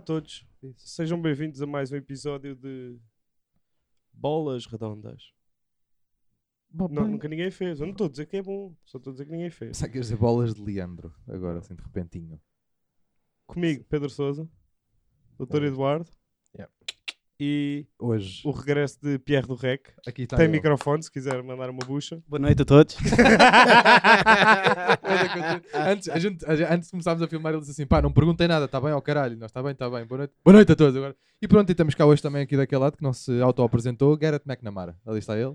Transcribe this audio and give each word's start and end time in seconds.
Olá 0.00 0.02
a 0.02 0.06
todos, 0.06 0.46
sejam 0.78 1.20
bem-vindos 1.20 1.60
a 1.60 1.66
mais 1.66 1.92
um 1.92 1.96
episódio 1.96 2.56
de 2.56 2.98
Bolas 4.10 4.64
Redondas. 4.64 5.30
Não, 6.72 6.88
nunca 6.88 7.28
ninguém 7.28 7.50
fez, 7.50 7.80
eu 7.80 7.86
não 7.86 7.92
estou 7.92 8.06
a 8.06 8.10
dizer 8.10 8.24
que 8.24 8.38
é 8.38 8.42
bom, 8.42 8.74
só 8.82 8.96
estou 8.96 9.10
a 9.10 9.12
dizer 9.12 9.26
que 9.26 9.32
ninguém 9.32 9.50
fez. 9.50 9.76
Sabe 9.76 9.92
que 9.92 10.00
dizer 10.00 10.16
bolas 10.16 10.54
de 10.54 10.62
Leandro, 10.62 11.14
agora 11.28 11.58
assim 11.58 11.74
de 11.74 11.82
repentinho. 11.82 12.40
Comigo, 13.46 13.84
Pedro 13.90 14.08
Souza, 14.08 14.48
Dr. 15.38 15.46
Bolas. 15.46 15.64
Eduardo. 15.70 16.10
E 17.40 17.86
Hoje, 17.98 18.42
o 18.44 18.50
regresso 18.50 18.98
de 19.02 19.18
Pierre 19.18 19.46
do 19.46 19.54
Rec. 19.54 19.88
aqui 20.06 20.22
está 20.22 20.36
Tem 20.36 20.44
ele. 20.44 20.52
microfone 20.52 21.02
se 21.02 21.10
quiser 21.10 21.42
mandar 21.42 21.70
uma 21.70 21.84
bucha. 21.84 22.22
Boa 22.28 22.38
noite 22.38 22.60
a 22.60 22.64
todos. 22.66 22.96
antes, 25.74 26.08
a 26.08 26.18
gente, 26.18 26.44
a 26.44 26.74
antes 26.74 26.88
de 26.88 26.90
começarmos 26.90 27.22
a 27.22 27.26
filmar, 27.26 27.52
ele 27.52 27.60
disse 27.60 27.72
assim: 27.72 27.86
pá, 27.86 28.02
não 28.02 28.12
perguntei 28.12 28.46
nada, 28.46 28.66
está 28.66 28.80
bem 28.80 28.92
ao 28.92 29.00
caralho. 29.00 29.36
Nós, 29.36 29.50
está 29.50 29.62
bem, 29.62 29.72
está 29.72 29.88
bem. 29.88 30.04
Boa 30.04 30.18
noite. 30.18 30.34
Boa 30.44 30.52
noite 30.52 30.72
a 30.72 30.76
todos. 30.76 30.94
Agora. 30.96 31.16
E 31.40 31.48
pronto, 31.48 31.68
e 31.70 31.72
estamos 31.72 31.94
cá 31.94 32.04
hoje 32.04 32.20
também 32.20 32.42
aqui 32.42 32.56
daquele 32.56 32.80
lado 32.82 32.96
que 32.96 33.02
não 33.02 33.12
se 33.14 33.40
auto-apresentou, 33.40 34.16
Garrett 34.16 34.44
McNamara. 34.46 34.94
Ali 35.06 35.18
está 35.18 35.38
ele, 35.38 35.54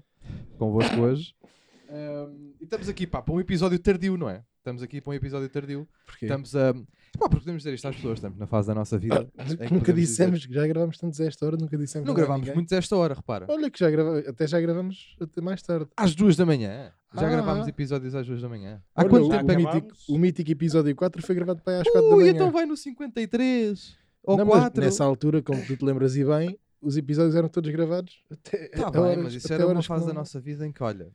convosco 0.58 1.00
hoje. 1.00 1.36
Ahm, 1.88 2.54
e 2.60 2.64
estamos 2.64 2.90
aqui, 2.90 3.06
pá, 3.06 3.22
para 3.22 3.34
um 3.36 3.40
episódio 3.40 3.78
tardio, 3.78 4.18
não 4.18 4.28
é? 4.28 4.42
Estamos 4.66 4.82
aqui 4.82 5.00
para 5.00 5.12
um 5.12 5.14
episódio 5.14 5.48
tardio. 5.48 5.88
Porquê? 6.08 6.26
Estamos 6.26 6.56
a. 6.56 6.74
Pá, 6.74 7.30
porque 7.30 7.38
podemos 7.42 7.62
dizer 7.62 7.76
isto 7.76 7.88
às 7.88 7.96
pessoas, 7.96 8.18
estamos 8.18 8.40
na 8.40 8.48
fase 8.48 8.68
da 8.68 8.74
nossa 8.74 8.98
vida. 8.98 9.30
em 9.38 9.58
que 9.68 9.72
nunca 9.72 9.94
dizer- 9.94 10.08
dissemos 10.08 10.44
que 10.44 10.52
já 10.56 10.66
gravámos 10.66 10.98
tantos 10.98 11.22
a 11.22 11.26
esta 11.26 11.46
hora, 11.46 11.56
nunca 11.56 11.78
dissemos 11.78 12.08
Não 12.08 12.16
gravámos 12.16 12.40
ninguém. 12.42 12.56
muito 12.56 12.74
a 12.74 12.78
esta 12.80 12.98
hora, 12.98 13.14
repara. 13.14 13.46
Olha 13.48 13.70
que 13.70 13.78
já 13.78 13.92
grava... 13.92 14.18
até 14.28 14.48
já 14.48 14.60
gravamos 14.60 15.16
até 15.22 15.40
mais 15.40 15.62
tarde. 15.62 15.86
Às 15.96 16.16
duas 16.16 16.36
da 16.36 16.48
manhã. 16.48 16.92
Já 17.14 17.28
Ah. 17.28 17.30
gravámos 17.30 17.68
episódios 17.68 18.16
às 18.16 18.26
duas 18.26 18.42
da 18.42 18.50
manhã. 18.50 18.82
Há 18.96 19.02
Olha, 19.02 19.10
quanto 19.12 19.28
o, 19.28 19.30
tempo 19.30 19.52
é 19.52 19.56
que... 19.56 19.62
acabamos? 19.62 19.84
mítico, 19.92 20.12
o 20.14 20.18
mítico 20.18 20.52
episódio 20.52 20.96
4 20.96 21.22
foi 21.22 21.36
gravado 21.36 21.62
para 21.62 21.74
aí 21.74 21.82
às 21.82 21.88
4 21.88 22.10
da 22.10 22.16
Ui, 22.16 22.24
manhã. 22.24 22.32
então 22.36 22.52
vai 22.52 22.66
no 22.66 22.76
53. 22.76 23.96
Ou 24.24 24.36
Não, 24.36 24.46
mas 24.48 24.60
4. 24.62 24.84
nessa 24.84 25.04
altura, 25.04 25.44
como 25.44 25.64
tu 25.64 25.78
te 25.78 25.86
lembras 25.86 26.16
e 26.18 26.26
bem, 26.26 26.58
os 26.82 26.98
episódios 26.98 27.36
eram 27.36 27.48
todos 27.50 27.70
gravados 27.72 28.24
até, 28.32 28.68
Tá 28.70 28.90
bem, 28.90 29.00
horas, 29.02 29.24
mas 29.26 29.34
isso 29.36 29.54
era 29.54 29.68
uma 29.68 29.84
fase 29.84 30.02
com- 30.02 30.08
da 30.08 30.14
nossa 30.16 30.40
vida 30.42 30.66
em 30.66 30.72
que, 30.72 30.82
olha, 30.82 31.12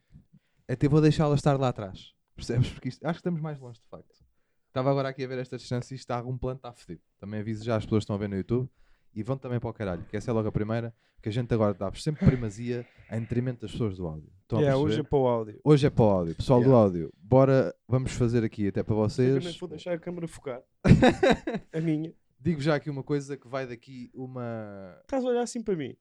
até 0.69 0.87
vou 0.87 1.01
deixá-la 1.01 1.35
estar 1.35 1.59
lá 1.59 1.67
atrás. 1.67 2.13
Percebes? 2.45 2.69
Porque 2.71 2.89
isto- 2.89 3.03
acho 3.05 3.13
que 3.13 3.19
estamos 3.19 3.41
mais 3.41 3.59
longe, 3.59 3.79
de 3.79 3.87
facto. 3.87 4.23
Estava 4.67 4.89
agora 4.89 5.09
aqui 5.09 5.23
a 5.23 5.27
ver 5.27 5.37
esta 5.39 5.57
distância 5.57 5.93
e 5.93 5.95
isto 5.95 6.03
está 6.03 6.21
um 6.23 6.37
plano, 6.37 6.57
está 6.57 6.71
fedido. 6.71 7.01
Também 7.19 7.39
aviso 7.41 7.63
já 7.63 7.75
as 7.75 7.83
pessoas 7.85 8.01
que 8.01 8.03
estão 8.05 8.15
a 8.15 8.19
ver 8.19 8.29
no 8.29 8.35
YouTube 8.37 8.69
e 9.13 9.21
vão 9.23 9.37
também 9.37 9.59
para 9.59 9.69
o 9.69 9.73
caralho, 9.73 10.03
que 10.09 10.15
essa 10.15 10.31
é 10.31 10.33
logo 10.33 10.47
a 10.47 10.51
primeira, 10.51 10.93
que 11.21 11.27
a 11.29 11.31
gente 11.31 11.53
agora 11.53 11.73
dá 11.73 11.91
sempre 11.93 12.25
primazia 12.25 12.85
em 13.11 13.19
detrimento 13.19 13.61
das 13.61 13.71
pessoas 13.71 13.97
do 13.97 14.07
áudio. 14.07 14.31
Estão 14.43 14.59
Yeah, 14.59 14.77
hoje 14.79 15.01
é 15.01 15.03
para 15.03 15.17
o 15.19 15.27
áudio. 15.27 15.59
Hoje 15.63 15.87
é 15.87 15.89
para 15.89 16.03
o 16.05 16.09
áudio. 16.09 16.35
Pessoal 16.35 16.59
do 16.61 16.65
Yeah. 16.67 16.83
áudio, 16.83 17.13
bora, 17.21 17.75
vamos 17.87 18.13
fazer 18.13 18.43
aqui 18.43 18.67
até 18.69 18.81
para 18.81 18.93
Eu 18.93 18.97
vocês. 18.99 19.43
nem 19.43 19.57
vou 19.59 19.69
deixar 19.69 19.93
a 19.93 19.99
câmera 19.99 20.27
focar. 20.27 20.61
a 21.73 21.81
minha. 21.81 22.13
Digo 22.39 22.59
já 22.61 22.75
aqui 22.75 22.89
uma 22.89 23.03
coisa 23.03 23.37
que 23.37 23.47
vai 23.47 23.67
daqui 23.67 24.09
uma. 24.13 24.97
Estás 25.01 25.23
a 25.23 25.27
olhar 25.27 25.41
assim 25.43 25.61
para 25.61 25.75
mim. 25.75 25.95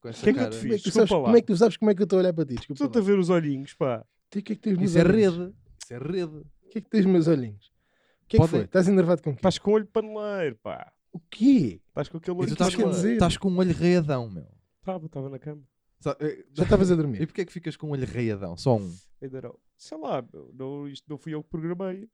Com 0.00 0.08
esta 0.08 0.22
Que 0.22 0.30
é 0.30 0.32
que 0.32 0.38
eu 0.38 0.44
cara. 0.44 0.56
Como 0.60 0.72
é, 0.72 0.76
que 0.76 0.82
tu 0.82 0.84
Desculpa 0.84 0.92
sabes, 1.08 1.10
lá. 1.10 1.22
como 1.24 1.36
é 1.36 1.40
que 1.40 1.46
tu 1.46 1.56
sabes 1.56 1.76
como 1.76 1.90
é 1.90 1.94
que 1.94 2.02
eu 2.02 2.04
estou 2.04 2.18
a 2.18 2.22
olhar 2.22 2.32
para 2.32 2.44
ti? 2.44 2.54
Estou-te 2.54 2.98
a 2.98 3.00
ver 3.00 3.18
os 3.18 3.30
olhinhos, 3.30 3.74
pá. 3.74 4.04
O 4.26 4.30
que 4.30 4.38
é 4.38 4.42
que 4.42 4.56
tens 4.56 4.80
Isso 4.80 4.98
é 4.98 5.02
rede. 5.02 5.52
Isso 5.96 6.04
é 6.04 6.12
rede. 6.12 6.36
O 6.36 6.68
que 6.70 6.78
é 6.78 6.80
que 6.80 6.90
tens 6.90 7.04
nos 7.04 7.12
meus 7.12 7.28
olhinhos? 7.28 7.66
O 7.66 8.26
que 8.28 8.36
é 8.36 8.38
que 8.38 8.46
Podem- 8.46 8.50
foi? 8.60 8.64
Estás 8.64 8.88
enervado 8.88 9.22
com 9.22 9.30
o 9.30 9.32
quê? 9.34 9.38
Estás 9.38 9.58
com 9.58 9.70
o 9.70 9.74
olho 9.74 9.86
paneleiro, 9.86 10.56
pá. 10.62 10.92
O 11.12 11.20
quê? 11.20 11.80
Estás 11.88 12.08
com 12.08 12.16
aquele 12.18 12.36
E 12.36 12.40
olho 12.40 12.48
tu 12.48 12.52
estás 12.52 12.74
com, 12.74 12.90
estás 12.90 13.36
com 13.36 13.48
um 13.50 13.58
olho 13.58 13.74
reiadão, 13.74 14.30
meu. 14.30 14.46
Estava, 14.80 15.06
estava 15.06 15.28
na 15.28 15.38
cama. 15.38 15.62
Só- 16.00 16.16
eh, 16.18 16.44
Já 16.52 16.64
estavas 16.64 16.90
a 16.90 16.94
E 16.94 16.96
dormir? 16.96 17.26
porquê 17.26 17.42
é 17.42 17.44
que 17.44 17.52
ficas 17.52 17.76
com 17.76 17.88
um 17.88 17.90
olho 17.90 18.06
reiadão? 18.06 18.56
Só 18.56 18.76
um. 18.76 18.92
Ainda 19.20 19.42
não. 19.42 19.58
Sei 19.76 19.98
lá, 19.98 20.22
meu, 20.32 20.50
não, 20.54 20.88
isto 20.88 21.04
não 21.08 21.16
fui 21.18 21.34
eu 21.34 21.42
que 21.42 21.50
programei. 21.50 22.08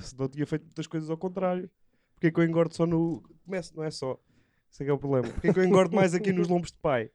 Se 0.00 0.18
não 0.18 0.28
tinha 0.28 0.46
feito 0.46 0.62
muitas 0.62 0.86
coisas 0.86 1.08
ao 1.10 1.16
contrário. 1.16 1.70
Porque 2.14 2.26
é 2.28 2.30
que 2.32 2.40
eu 2.40 2.44
engordo 2.44 2.74
só 2.74 2.84
no. 2.86 3.22
Começo, 3.44 3.76
não 3.76 3.84
é 3.84 3.90
só. 3.90 4.18
Esse 4.72 4.82
é 4.82 4.86
que 4.86 4.90
é 4.90 4.92
o 4.92 4.98
problema. 4.98 5.28
Porque 5.32 5.48
é 5.48 5.52
que 5.52 5.58
eu 5.60 5.64
engordo 5.64 5.94
mais 5.94 6.14
aqui 6.14 6.32
nos 6.32 6.48
lombos 6.48 6.72
de 6.72 6.78
pai? 6.78 7.10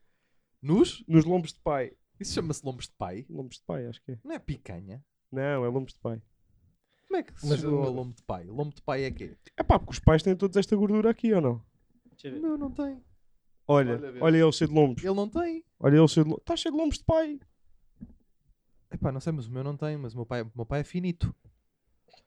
Nus? 0.62 1.04
Nos 1.06 1.24
lombos 1.24 1.52
de 1.52 1.60
pai. 1.60 1.92
Isso 2.18 2.32
chama-se 2.32 2.64
lombos 2.64 2.86
de 2.86 2.94
pai? 2.96 3.26
Lombos 3.28 3.56
de 3.58 3.62
pai, 3.64 3.86
acho 3.86 4.00
que 4.02 4.12
é. 4.12 4.18
Não 4.24 4.32
é 4.34 4.38
picanha? 4.38 5.04
Não, 5.34 5.64
é 5.64 5.68
lombos 5.68 5.92
de 5.94 5.98
pai. 6.00 6.22
Como 7.06 7.16
é 7.18 7.22
que 7.22 7.40
se 7.40 7.48
Mas- 7.48 7.60
chegou 7.60 7.82
ao 7.84 7.92
lombo 7.92 8.14
de 8.14 8.22
pai? 8.22 8.44
Lombo 8.44 8.74
de 8.74 8.82
pai 8.82 9.04
é 9.04 9.10
quê? 9.10 9.36
É 9.56 9.62
pá, 9.62 9.78
porque 9.78 9.92
os 9.92 9.98
pais 9.98 10.22
têm 10.22 10.34
todos 10.36 10.56
esta 10.56 10.74
gordura 10.76 11.10
aqui 11.10 11.32
ou 11.32 11.40
não? 11.40 11.54
O 12.24 12.40
meu 12.40 12.56
não 12.56 12.70
tem. 12.70 13.02
Olha, 13.66 13.94
Olha, 13.94 14.12
vê. 14.12 14.20
olha 14.20 14.36
ele 14.38 14.52
cheio 14.52 14.68
de 14.68 14.74
lombos. 14.74 15.04
Ele 15.04 15.14
não 15.14 15.28
tem. 15.28 15.64
Olha 15.80 15.96
ele 15.96 16.08
cheio 16.08 16.24
de 16.24 16.30
lombos. 16.30 16.42
Está 16.42 16.56
cheio 16.56 16.74
de 16.74 16.80
lombos 16.80 16.98
de 16.98 17.04
pai. 17.04 17.38
Epá, 18.90 19.10
não 19.12 19.20
sei, 19.20 19.32
mas 19.32 19.46
o 19.46 19.52
meu 19.52 19.64
não 19.64 19.76
tem. 19.76 19.96
Mas 19.96 20.12
o 20.14 20.16
meu 20.16 20.26
pai, 20.26 20.42
o 20.42 20.50
meu 20.54 20.66
pai 20.66 20.80
é 20.80 20.84
finito. 20.84 21.34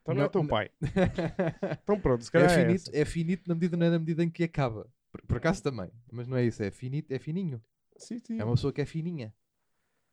Então 0.01 0.13
não, 0.15 0.21
é 0.21 0.25
Não, 0.25 0.31
teu 0.31 0.41
não. 0.43 0.49
pai. 0.49 0.69
Então 1.83 1.99
pronto, 1.99 2.23
se 2.23 2.29
É 2.29 2.31
calhar 2.31 2.51
é, 2.51 2.65
finito, 2.65 2.89
essa. 2.89 2.97
é 2.97 3.05
finito 3.05 3.47
na 3.47 3.55
medida, 3.55 3.77
não 3.77 3.85
é 3.85 3.89
na 3.89 3.99
medida 3.99 4.23
em 4.23 4.29
que 4.29 4.43
acaba. 4.43 4.87
Por, 5.11 5.21
por 5.25 5.37
acaso 5.37 5.61
também. 5.63 5.89
Mas 6.11 6.27
não 6.27 6.37
é 6.37 6.45
isso. 6.45 6.61
É 6.63 6.71
finito, 6.71 7.11
é 7.11 7.19
fininho. 7.19 7.61
Sim, 7.97 8.19
sim. 8.19 8.39
É 8.39 8.43
uma 8.43 8.53
pessoa 8.55 8.71
que 8.73 8.81
é 8.81 8.85
fininha. 8.85 9.33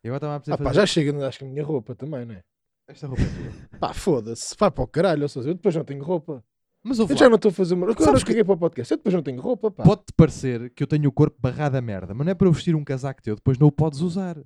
E 0.03 0.09
agora 0.09 0.19
estava 0.19 0.35
a 0.35 0.55
Ah, 0.55 0.59
pá, 0.59 0.65
fazer... 0.65 0.77
já 0.81 0.87
chega, 0.87 1.27
acho 1.29 1.39
que 1.39 1.45
a 1.45 1.49
minha 1.49 1.65
roupa 1.65 1.95
também, 1.95 2.25
não 2.25 2.35
é? 2.35 2.45
Esta 2.87 3.07
roupa 3.07 3.23
é 3.23 3.27
tua. 3.27 3.79
Pá, 3.79 3.95
foda-se, 3.95 4.55
vai 4.59 4.71
para 4.71 4.85
o 4.85 4.87
caralho, 4.87 5.23
ou 5.23 5.29
seja, 5.29 5.49
eu 5.51 5.55
depois 5.55 5.75
não 5.75 5.85
tenho 5.85 6.03
roupa. 6.05 6.45
Mas 6.83 6.99
Eu 6.99 7.07
lá. 7.09 7.17
já 7.17 7.29
não 7.31 7.37
estou 7.37 7.49
a 7.49 7.53
fazer 7.53 7.75
uma. 7.75 7.91
Agora 7.91 8.19
que- 8.19 8.25
caguei 8.27 8.45
para 8.45 8.53
o 8.53 8.59
podcast, 8.59 8.93
eu 8.93 8.99
depois 8.99 9.15
não 9.15 9.23
tenho 9.23 9.41
roupa, 9.41 9.71
pá. 9.71 9.83
Pode-te 9.85 10.13
parecer 10.15 10.69
que 10.71 10.83
eu 10.83 10.87
tenho 10.87 11.09
o 11.09 11.13
corpo 11.13 11.37
barrado 11.41 11.77
a 11.77 11.81
merda, 11.81 12.13
mas 12.13 12.27
não 12.27 12.31
é 12.31 12.35
para 12.35 12.47
eu 12.47 12.53
vestir 12.53 12.75
um 12.77 12.85
casaco 12.85 13.23
teu, 13.23 13.37
depois 13.37 13.57
não 13.59 13.69
o 13.69 13.73
podes 13.73 14.01
usar. 14.01 14.37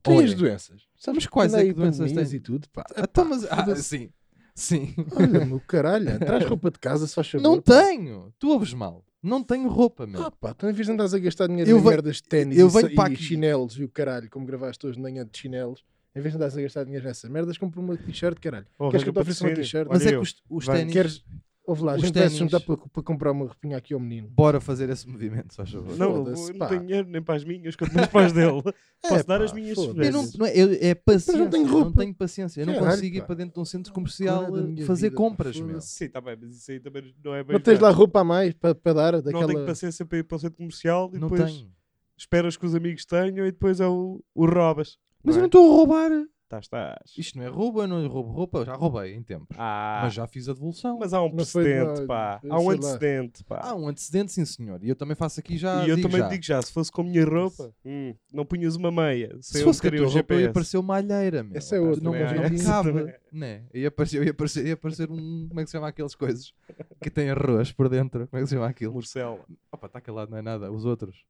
Tens 0.00 0.16
Olha, 0.30 0.36
doenças. 0.36 0.82
Sabes 0.96 1.24
Mas 1.24 1.26
quais 1.26 1.54
é 1.54 1.64
que 1.64 1.72
doenças 1.72 2.12
tens? 2.12 2.32
e 2.32 2.38
tudo, 2.38 2.68
pá. 2.70 2.84
Então, 2.96 3.24
mas, 3.24 3.44
ah, 3.50 3.74
sim, 3.74 4.10
sim. 4.54 4.94
Olha-me, 5.16 5.54
o 5.54 5.60
caralho, 5.66 6.16
traz 6.20 6.44
roupa 6.44 6.70
de 6.70 6.78
casa 6.78 7.04
se 7.08 7.14
faz 7.16 7.28
favor. 7.28 7.42
Não 7.42 7.60
pá. 7.60 7.82
tenho. 7.82 8.32
Tu 8.38 8.48
ouves 8.48 8.72
mal. 8.72 9.04
Não 9.20 9.42
tenho 9.42 9.68
roupa, 9.68 10.06
meu. 10.06 10.22
Ah, 10.22 10.30
pá, 10.30 10.54
tu 10.54 10.68
em 10.68 10.72
vez 10.72 10.86
de 10.86 10.92
andares 10.92 11.12
a 11.12 11.18
gastar 11.18 11.48
dinheiro 11.48 11.68
Eu 11.68 11.78
em 11.78 11.82
merdas 11.82 12.16
de 12.16 12.22
ténis 12.22 12.56
eu 12.56 12.68
e, 12.68 12.70
venho 12.70 12.88
sa- 12.90 12.94
para 12.94 13.10
e 13.10 13.14
aqui. 13.14 13.22
chinelos 13.24 13.76
e 13.76 13.82
o 13.82 13.88
caralho, 13.88 14.30
como 14.30 14.46
gravaste 14.46 14.86
hoje 14.86 14.94
de 14.96 15.02
manhã 15.02 15.26
de 15.28 15.36
chinelos, 15.36 15.82
em 16.16 16.20
vez 16.20 16.32
de 16.32 16.36
andares 16.36 16.56
a 16.56 16.62
gastar 16.62 16.84
dinheiro 16.84 17.04
nessas 17.04 17.30
merdas, 17.30 17.58
compra 17.58 17.80
uma 17.80 17.96
t-shirt, 17.96 18.38
caralho. 18.40 18.66
Oh, 18.78 18.88
Queres 18.90 19.04
que 19.04 19.10
eu 19.10 19.12
te 19.12 19.18
ofereça 19.20 19.44
uma 19.46 19.54
t-shirt? 19.54 19.88
Mas 19.90 20.06
é 20.06 20.10
que 20.10 20.16
os, 20.16 20.42
os 20.48 20.66
ténis... 20.66 20.92
Queres. 20.92 21.24
Ouve 21.68 21.82
lá, 21.82 21.94
a 21.94 21.96
Os 21.96 22.02
gente 22.02 22.16
vai 22.16 22.30
se 22.30 22.36
juntar 22.36 22.60
para, 22.60 22.76
para 22.76 23.02
comprar 23.02 23.32
uma 23.32 23.44
roupinha 23.46 23.76
aqui 23.76 23.92
ao 23.92 23.98
menino. 23.98 24.28
Bora 24.28 24.60
fazer 24.60 24.88
esse 24.88 25.08
movimento, 25.08 25.50
se 25.50 25.56
faz 25.56 25.68
favor. 25.68 25.96
Não, 25.98 26.24
eu 26.24 26.24
não 26.32 26.58
pá. 26.58 26.68
tenho 26.68 26.80
dinheiro 26.82 27.08
nem 27.08 27.20
para 27.20 27.34
as 27.34 27.42
minhas, 27.44 27.74
quanto 27.74 27.92
mais 27.92 28.06
para 28.06 28.24
as 28.26 28.32
dele. 28.32 28.62
Posso 29.02 29.14
É, 29.14 29.22
dar 29.24 29.38
pá, 29.40 29.44
as 29.46 29.52
minhas. 29.52 29.76
Eu 29.76 29.94
não, 30.12 30.30
não 30.38 30.46
é, 30.46 30.52
eu- 30.56 30.78
é 30.80 30.94
paciência. 30.94 31.36
não 31.42 31.50
tenho 31.50 31.66
não 31.66 31.72
roupa. 31.72 32.00
tenho 32.02 32.14
paciência. 32.14 32.60
Eu 32.60 32.66
não 32.66 32.74
Caralho, 32.74 32.90
consigo 32.92 33.16
ir 33.16 33.20
pá. 33.22 33.26
para 33.26 33.34
dentro 33.34 33.54
de 33.54 33.60
um 33.60 33.64
centro 33.64 33.92
comercial 33.92 34.44
fazer 34.86 35.06
vida, 35.08 35.16
compras, 35.16 35.58
meu. 35.60 35.80
Sim, 35.80 36.04
está 36.04 36.20
bem, 36.20 36.36
mas 36.40 36.56
isso 36.56 36.70
aí 36.70 36.78
também 36.78 37.12
não 37.24 37.34
é 37.34 37.42
bem. 37.42 37.54
Não 37.54 37.60
tens 37.60 37.80
lá 37.80 37.90
roupa 37.90 38.20
a 38.20 38.24
mais 38.24 38.54
para, 38.54 38.72
para 38.72 38.92
dar 38.92 39.12
Não 39.14 39.22
daquela. 39.22 39.46
tenho 39.48 39.66
paciência 39.66 40.06
para 40.06 40.18
ir 40.18 40.22
para 40.22 40.36
o 40.36 40.38
centro 40.38 40.56
comercial 40.58 41.10
e 41.14 41.18
Não 41.18 41.28
depois 41.28 41.50
tenho. 41.52 41.68
esperas 42.16 42.56
que 42.56 42.64
os 42.64 42.76
amigos 42.76 43.04
tenham 43.04 43.44
e 43.44 43.50
depois 43.50 43.80
é 43.80 43.88
o, 43.88 44.22
o 44.36 44.46
robas. 44.46 44.98
Mas 45.26 45.36
eu 45.36 45.40
não 45.40 45.44
é? 45.44 45.46
estou 45.46 45.72
a 45.72 45.76
roubar. 45.76 46.10
Tá, 46.48 46.60
estás. 46.60 47.12
Isto 47.18 47.38
não 47.38 47.44
é 47.44 47.48
roubo, 47.48 47.82
eu 47.82 47.88
não 47.88 48.06
roubo 48.06 48.30
roupa. 48.30 48.64
Já 48.64 48.74
roubei 48.76 49.12
em 49.16 49.20
tempo. 49.24 49.48
Ah, 49.58 50.02
Mas 50.04 50.14
já 50.14 50.28
fiz 50.28 50.48
a 50.48 50.52
devolução. 50.52 50.96
mas 50.96 51.12
há 51.12 51.20
um 51.20 51.28
Não 51.34 51.44
foi 51.44 51.64
precedente, 51.64 52.00
de- 52.02 52.06
pá. 52.06 52.40
Há 52.48 52.54
um 52.56 52.58
sei 52.60 52.68
lá. 52.68 52.72
antecedente, 52.74 53.42
pá. 53.44 53.60
Há 53.64 53.74
um 53.74 53.88
antecedente, 53.88 54.30
sim 54.32 54.44
senhor. 54.44 54.78
E 54.80 54.88
eu 54.88 54.94
também 54.94 55.16
faço 55.16 55.40
aqui 55.40 55.58
já. 55.58 55.84
e 55.84 55.90
eu 55.90 55.96
digo 55.96 56.06
também 56.08 56.20
já. 56.22 56.28
digo 56.28 56.44
já, 56.44 56.62
se 56.62 56.70
fosse 56.72 56.92
com 56.92 57.00
a 57.00 57.04
minha 57.04 57.24
roupa, 57.24 57.74
hum, 57.84 58.14
não 58.32 58.46
punhas 58.46 58.76
uma 58.76 58.92
meia. 58.92 59.36
Se 59.40 59.60
fosse 59.64 59.82
com 59.82 59.88
a 59.88 59.90
tua 59.90 60.06
roupa, 60.06 60.34
ia 60.34 60.38
GPS. 60.38 60.52
parecer 60.52 60.78
uma 60.78 60.96
alheira, 60.98 61.42
meu. 61.42 61.56
Essa 61.56 61.74
é 61.74 61.80
outra, 61.80 62.00
Não, 62.04 62.12
também 62.12 62.22
mas 62.28 62.32
há 62.32 62.36
não 62.36 62.44
essa 62.44 62.64
cabe. 63.02 63.14
Né? 63.32 63.64
Ia 63.74 63.90
parecer, 63.90 64.24
ia, 64.24 64.32
parecer, 64.34 64.66
ia 64.68 64.76
parecer 64.76 65.10
um. 65.10 65.46
Como 65.48 65.58
é 65.60 65.64
que 65.64 65.68
se 65.70 65.72
chama 65.76 65.88
aquelas 65.88 66.14
coisas? 66.14 66.54
Que 67.02 67.10
tem 67.10 67.28
arroz 67.28 67.72
por 67.72 67.88
dentro. 67.88 68.28
Como 68.28 68.38
é 68.38 68.42
que 68.44 68.48
se 68.48 68.54
chama 68.54 68.68
aquilo? 68.68 68.92
Morcela. 68.92 69.40
Opa, 69.72 69.88
está 69.88 70.00
calado, 70.00 70.30
não 70.30 70.38
é 70.38 70.42
nada. 70.42 70.70
Os 70.70 70.84
outros. 70.84 71.24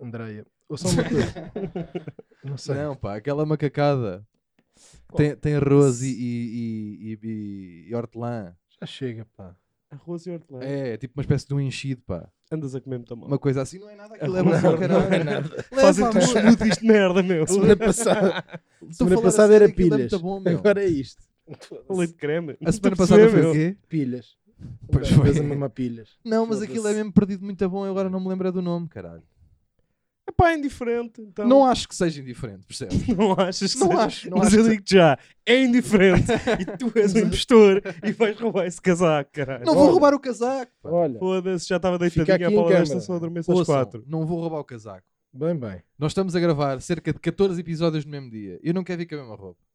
Andreia. 0.00 0.46
Ou 0.68 0.76
só 0.78 0.88
uma 0.88 1.02
coisa. 1.02 1.34
não 2.46 2.56
sei. 2.56 2.74
Não, 2.76 2.96
pá, 2.96 3.16
aquela 3.16 3.44
macacada. 3.46 4.26
Tem, 5.16 5.34
tem 5.36 5.54
arroz 5.54 6.02
e, 6.02 6.08
e, 6.10 6.98
e, 7.12 7.18
e- 7.22 7.86
e 7.90 7.94
hortelã. 7.94 8.54
Já 8.80 8.86
chega, 8.86 9.26
pá. 9.36 9.56
Arroz 9.90 10.26
e 10.26 10.30
hortelã. 10.30 10.60
É, 10.62 10.90
é 10.94 10.96
tipo 10.96 11.14
uma 11.18 11.22
espécie 11.22 11.46
de 11.46 11.54
um 11.54 11.60
enchido, 11.60 12.02
pá. 12.02 12.28
Andas 12.50 12.74
a 12.74 12.80
comer 12.80 12.98
muito 12.98 13.16
mal. 13.16 13.26
Uma 13.28 13.38
coisa 13.38 13.62
assim, 13.62 13.78
não 13.78 13.88
é 13.88 13.96
nada. 13.96 14.14
Aquilo 14.14 14.36
é 14.38 14.42
caralho. 14.60 14.88
Não 14.88 15.12
é 15.12 15.24
nada. 15.24 15.62
Fazem-te 15.72 16.18
amor. 16.18 16.28
smoothies 16.28 16.78
de 16.78 16.86
merda, 16.86 17.22
meu. 17.22 17.46
Semana 17.48 17.76
passada, 17.76 18.44
semana 18.90 19.22
passada 19.22 19.54
a 19.54 19.58
sério, 19.58 19.64
era 19.64 19.64
é 19.64 19.68
pilhas. 19.74 20.12
bom, 20.20 20.40
meu. 20.40 20.58
Agora 20.58 20.82
é 20.84 20.86
isto. 20.88 21.22
Leite 21.90 22.12
de 22.12 22.18
creme. 22.18 22.56
A 22.64 22.72
semana 22.72 22.96
passada 22.96 23.28
foi 23.28 23.46
o 23.46 23.52
quê? 23.52 23.76
Pilhas. 23.88 24.36
Pois 24.90 25.10
Uma 25.10 25.16
foi. 25.16 25.24
vez 25.32 25.38
a 25.38 25.42
mamar 25.42 25.70
pilhas. 25.70 26.10
Não, 26.24 26.46
mas 26.46 26.62
aquilo 26.62 26.86
é 26.88 26.94
mesmo 26.94 27.12
perdido 27.12 27.44
muito 27.44 27.68
bom. 27.68 27.84
Eu 27.84 27.90
agora 27.90 28.08
não 28.10 28.20
me 28.20 28.28
lembro 28.28 28.50
do 28.52 28.62
nome, 28.62 28.88
caralho. 28.88 29.22
Epá, 30.38 30.50
é 30.52 30.54
indiferente. 30.58 31.20
Então... 31.22 31.48
Não 31.48 31.64
acho 31.64 31.88
que 31.88 31.94
seja 31.94 32.20
indiferente, 32.20 32.66
percebes? 32.66 33.06
Não 33.08 33.32
achas 33.32 33.72
que 33.74 33.80
Não 33.80 33.86
seja? 33.88 34.00
acho, 34.04 34.30
não 34.30 34.38
Mas 34.38 34.48
acho 34.48 34.56
eu 34.58 34.64
que 34.64 34.70
digo 34.70 34.82
já, 34.86 35.18
é 35.46 35.62
indiferente. 35.62 36.26
e 36.60 36.76
tu 36.76 36.92
és 36.94 37.14
um 37.16 37.18
impostor 37.20 37.82
e 38.04 38.12
vais 38.12 38.38
roubar 38.38 38.66
esse 38.66 38.80
casaco, 38.80 39.30
caralho. 39.32 39.64
Não 39.64 39.72
vou 39.74 39.84
Olha. 39.84 39.92
roubar 39.92 40.14
o 40.14 40.20
casaco. 40.20 40.70
pá. 40.82 40.90
Olha, 40.90 41.18
Foda-se, 41.18 41.66
já 41.68 41.76
estava 41.76 41.98
deitadinha 41.98 42.48
em 42.50 42.54
bola 42.54 42.70
desta, 42.70 43.00
só 43.00 43.14
adormeço 43.14 43.50
às 43.50 43.66
quatro. 43.66 44.04
não 44.06 44.26
vou 44.26 44.38
roubar 44.40 44.60
o 44.60 44.64
casaco. 44.64 45.06
bem, 45.32 45.56
bem. 45.56 45.82
Nós 45.98 46.12
estamos 46.12 46.36
a 46.36 46.40
gravar 46.40 46.80
cerca 46.82 47.12
de 47.12 47.18
14 47.18 47.58
episódios 47.60 48.04
no 48.04 48.10
mesmo 48.10 48.30
dia. 48.30 48.60
Eu 48.62 48.74
não 48.74 48.84
quero 48.84 48.98
vir 48.98 49.06
com 49.06 49.14
a 49.14 49.18
mesma 49.18 49.36
roupa. 49.36 49.65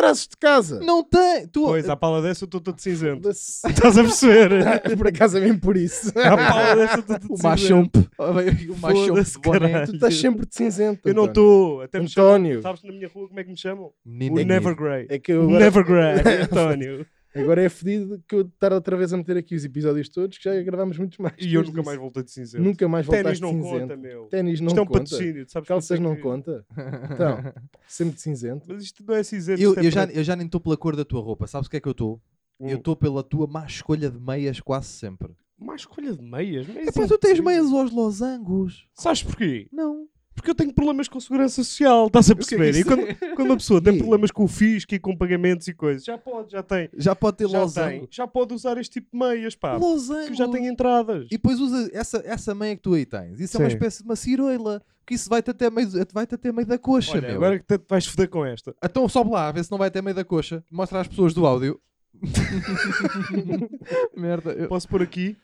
Trazes 0.00 0.26
de 0.28 0.36
casa. 0.36 0.80
Não 0.80 1.02
tem. 1.04 1.46
Tu, 1.48 1.62
Pois, 1.62 1.88
à 1.88 1.96
pala 1.96 2.22
dessa 2.22 2.44
eu 2.44 2.46
estou 2.46 2.60
todo 2.60 2.80
cinzento. 2.80 3.28
Estás 3.28 3.98
a 3.98 4.02
perceber? 4.02 4.50
Por 4.96 5.08
acaso 5.08 5.38
é 5.38 5.40
mesmo 5.40 5.60
por 5.60 5.76
isso. 5.76 6.08
À 6.18 6.36
pala 6.36 6.74
dessa 6.76 6.94
eu 6.96 7.00
estou 7.00 7.18
todo 7.20 7.32
o 7.32 7.36
cinzento. 7.36 7.42
machomp. 7.48 7.96
O 8.18 8.76
machomp 8.80 9.22
de 9.24 9.38
boné. 9.40 9.86
Tu 9.86 9.94
estás 9.94 10.14
sempre 10.16 10.46
de 10.46 10.54
cinzento. 10.54 11.08
Eu 11.08 11.14
não 11.14 11.26
estou. 11.26 11.82
Até 11.82 11.98
António. 11.98 12.62
sabes 12.62 12.82
na 12.82 12.92
minha 12.92 13.08
rua 13.08 13.28
como 13.28 13.38
é 13.40 13.44
que 13.44 13.50
me 13.50 13.56
chamam? 13.58 13.90
Menino 14.04 14.40
O 14.40 14.44
Never. 14.44 14.74
Grey. 14.74 15.06
É 15.08 15.18
que 15.18 15.32
eu 15.32 15.42
O 15.42 15.44
agora, 15.48 15.64
Never 15.64 15.84
Grey, 15.84 16.42
António. 16.44 17.06
Agora 17.34 17.62
é 17.62 17.68
fedido 17.68 18.22
que 18.26 18.34
eu 18.34 18.40
estar 18.42 18.72
outra 18.72 18.96
vez 18.96 19.12
a 19.12 19.16
meter 19.16 19.36
aqui 19.36 19.54
os 19.54 19.64
episódios 19.64 20.08
todos, 20.08 20.36
que 20.38 20.44
já 20.44 20.62
gravámos 20.62 20.98
muitos 20.98 21.18
mais. 21.18 21.34
E 21.38 21.54
eu 21.54 21.60
nunca 21.62 21.72
disso. 21.74 21.84
mais 21.86 21.98
voltei 21.98 22.22
de 22.22 22.30
cinzento. 22.30 22.62
Nunca 22.64 22.88
mais 22.88 23.06
Ténis 23.06 23.22
voltaste 23.22 23.42
não 23.42 23.50
de 23.54 23.60
conta, 23.62 23.80
cinzento. 23.94 23.98
meu. 24.00 24.24
Ténis 24.26 24.60
não 24.60 24.66
Isto 24.68 24.78
é 24.78 24.82
um 24.82 24.86
conta. 24.86 25.00
patrocínio, 25.00 25.44
sabes 25.48 25.66
que 25.66 25.72
Calças 25.72 25.90
eu 25.90 25.96
sei 25.96 26.04
não 26.04 26.16
que- 26.16 26.22
conta. 26.22 26.66
Então, 27.14 27.52
sempre 27.86 28.14
de 28.14 28.20
cinzento. 28.20 28.66
Mas 28.68 28.82
isto 28.84 29.04
não 29.06 29.14
é 29.14 29.22
cinzento. 29.22 29.60
Eu, 29.62 29.70
isto 29.70 29.80
é 29.80 29.86
eu 29.86 29.90
já, 29.90 30.04
preto. 30.06 30.16
eu 30.18 30.24
já 30.24 30.36
nem 30.36 30.46
estou 30.46 30.60
pela 30.60 30.76
cor 30.76 30.96
da 30.96 31.04
tua 31.04 31.20
roupa. 31.20 31.46
Sabes 31.46 31.66
o 31.66 31.70
que 31.70 31.76
é 31.76 31.80
que 31.80 31.88
eu 31.88 31.92
estou? 31.92 32.20
Eu 32.58 32.66
Hum. 32.66 32.74
estou 32.78 32.94
pela 32.94 33.22
tua 33.22 33.46
má 33.46 33.64
escolha 33.64 34.10
de 34.10 34.18
meias 34.20 34.60
quase 34.60 34.88
sempre. 34.88 35.32
Má 35.58 35.74
escolha 35.76 36.12
de 36.14 36.22
meias. 36.22 36.66
meias 36.66 36.88
É 36.88 36.92
pá, 36.92 37.06
tu 37.06 37.18
tens 37.18 37.38
meias 37.40 37.66
aos 37.72 37.90
losangos. 37.90 38.86
Sabes 38.94 39.22
porquê? 39.22 39.68
Não. 39.72 40.06
Porque 40.40 40.50
eu 40.52 40.54
tenho 40.54 40.72
problemas 40.72 41.06
com 41.06 41.20
segurança 41.20 41.56
social, 41.62 42.06
estás 42.06 42.30
a 42.30 42.32
é 42.32 42.34
perceber? 42.34 42.74
e 42.74 42.82
quando, 42.84 43.02
quando 43.36 43.48
uma 43.50 43.56
pessoa 43.58 43.80
tem 43.80 43.98
problemas 43.98 44.30
com 44.30 44.44
o 44.44 44.48
fisco 44.48 44.94
e 44.94 44.98
com 44.98 45.14
pagamentos 45.14 45.68
e 45.68 45.74
coisas, 45.74 46.02
já 46.04 46.16
pode, 46.16 46.52
já 46.52 46.62
tem. 46.62 46.88
Já 46.96 47.14
pode 47.14 47.36
ter 47.36 47.44
Já, 47.44 47.50
tem, 47.50 47.60
losango. 47.60 48.08
já 48.10 48.26
pode 48.26 48.54
usar 48.54 48.78
este 48.78 48.94
tipo 49.00 49.08
de 49.12 49.18
meias, 49.18 49.54
pá. 49.54 49.76
Losango. 49.76 50.28
Que 50.28 50.34
já 50.34 50.48
tem 50.48 50.66
entradas. 50.66 51.26
E 51.26 51.30
depois 51.30 51.60
usa 51.60 51.90
essa, 51.92 52.22
essa 52.24 52.54
meia 52.54 52.74
que 52.74 52.82
tu 52.82 52.94
aí 52.94 53.04
tens. 53.04 53.38
Isso 53.38 53.56
é 53.58 53.60
uma 53.60 53.68
Sim. 53.68 53.76
espécie 53.76 53.98
de 53.98 54.04
uma 54.08 54.16
ciroila. 54.16 54.82
Que 55.06 55.14
isso 55.14 55.28
vai-te 55.28 55.50
até 55.50 55.68
meio, 55.68 55.88
vai-te 56.12 56.34
até 56.36 56.50
meio 56.52 56.66
da 56.66 56.78
coxa, 56.78 57.12
Olha, 57.18 57.22
meu. 57.22 57.36
agora 57.36 57.58
que 57.58 57.64
te 57.66 57.80
vais 57.88 58.06
foder 58.06 58.28
com 58.30 58.44
esta. 58.46 58.74
Então 58.82 59.06
sobe 59.08 59.30
lá, 59.32 59.48
a 59.48 59.52
ver 59.52 59.64
se 59.64 59.70
não 59.70 59.76
vai 59.78 59.88
até 59.88 60.00
meio 60.00 60.14
da 60.16 60.24
coxa. 60.24 60.64
Mostra 60.70 61.00
às 61.00 61.08
pessoas 61.08 61.34
do 61.34 61.44
áudio. 61.46 61.78
Merda. 64.16 64.52
eu- 64.52 64.68
Posso 64.68 64.88
pôr 64.88 65.02
aqui? 65.02 65.36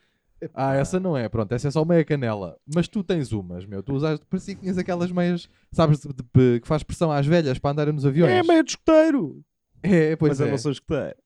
Ah, 0.54 0.74
essa 0.74 1.00
não 1.00 1.16
é, 1.16 1.28
pronto, 1.28 1.50
essa 1.52 1.68
é 1.68 1.70
só 1.70 1.84
meia 1.84 2.04
canela. 2.04 2.58
Mas 2.74 2.86
tu 2.88 3.02
tens 3.02 3.32
umas, 3.32 3.64
meu. 3.64 3.82
Tu 3.82 3.92
usaste, 3.94 4.24
parecia 4.28 4.54
que 4.54 4.60
tinhas 4.60 4.76
aquelas 4.78 5.10
meias, 5.10 5.48
sabes, 5.72 6.00
de- 6.00 6.08
de- 6.12 6.60
que 6.60 6.68
faz 6.68 6.82
pressão 6.82 7.10
às 7.10 7.26
velhas 7.26 7.58
para 7.58 7.70
andarem 7.70 7.94
nos 7.94 8.04
aviões. 8.04 8.30
É 8.32 8.42
meia 8.42 8.62
de 8.62 8.70
escoteiro. 8.70 9.42
É, 9.82 10.14
pois 10.16 10.30
Mas 10.32 10.40
é. 10.40 10.44
eu 10.44 10.50
não 10.50 10.58
sou 10.58 10.72
escoteiro. 10.72 11.16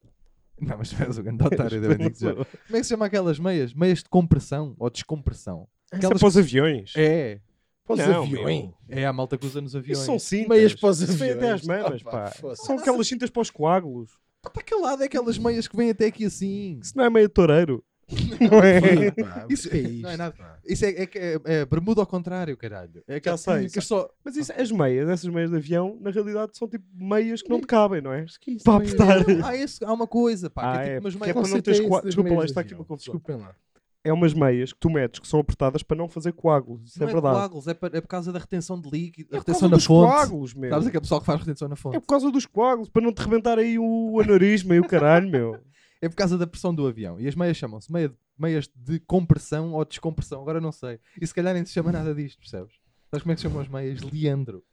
Não, 0.61 0.77
mas 0.79 0.91
tu 0.91 1.03
és 1.03 1.17
o 1.19 1.23
grande 1.23 1.43
otário, 1.43 1.83
Eu 1.85 1.99
já. 1.99 2.15
sou. 2.15 2.35
Como 2.35 2.47
é 2.71 2.73
que 2.79 2.85
se 2.85 2.89
chama 2.91 3.07
aquelas 3.07 3.39
meias? 3.39 3.73
Meias 3.75 3.99
de 4.03 4.09
compressão 4.09 4.75
ou 4.79 4.91
descompressão? 4.91 5.67
Isso 5.87 5.95
é 5.95 5.97
Aquelas 5.97 6.19
para 6.21 6.29
os 6.29 6.37
aviões. 6.37 6.93
É, 6.97 7.41
Para 7.87 7.95
os 7.95 7.99
Não, 8.07 8.23
aviões. 8.23 8.71
é 8.89 9.07
a 9.07 9.12
malta 9.12 9.37
que 9.39 9.47
usa 9.47 9.61
nos 9.61 9.75
aviões. 9.75 9.97
Isso 9.99 10.07
são 10.07 10.19
cintas. 10.19 10.49
Meias 10.49 10.75
para 10.75 10.91
os 10.91 11.01
Isso 11.01 11.15
vem 11.15 11.31
até 11.33 11.51
aviões. 11.53 11.67
mamas, 11.67 12.01
Opa, 12.03 12.11
pá. 12.11 12.27
foda-se. 12.31 12.65
São 12.65 12.79
aquelas 12.79 13.09
cintas 13.09 13.31
para 13.31 13.43
os 13.43 13.51
coágulos. 13.51 14.12
Está 14.47 14.62
calado, 14.62 15.03
é 15.03 15.07
aquelas 15.07 15.37
meias 15.39 15.67
que 15.67 15.77
vêm 15.77 15.91
até 15.91 16.07
aqui 16.07 16.25
assim. 16.27 16.79
Isso 16.81 16.93
não 16.97 17.05
é 17.05 17.11
meia 17.11 17.27
de 17.27 17.33
toureiro. 17.35 17.83
Não 18.51 18.59
é? 18.62 19.45
Isso- 19.49 19.69
que 19.71 19.77
é 19.77 19.81
isto? 19.81 20.03
não 20.03 20.11
é 20.11 20.17
nada. 20.17 20.35
pá? 20.37 20.59
Isso 20.67 20.85
é, 20.85 20.89
é, 20.91 21.07
que 21.07 21.19
é, 21.19 21.41
é 21.45 21.65
bermuda 21.65 22.01
ao 22.01 22.07
contrário, 22.07 22.57
caralho. 22.57 23.03
É 23.07 23.17
aquelas 23.17 23.41
sei. 23.41 23.69
que 23.69 23.81
só... 23.81 24.09
Mas 24.25 24.37
isso, 24.37 24.53
as 24.57 24.71
meias, 24.71 25.09
essas 25.09 25.29
meias 25.33 25.51
de 25.51 25.57
avião, 25.57 25.97
na 26.01 26.11
realidade 26.11 26.57
são 26.57 26.69
tipo 26.69 26.85
meias 26.95 27.43
que 27.43 27.49
não 27.49 27.61
te 27.61 27.67
cabem, 27.67 28.01
não 28.01 28.12
é? 28.12 28.23
Mas 28.23 28.37
que 28.39 28.51
é 28.51 28.55
isso? 28.55 28.65
Para 28.65 28.77
apertar. 28.77 29.19
Há, 29.45 29.57
esse- 29.57 29.85
há 29.85 29.93
uma 29.93 30.07
coisa, 30.07 30.49
pá, 30.51 30.62
Ah, 30.62 30.73
que 30.73 30.79
é 30.79 30.83
é, 30.83 30.95
tipo 30.95 31.07
umas 31.07 31.15
porque 31.15 31.25
meias... 31.25 31.31
é 31.31 31.33
para 31.43 31.57
não 31.57 31.62
teres 31.62 31.81
é 31.81 32.07
Desculpa 32.07 32.35
lá, 32.35 32.45
está 32.45 32.61
aqui 32.61 32.75
uma 32.75 32.85
confusão. 32.85 33.15
Desculpem 33.15 33.37
lá. 33.45 33.55
É 34.03 34.11
umas 34.15 34.33
meias 34.33 34.73
que 34.73 34.79
tu 34.81 34.89
metes 34.89 35.21
que 35.21 35.29
são 35.29 35.41
apertadas 35.41 35.83
para 35.83 35.95
não 35.95 36.09
fazer 36.09 36.33
coágulos. 36.33 36.89
Isso 36.89 36.99
Não 36.99 37.07
é 37.07 37.11
é 37.11 37.12
verdade. 37.12 37.35
coágulos, 37.37 37.69
é, 37.69 37.75
por- 37.75 37.95
é 37.95 38.01
por 38.01 38.09
causa 38.09 38.33
da 38.33 38.39
retenção 38.39 38.81
de 38.81 38.89
líquido, 38.89 39.29
É 39.29 39.33
da 39.37 39.39
por 39.41 39.45
causa 39.45 39.59
retenção 39.67 39.69
na 39.69 39.77
dos 39.77 39.85
fonte. 39.85 40.11
coágulos, 40.11 40.55
meu. 40.55 40.71
Sabes 40.71 40.87
aquele 40.87 41.01
pessoal 41.03 41.21
que 41.21 41.27
faz 41.27 41.41
retenção 41.41 41.69
na 41.69 41.77
fonte? 41.77 41.97
É 41.99 42.01
por 42.01 42.07
causa 42.07 42.31
dos 42.31 42.47
coágulos, 42.47 42.89
para 42.89 43.03
não 43.03 43.12
te 43.12 43.19
rebentar 43.21 43.59
aí 43.59 43.79
o 43.79 44.19
aneurisma 44.19 44.75
e 44.75 44.81
o 44.81 44.87
caralho, 44.89 45.29
meu. 45.31 45.59
É 46.02 46.08
por 46.08 46.17
causa 46.17 46.38
da 46.38 46.47
pressão 46.47 46.75
do 46.75 46.87
avião. 46.87 47.20
E 47.20 47.29
as 47.29 47.35
meias 47.35 47.56
chamam-se 47.56 47.93
meia- 47.93 48.12
meias 48.38 48.69
de 48.75 48.99
compressão 49.00 49.73
ou 49.75 49.85
descompressão. 49.85 50.41
Agora 50.41 50.61
não 50.61 50.73
sei. 50.73 50.99
E 51.20 51.26
se 51.26 51.35
calhar 51.35 51.52
nem 51.55 51.64
se 51.64 51.73
chama 51.73 51.93
nada 51.93 52.14
disto, 52.14 52.38
percebes? 52.38 52.75
Sabes 53.11 53.23
como 53.23 53.32
é 53.32 53.35
que 53.35 53.41
se 53.41 53.47
chamam 53.49 53.61
as 53.62 53.69
meias? 53.69 54.00
Leandro. 54.02 54.64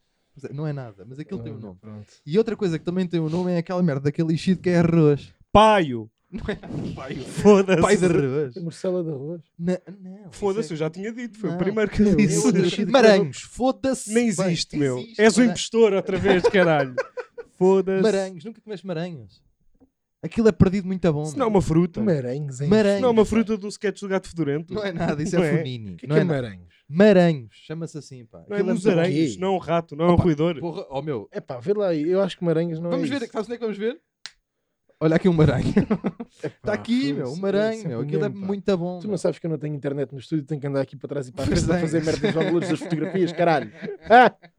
Não 0.52 0.66
é 0.66 0.72
nada, 0.72 1.04
mas 1.06 1.18
aquilo 1.18 1.42
tem 1.42 1.52
um 1.52 1.58
nome. 1.58 1.78
pronto. 1.80 2.06
E 2.24 2.38
outra 2.38 2.56
coisa 2.56 2.78
que 2.78 2.84
também 2.84 3.06
tem 3.06 3.18
um 3.18 3.28
nome 3.28 3.50
é 3.52 3.58
aquela 3.58 3.82
merda 3.82 4.02
daquele 4.02 4.32
enchido 4.32 4.60
que 4.62 4.70
é 4.70 4.78
arroz. 4.78 5.34
Paio. 5.52 6.08
Não 6.30 6.44
é 6.46 6.54
pai, 6.94 7.14
Foda-se. 7.16 7.80
pai 7.82 7.96
de 7.96 8.04
arroz. 8.04 8.54
Marcela 8.62 9.02
de 9.02 9.10
arroz. 9.10 9.40
Na- 9.58 9.80
não, 9.98 10.30
Foda-se, 10.30 10.66
isso 10.66 10.74
eu 10.74 10.76
já 10.76 10.90
tinha 10.90 11.10
dito. 11.10 11.38
Foi 11.38 11.48
Não. 11.50 11.56
o 11.56 11.58
primeiro 11.58 11.90
que 11.90 12.02
Eu- 12.02 12.06
eu 12.08 12.10
eu 12.12 12.16
disse. 12.18 12.52
deixei 12.52 12.84
é... 12.84 12.86
Maranhos, 12.86 13.40
foda-se. 13.40 14.12
Nem 14.12 14.32
Bem, 14.34 14.46
existe, 14.46 14.76
meu. 14.76 14.98
existe, 14.98 15.20
És 15.20 15.34
o 15.36 15.40
maranhos. 15.40 15.58
impostor 15.60 15.92
outra 15.94 16.18
vez, 16.18 16.42
caralho. 16.44 16.94
Foda-se. 17.58 18.02
Maranhos, 18.02 18.44
nunca 18.44 18.60
comeste 18.60 18.86
maranhos. 18.86 19.42
Aquilo 20.22 20.48
é 20.48 20.52
perdido 20.52 20.86
muito 20.86 21.12
bom. 21.12 21.22
Isso 21.22 21.38
não 21.38 21.46
é 21.46 21.48
uma 21.48 21.62
fruta. 21.62 22.02
Maranhos, 22.02 22.60
hein? 22.60 22.68
Maranhos. 22.68 23.00
Não 23.00 23.08
é 23.08 23.12
uma 23.12 23.24
fruta 23.24 23.56
do 23.56 23.68
sketch 23.68 24.00
do 24.00 24.08
gato 24.08 24.28
fedorento. 24.28 24.74
Não 24.74 24.84
é 24.84 24.92
nada, 24.92 25.22
isso 25.22 25.36
Não 25.36 25.44
é 25.44 25.54
é? 25.54 25.58
Funini. 25.58 25.92
O 25.92 25.96
que 25.96 26.06
é, 26.06 26.08
não 26.08 26.16
que 26.16 26.20
é 26.20 26.22
é 26.22 26.24
maranhos? 26.24 26.74
Maranhos, 26.88 27.50
chama-se 27.52 27.98
assim, 27.98 28.24
pá. 28.24 28.38
Não 28.48 28.56
é 28.56 28.60
Aquilo 28.60 28.74
musaranhos, 28.74 29.34
quê? 29.34 29.40
não 29.40 29.48
é 29.48 29.50
um 29.52 29.58
rato, 29.58 29.94
não 29.94 30.06
é 30.06 30.12
um 30.12 30.16
ruidor. 30.16 30.58
Porra, 30.58 30.86
oh 30.90 31.02
meu, 31.02 31.28
É 31.30 31.40
pá, 31.40 31.60
vê 31.60 31.72
lá 31.72 31.88
aí. 31.88 32.02
Eu 32.02 32.20
acho 32.20 32.36
que 32.36 32.44
maranhos 32.44 32.80
não 32.80 32.90
vamos 32.90 33.06
é 33.08 33.18
ver, 33.18 33.22
isso. 33.22 33.32
sabes 33.32 33.46
onde 33.46 33.54
é 33.54 33.58
que 33.58 33.64
vamos 33.64 33.78
ver? 33.78 34.00
Olha 35.00 35.14
aqui 35.14 35.28
um 35.28 35.32
maranho. 35.32 35.72
Está 36.42 36.72
aqui, 36.72 37.12
meu, 37.12 37.28
um 37.28 37.36
maranho, 37.36 37.86
meu. 37.86 38.00
Aquilo 38.00 38.24
é 38.24 38.28
muito 38.28 38.76
bom. 38.76 38.98
Tu 38.98 39.06
não 39.06 39.16
sabes 39.16 39.38
que 39.38 39.46
eu 39.46 39.50
não 39.50 39.58
tenho 39.58 39.76
internet 39.76 40.10
no 40.12 40.18
estúdio, 40.18 40.44
tenho 40.44 40.60
que 40.60 40.66
andar 40.66 40.80
aqui 40.80 40.96
para 40.96 41.08
trás 41.08 41.28
e 41.28 41.32
para 41.32 41.44
frente 41.44 41.70
a 41.70 41.76
é. 41.76 41.80
fazer 41.80 42.02
merda 42.04 42.20
dos 42.26 42.34
valores 42.34 42.68
das 42.70 42.78
fotografias, 42.80 43.32
caralho. 43.32 43.70
Ah! 44.10 44.34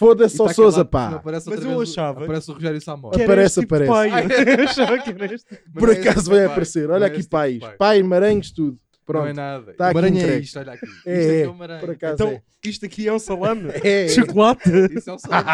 Foda-se 0.00 0.34
só 0.34 0.46
tá 0.46 0.54
não 0.56 0.86
pá. 0.86 1.22
Mas 1.22 1.46
eu 1.46 1.76
vez 1.76 1.90
achava 1.90 2.24
Aparece 2.24 2.50
o 2.50 2.54
Rogério 2.54 2.80
Samora. 2.80 3.14
Que 3.14 3.22
era 3.22 3.32
Aparece, 3.34 3.60
tipo 3.60 3.74
aparece. 3.74 3.92
paio. 3.92 4.32
Eu 4.58 4.64
achava 4.64 4.98
que 4.98 5.10
era 5.10 5.34
este. 5.34 5.56
Por 5.78 5.90
é 5.90 5.92
acaso 5.92 6.30
vai 6.30 6.44
aparecer. 6.46 6.86
pai. 6.88 6.96
Olha 6.96 7.04
é 7.04 7.06
aqui 7.08 7.28
pais. 7.28 7.58
pai. 7.58 7.76
Pai, 7.76 8.02
maranhos, 8.02 8.50
tudo. 8.50 8.78
Não 9.06 9.20
é 9.20 9.24
Pronto. 9.24 9.36
nada. 9.36 9.74
Tá 9.74 9.84
o 9.84 9.86
aqui 9.88 9.94
maranho 9.94 10.18
é 10.18 10.38
isto, 10.38 10.58
olha 10.58 10.72
aqui. 10.72 10.86
Isto 10.86 11.02
É, 11.06 11.12
é, 11.12 11.26
que 11.26 11.32
é. 11.32 11.42
é 11.42 11.48
o 11.48 11.54
maranho. 11.54 11.80
Por 11.80 11.90
acaso 11.90 12.14
Então, 12.14 12.28
é. 12.28 12.42
isto 12.64 12.86
aqui 12.86 13.08
é 13.08 13.12
um 13.12 13.18
salame. 13.18 13.68
É, 13.84 14.04
é. 14.06 14.08
Chocolate. 14.08 14.70
Isso 14.96 15.10
é 15.10 15.12
um 15.12 15.18
salame. 15.18 15.48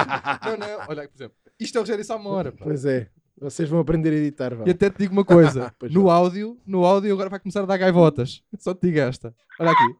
não, 0.44 0.56
não, 0.58 0.84
olha 0.88 1.02
aqui, 1.02 1.12
por 1.12 1.16
exemplo. 1.19 1.37
Isto 1.58 1.78
é 1.78 1.81
o 1.81 1.82
Rogério 1.82 2.04
Samora, 2.04 2.52
pá. 2.52 2.64
Pois 2.64 2.84
é. 2.84 3.08
Vocês 3.40 3.69
vão 3.69 3.81
aprender 3.81 4.10
a 4.10 4.14
editar, 4.14 4.54
vá. 4.54 4.62
E 4.64 4.70
até 4.70 4.88
te 4.90 4.98
digo 4.98 5.12
uma 5.12 5.25
coisa. 5.25 5.75
No 5.90 6.04
vai. 6.04 6.14
áudio, 6.14 6.56
no 6.64 6.84
áudio 6.84 7.12
agora 7.12 7.28
vai 7.28 7.40
começar 7.40 7.62
a 7.64 7.66
dar 7.66 7.76
gaivotas. 7.78 8.43
Só 8.60 8.72
te 8.75 8.87
digo 8.87 9.00
esta. 9.00 9.34
Olha 9.58 9.72
aqui. 9.72 9.96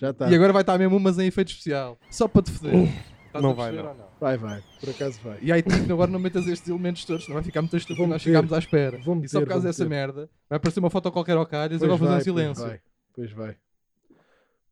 Já 0.00 0.10
está. 0.10 0.30
E 0.30 0.34
agora 0.36 0.52
vai 0.52 0.62
estar 0.62 0.78
mesmo 0.78 0.96
umas 0.96 1.18
em 1.18 1.26
efeito 1.26 1.48
especial. 1.48 1.98
Só 2.12 2.28
para 2.28 2.42
te 2.42 2.52
foder. 2.52 2.88
Estás 3.34 3.42
Não 3.44 3.54
vai, 3.54 3.72
não. 3.72 3.88
ou 3.88 3.94
não? 3.94 4.04
Vai, 4.20 4.36
vai. 4.36 4.62
Por 4.80 4.90
acaso 4.90 5.18
vai. 5.24 5.38
E 5.42 5.50
aí 5.52 5.60
tipo, 5.62 5.92
agora 5.92 6.10
não 6.10 6.20
metas 6.20 6.46
estes 6.46 6.68
elementos 6.68 7.04
todos, 7.04 7.26
não 7.26 7.34
vai 7.34 7.42
ficar 7.42 7.62
muito 7.62 7.76
estúpido 7.76 8.02
nós 8.02 8.10
meter. 8.12 8.24
chegarmos 8.24 8.52
à 8.52 8.58
espera. 8.58 8.98
Vou 9.04 9.16
e 9.22 9.28
só 9.28 9.38
por 9.38 9.40
meter, 9.40 9.48
causa 9.48 9.66
dessa 9.66 9.84
meter. 9.84 9.96
merda, 9.96 10.30
vai 10.48 10.56
aparecer 10.56 10.78
uma 10.80 10.90
foto 10.90 11.10
qualquer 11.10 11.36
ao 11.36 11.44
calhas 11.46 11.76
e 11.76 11.78
Pois 11.78 11.82
agora 11.90 11.98
vou 11.98 12.08
fazer 12.08 12.30
um 12.30 12.34
pois 12.34 12.42
silêncio. 12.54 12.64
vai. 12.66 12.80
Pois 13.14 13.32
vai. 13.32 13.56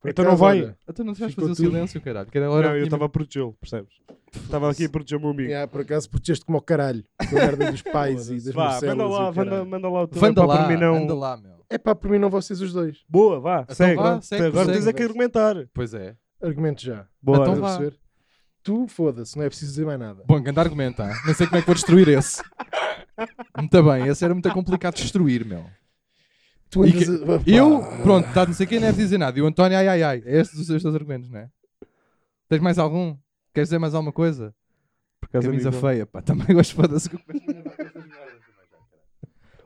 Por 0.00 0.11
Então 0.11 0.25
não 0.25 0.31
acaso, 0.33 0.42
vai. 0.45 0.61
olha, 0.62 0.78
Então 0.88 1.04
não 1.04 1.14
Ficou 1.14 1.33
fazer 1.35 1.50
o 1.52 1.54
silêncio, 1.54 2.00
caralho. 2.00 2.31
Que 2.31 2.38
era 2.38 2.47
a 2.47 2.50
hora 2.50 2.69
Não, 2.71 2.76
eu 2.76 2.85
estava 2.85 3.04
a 3.04 3.09
protegê-lo, 3.09 3.52
percebes? 3.61 3.92
Estava 4.35 4.71
aqui 4.71 4.85
a 4.87 4.88
proteger 4.88 5.19
o 5.19 5.21
meu 5.21 5.31
amigo. 5.31 5.49
yeah, 5.49 5.66
por 5.71 5.81
acaso 5.83 6.09
protegeste 6.09 6.45
como 6.45 6.59
ao 6.59 6.62
caralho. 6.62 7.04
Com 7.31 7.37
a 7.37 7.40
merda 7.40 7.71
dos 7.71 7.83
pais 7.83 8.28
e 8.31 8.37
das 8.37 8.54
Vá, 8.54 8.81
manda 8.81 9.07
lá, 9.07 9.28
o 9.31 9.35
manda, 9.35 9.64
manda 9.64 9.88
lá 9.88 10.02
o 10.02 10.09
teu 10.09 10.21
Vanda 10.21 10.40
epá, 10.40 10.47
lá, 10.54 10.59
para 10.64 10.69
mim 10.75 10.81
não... 10.81 10.95
anda 10.97 11.14
lá, 11.14 11.37
meu. 11.37 11.52
É 11.71 11.78
pá, 11.78 11.95
por 11.95 12.11
mim 12.11 12.19
não 12.19 12.31
vocês 12.31 12.61
os 12.61 12.73
dois. 12.73 13.04
Boa, 13.09 13.40
vá, 13.40 13.62
Então 13.62 13.75
segue. 13.76 13.97
vá, 13.97 14.21
segue, 14.21 14.45
Agora 14.47 14.64
segue. 14.66 14.78
tens 14.78 14.87
é 14.88 14.92
que 14.92 15.02
argumentar. 15.02 15.57
Pois 15.73 15.95
é. 15.95 16.16
Argumento 16.42 16.83
já. 16.83 17.07
Boa. 17.23 17.38
Então 17.38 17.54
Estás 17.54 17.75
a 17.76 17.78
vá. 17.78 17.92
Tu, 18.62 18.87
foda-se, 18.87 19.37
não 19.37 19.45
é 19.45 19.49
preciso 19.49 19.73
dizer 19.73 19.85
mais 19.85 19.99
nada. 19.99 20.23
Bom, 20.26 20.40
grande 20.40 20.61
argumento, 20.61 21.02
ah. 21.02 21.12
não 21.26 21.35
sei 21.35 21.47
como 21.47 21.59
é 21.59 21.61
que 21.61 21.66
vou 21.66 21.75
destruir 21.75 22.09
esse. 22.09 22.42
Muito 23.57 23.83
bem, 23.83 24.07
esse 24.07 24.25
era 24.25 24.33
muito 24.35 24.50
complicado 24.50 24.95
de 24.95 25.02
destruir, 25.02 25.45
meu. 25.45 25.64
Tu 26.71 26.83
andas 26.83 26.95
que- 26.95 27.11
a-. 27.11 27.57
Eu, 27.57 27.83
pronto, 28.02 28.33
tá, 28.33 28.47
não 28.47 28.54
sei 28.54 28.66
quem 28.66 28.81
deve 28.81 28.97
dizer 28.97 29.19
nada. 29.19 29.38
E 29.38 29.42
o 29.42 29.47
António, 29.47 29.76
ai, 29.76 29.88
ai, 29.88 30.02
ai. 30.02 30.23
É 30.25 30.40
estes 30.40 30.59
os 30.59 30.66
seus 30.66 30.83
dois 30.83 30.95
argumentos, 30.95 31.28
não 31.28 31.40
é? 31.40 31.50
Tens 32.49 32.61
mais 32.61 32.78
algum? 32.78 33.16
Queres 33.52 33.69
dizer 33.69 33.78
mais 33.78 33.95
alguma 33.95 34.12
coisa? 34.12 34.54
Por 35.21 35.26
acaso, 35.26 35.49
Camisa 35.49 35.69
amigo, 35.69 35.83
feia, 35.83 36.07
pá. 36.07 36.23
Também 36.23 36.57
gosto 36.57 36.75
foda-se 36.75 37.11
que 37.11 37.16
eu. 37.16 37.21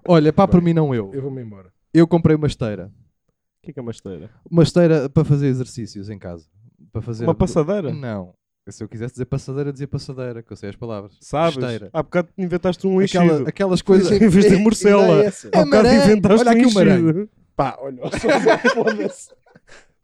Olha, 0.09 0.33
pá, 0.33 0.47
por 0.49 0.61
mim 0.63 0.73
não 0.73 0.95
eu. 0.95 1.13
Eu 1.13 1.23
vou-me 1.23 1.43
embora. 1.43 1.73
Eu 1.93 2.07
comprei 2.07 2.37
uma 2.37 2.47
esteira. 2.47 2.87
O 2.87 3.63
que 3.63 3.71
é 3.71 3.73
que 3.75 3.79
é 3.79 3.83
uma 3.83 3.91
esteira? 3.91 4.31
Uma 4.51 4.63
esteira 4.63 5.09
para 5.09 5.25
fazer 5.25 5.47
exercícios 5.49 6.09
em 6.09 6.19
casa. 6.19 6.47
Para 6.93 7.03
fazer... 7.03 7.25
Uma 7.25 7.35
passadeira? 7.35 7.93
Não. 7.93 8.35
Se 8.69 8.83
eu 8.83 8.89
quisesse 8.89 9.15
dizer 9.15 9.27
passadeira, 9.27 9.73
dizia 9.73 9.87
passadeira, 9.87 10.43
que 10.43 10.53
eu 10.53 10.57
sei 10.57 10.71
as 10.71 10.77
palavras. 10.77 11.17
Sabes? 11.21 11.57
Esteira. 11.57 11.89
Há 11.93 12.03
bocado 12.03 12.29
inventaste 12.37 12.85
um 12.87 12.99
Aquela- 12.99 13.25
enchido. 13.35 13.49
aquelas 13.49 13.81
coisas... 13.83 14.11
Em 14.21 14.29
vez 14.29 14.47
de 14.49 14.55
É- 14.55 14.59
morcela. 14.63 15.25
é. 15.25 15.29
Há 15.29 15.31
bocado 15.65 15.71
maranho. 15.71 16.03
inventaste 16.05 16.41
Olha 16.49 16.51
aqui 16.57 16.67
um 16.67 16.71
o 16.71 16.75
maranho. 16.75 17.11
enchido. 17.11 17.31
Pá, 17.55 17.77
olha, 17.81 17.99
foda-se. 18.75 19.31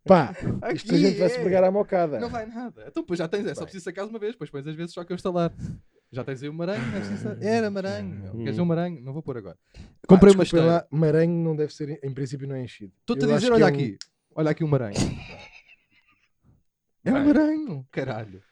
Pá, 0.05 0.35
isto 0.75 0.95
a 0.95 0.99
gente 0.99 1.19
vai 1.19 1.29
se 1.29 1.37
é. 1.39 1.43
pegar 1.45 1.65
à 1.65 1.71
mocada. 1.71 2.19
Não 2.21 2.29
vai 2.29 2.47
nada. 2.47 2.85
Então, 2.87 3.05
pois 3.05 3.19
já 3.19 3.27
tens, 3.29 3.47
é 3.47 3.55
só 3.55 3.63
preciso 3.65 3.85
sacar 3.85 4.07
uma 4.07 4.19
vez, 4.19 4.33
depois 4.33 4.49
pões 4.51 4.67
as 4.67 4.75
vezes 4.75 4.93
só 4.95 5.03
que 5.05 5.13
eu 5.13 5.17
instalar. 5.17 5.53
Já 6.13 6.23
tens 6.25 6.43
aí 6.43 6.49
o 6.49 6.55
maranho, 6.55 6.83
não 6.87 6.97
é 6.97 7.01
preciso. 7.01 7.29
Era 7.41 7.71
maranho. 7.71 8.15
Hum. 8.29 8.31
Queres 8.39 8.51
dizer 8.51 8.61
um 8.63 8.65
maranho? 8.67 9.01
Não 9.03 9.13
vou 9.13 9.23
pôr 9.23 9.39
agora. 9.39 9.57
Pá, 9.75 9.81
Comprei 10.07 10.33
uma 10.35 10.43
esteira. 10.45 10.67
lá, 10.67 10.87
maranho 10.91 11.33
não 11.33 11.57
deve 11.57 11.75
ser, 11.75 11.99
em 12.03 12.13
princípio 12.15 12.47
não 12.47 12.55
é 12.57 12.63
enchido. 12.65 12.93
Estou-te 13.01 13.25
a 13.25 13.35
dizer, 13.37 13.51
olha 13.53 13.63
é 13.63 13.67
um- 13.67 13.69
aqui. 13.69 13.97
Olha 14.35 14.51
aqui 14.51 14.63
um 14.65 14.69
maranho. 14.69 14.95
É 17.05 17.13
um 17.13 17.25
maranho, 17.27 17.87
caralho. 17.91 18.43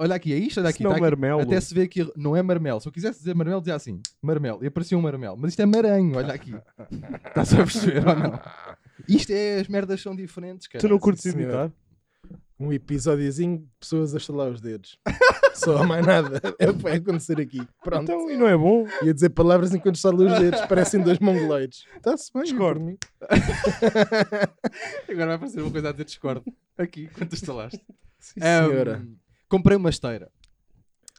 Olha 0.00 0.14
aqui, 0.14 0.32
é 0.32 0.36
isto, 0.36 0.60
olha 0.60 0.68
aqui. 0.68 0.84
Não, 0.84 0.90
tá 0.90 0.96
aqui. 0.96 1.02
marmelo. 1.02 1.40
Até 1.40 1.60
se 1.60 1.74
vê 1.74 1.82
aqui, 1.82 2.08
não 2.16 2.36
é 2.36 2.40
marmelo. 2.40 2.80
Se 2.80 2.86
eu 2.86 2.92
quisesse 2.92 3.18
dizer 3.18 3.34
marmelo, 3.34 3.60
dizia 3.60 3.74
assim, 3.74 4.00
marmelo. 4.22 4.62
E 4.62 4.68
aparecia 4.68 4.96
um 4.96 5.00
marmelo. 5.00 5.36
Mas 5.36 5.50
isto 5.50 5.60
é 5.60 5.66
maranho, 5.66 6.16
olha 6.16 6.32
aqui. 6.32 6.54
Estás 7.26 7.52
a 7.52 7.56
perceber 7.56 8.06
ou 8.06 8.14
não? 8.14 8.40
Isto 9.08 9.32
é, 9.32 9.58
as 9.58 9.66
merdas 9.66 10.00
são 10.00 10.14
diferentes, 10.14 10.68
cara. 10.68 10.80
Tu 10.80 10.88
não 10.88 11.00
curtes 11.00 11.24
imitar? 11.24 11.72
Um 12.60 12.72
episódiozinho 12.72 13.58
de 13.58 13.66
pessoas 13.80 14.14
a 14.14 14.18
estalar 14.18 14.48
os 14.50 14.60
dedos. 14.60 14.98
Só 15.54 15.82
mais 15.82 16.06
nada. 16.06 16.40
É 16.60 16.70
o 16.70 16.74
que 16.74 16.82
vai 16.82 16.96
acontecer 16.96 17.40
aqui. 17.40 17.60
Pronto. 17.82 18.04
Então, 18.04 18.30
e 18.30 18.36
não 18.36 18.46
é 18.46 18.56
bom? 18.56 18.86
Ia 19.02 19.12
dizer 19.12 19.30
palavras 19.30 19.74
enquanto 19.74 19.96
estalo 19.96 20.24
os 20.24 20.38
dedos. 20.38 20.60
Parecem 20.66 21.02
dois 21.02 21.18
mongoloides. 21.18 21.84
Está-se 21.96 22.32
bem, 22.32 22.44
Discordo. 22.44 22.96
Agora 25.10 25.26
vai 25.26 25.34
aparecer 25.34 25.60
uma 25.60 25.72
coisa 25.72 25.88
a 25.88 25.92
dizer 25.92 26.04
discordo. 26.04 26.44
Aqui, 26.76 27.08
quando 27.08 27.30
tu 27.30 27.34
instalaste. 27.34 27.80
Sim, 28.20 28.40
senhora. 28.40 29.04
Comprei 29.48 29.76
uma 29.76 29.90
esteira. 29.90 30.30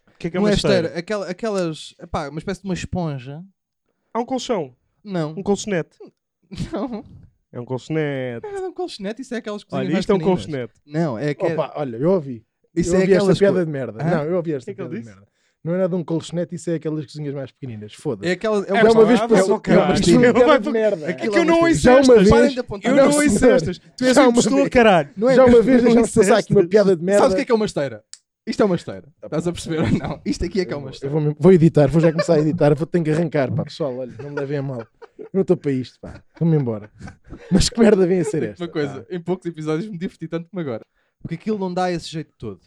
O 0.08 0.18
que 0.20 0.28
é 0.28 0.30
que 0.32 0.38
é 0.38 0.40
uma 0.40 0.50
é 0.50 0.54
esteira? 0.54 0.78
esteira, 0.88 1.00
aquela, 1.00 1.30
aquelas. 1.30 1.96
Epá, 2.02 2.30
uma 2.30 2.40
espécie 2.40 2.62
de 2.62 2.68
uma 2.68 2.74
esponja. 2.74 3.42
Há 4.14 4.20
um 4.20 4.26
colchão. 4.26 4.76
Não. 5.04 5.32
Um 5.32 5.44
colchonete. 5.44 5.98
Não. 6.74 7.06
É 7.52 7.60
um 7.60 7.66
colchonete. 7.66 8.46
É 8.46 8.60
um 8.62 8.74
colchonete, 8.74 9.22
isso 9.22 9.34
é 9.34 9.38
aquelas 9.38 9.64
coisinhas 9.64 9.94
Olha, 9.94 10.00
isto 10.00 10.12
é 10.12 10.16
um 10.16 10.20
colchonete. 10.20 10.74
Não, 10.86 11.18
é 11.18 11.34
que. 11.34 11.46
Opa, 11.46 11.74
olha, 11.76 11.98
eu 11.98 12.12
ouvi. 12.12 12.46
isso 12.76 12.92
eu 12.92 12.98
é 12.98 13.02
ouvi 13.02 13.14
esta 13.14 13.24
aquelas. 13.24 13.40
piada 13.40 13.60
co- 13.60 13.66
de 13.66 13.72
merda. 13.72 14.04
Hã? 14.04 14.10
Não, 14.18 14.24
eu 14.26 14.36
ouvi 14.36 14.54
esta 14.54 14.66
Que 14.66 14.72
é 14.72 14.74
que 14.74 14.78
piada 14.82 14.94
de 14.96 15.02
disse? 15.02 15.10
merda. 15.16 15.28
Não 15.64 15.74
é 15.74 15.78
nada 15.80 15.96
um 15.96 16.04
colchonete, 16.04 16.56
isso 16.56 16.70
é 16.70 16.76
aquelas 16.76 17.06
coisinhas 17.06 17.34
mais 17.34 17.52
pequeninas. 17.52 17.92
É 17.92 18.02
Foda-se. 18.02 18.32
aquela. 18.32 18.64
É 18.66 18.70
É 18.70 18.74
uma, 18.74 18.82
Já 18.84 18.92
uma 18.92 19.06
vez 19.06 19.20
Ah, 19.22 19.60
caralho. 19.62 19.94
Isto 19.96 20.10
é 20.12 20.18
uma 20.18 20.34
piada 20.34 20.60
de 20.60 20.70
merda. 20.72 21.10
É 21.10 21.14
que 21.14 21.28
eu 21.28 21.34
é 21.34 21.44
não 21.44 21.58
uma 21.60 21.68
ouço 21.68 21.80
Já 21.82 21.92
uma 21.92 22.00
estas. 22.00 22.18
vez- 22.18 22.30
Parem 22.30 22.50
de 22.54 22.60
apontar. 22.60 22.92
Eu 22.92 22.96
Não, 22.98 23.06
ouço 23.06 23.46
estas. 23.46 23.78
Tu 23.80 24.06
és 24.06 24.16
Já 24.16 24.22
um 24.22 24.26
uma 24.28 24.34
pessoa, 24.36 24.56
vez- 24.58 24.70
caralho. 24.70 25.10
É 25.30 25.36
Já 25.36 25.46
uma 25.46 25.62
vez 25.62 25.82
deixamos 25.82 26.08
disseste. 26.08 26.20
passar 26.30 26.38
aqui 26.40 26.54
uma 26.54 26.68
piada 26.68 26.96
de 26.96 27.04
merda. 27.04 27.22
Sabes 27.22 27.34
o 27.34 27.36
que 27.36 27.42
é 27.42 27.46
que 27.46 27.52
é 27.52 27.56
uma 27.56 27.66
esteira? 27.66 28.04
Isto 28.50 28.64
é 28.64 28.66
uma 28.66 28.76
esteira. 28.76 29.08
Estás 29.24 29.48
a 29.48 29.52
perceber 29.52 29.80
ou 29.82 29.92
não? 29.92 30.22
Isto 30.26 30.46
aqui 30.46 30.62
é 30.62 30.66
que 30.66 30.74
é 30.74 30.76
uma 30.76 30.88
Eu 30.88 30.92
esteira. 30.92 31.20
vou, 31.20 31.36
vou 31.38 31.54
editar, 31.54 31.88
vou 31.88 32.02
já 32.02 32.12
começar 32.12 32.34
a 32.36 32.40
editar, 32.40 32.74
vou 32.76 32.88
ter 32.88 33.04
que 33.04 33.12
arrancar, 33.12 33.54
pá. 33.54 33.64
Pessoal, 33.64 33.96
olha, 33.98 34.14
não 34.22 34.32
me 34.32 34.36
levem 34.36 34.58
a 34.58 34.62
mal. 34.64 34.86
Eu 35.18 35.30
não 35.34 35.42
estou 35.42 35.56
para 35.58 35.72
isto, 35.72 36.00
pá. 36.00 36.24
Vou-me 36.40 36.58
embora. 36.58 36.92
Mas 37.52 37.70
que 37.70 37.80
merda 37.80 38.08
vem 38.08 38.20
a 38.22 38.24
ser 38.26 38.44
esta? 38.44 38.64
Uma 38.64 38.72
coisa, 38.72 39.06
em 39.10 39.22
poucos 39.22 39.46
episódios 39.46 39.90
me 39.90 39.98
diverti 39.98 40.28
tanto 40.28 40.50
como 40.50 40.60
agora. 40.62 40.86
Porque 41.22 41.36
aquilo 41.36 41.60
não 41.60 41.74
dá 41.74 41.92
esse 41.92 42.10
jeito 42.10 42.34
todo. 42.38 42.62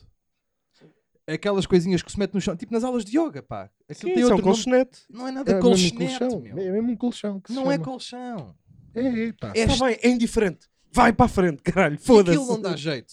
Aquelas 1.26 1.66
coisinhas 1.66 2.02
que 2.02 2.10
se 2.10 2.18
mete 2.18 2.34
no 2.34 2.40
chão, 2.40 2.56
tipo 2.56 2.72
nas 2.72 2.82
aulas 2.84 3.04
de 3.04 3.16
yoga, 3.18 3.42
pá. 3.42 3.70
Aquilo 3.88 4.10
Sim, 4.10 4.14
tem 4.14 4.22
isso 4.22 4.22
é 4.22 4.34
um 4.34 4.36
outro 4.36 4.44
nome. 4.46 4.56
colchonete. 4.56 4.98
Não 5.08 5.26
é 5.26 5.30
É 5.30 5.32
nada 5.32 5.52
mesmo 5.54 5.68
um 5.68 5.70
colchonete, 5.70 6.18
colchão. 6.18 6.40
meu. 6.40 6.58
É 6.58 6.70
mesmo 6.72 6.90
um 6.92 6.96
colchão. 6.96 7.40
que 7.40 7.52
se 7.52 7.54
Não 7.58 7.70
é 7.70 7.74
chama. 7.74 7.84
colchão. 7.84 8.54
É, 8.94 9.06
é, 9.28 9.32
pá. 9.32 9.52
É 9.56 9.60
Está 9.64 9.86
bem, 9.86 9.98
é 10.02 10.08
indiferente. 10.08 10.66
Vai 10.92 11.12
para 11.12 11.26
a 11.26 11.28
frente, 11.28 11.62
caralho. 11.62 11.94
Aquilo 11.94 12.06
Foda-se. 12.16 12.38
não 12.48 12.60
dá 12.60 12.76
jeito. 12.76 13.12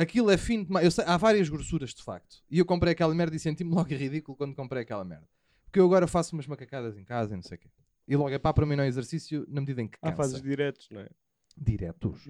Aquilo 0.00 0.30
é 0.30 0.36
fino 0.38 0.64
demais. 0.64 0.84
Eu 0.84 0.90
sei- 0.90 1.04
há 1.06 1.16
várias 1.16 1.48
grossuras, 1.48 1.90
de 1.92 2.02
facto. 2.02 2.36
E 2.50 2.58
eu 2.58 2.64
comprei 2.64 2.92
aquela 2.92 3.14
merda 3.14 3.36
e 3.36 3.38
senti-me 3.38 3.70
logo 3.74 3.88
ridículo 3.94 4.36
quando 4.36 4.54
comprei 4.54 4.82
aquela 4.82 5.04
merda. 5.04 5.28
Porque 5.64 5.78
eu 5.78 5.84
agora 5.84 6.06
faço 6.06 6.34
umas 6.34 6.46
macacadas 6.46 6.96
em 6.96 7.04
casa 7.04 7.34
e 7.34 7.36
não 7.36 7.42
sei 7.42 7.56
o 7.56 7.60
quê. 7.60 7.68
E 8.08 8.16
logo 8.16 8.30
é 8.30 8.38
pá, 8.38 8.52
para 8.52 8.64
mim 8.66 8.76
não 8.76 8.84
é 8.84 8.88
exercício 8.88 9.44
na 9.48 9.60
medida 9.60 9.82
em 9.82 9.88
que 9.88 9.98
Ah, 10.02 10.06
cansa. 10.10 10.16
fazes 10.16 10.42
diretos, 10.42 10.88
não 10.90 11.00
é? 11.00 11.08
Diretos. 11.56 12.22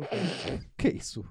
que 0.77 0.89
é 0.89 0.93
isso? 0.93 1.25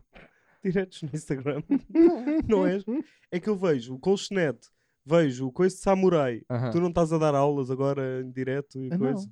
Diretos 0.63 1.01
no 1.03 1.09
Instagram. 1.13 1.61
não 2.47 2.65
és? 2.65 2.83
É 3.31 3.39
que 3.39 3.49
eu 3.49 3.55
vejo 3.55 3.93
o 3.95 3.99
colchonete, 3.99 4.69
vejo 5.05 5.47
o 5.47 5.51
coisa 5.51 5.75
de 5.75 5.81
samurai. 5.81 6.41
Aham. 6.49 6.71
Tu 6.71 6.79
não 6.79 6.89
estás 6.89 7.11
a 7.13 7.17
dar 7.17 7.35
aulas 7.35 7.69
agora 7.69 8.21
em 8.21 8.31
direto 8.31 8.79
e 8.79 8.87
Ah, 8.91 8.97
não. 8.97 8.99
coisa? 9.13 9.29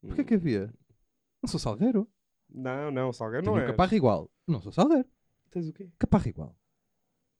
Porquê 0.00 0.24
que 0.24 0.34
havia? 0.34 0.72
Não 1.42 1.48
sou 1.48 1.58
salgueiro. 1.60 2.08
Não, 2.48 2.90
não, 2.90 3.12
Salgueiro 3.12 3.42
Tenho 3.44 3.56
não 3.56 3.62
um 3.62 3.64
é. 3.64 3.70
caparro 3.70 3.94
igual. 3.94 4.30
Não 4.46 4.60
sou 4.62 4.70
salgueiro. 4.72 5.06
Tens 5.54 5.68
o 5.68 5.72
quê? 5.72 5.88
Caparro 6.00 6.28
igual. 6.28 6.58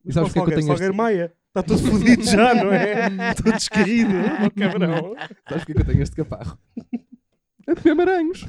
E 0.05 0.07
Mas 0.07 0.15
sabes 0.15 0.33
qual 0.33 0.45
porque 0.45 0.55
é 0.55 0.55
que 0.55 0.61
eu 0.63 0.67
tenho 0.67 0.69
Salgueiro 0.69 0.95
Maia. 0.95 1.37
Está 1.49 1.63
todo 1.65 1.83
fodido 1.83 2.23
já, 2.23 2.55
não 2.55 2.73
é? 2.73 3.35
todo 3.35 3.53
descaído. 3.53 4.13
Oh, 4.47 4.51
cabrão. 4.57 5.17
Sabes 5.49 5.65
porque 5.65 5.73
é 5.73 5.75
que 5.75 5.81
eu 5.81 5.87
tenho 5.87 6.03
este 6.03 6.15
caparro? 6.15 6.57
É 7.67 7.75
de 7.75 7.83
comer 7.83 7.95
maranhos. 7.95 8.47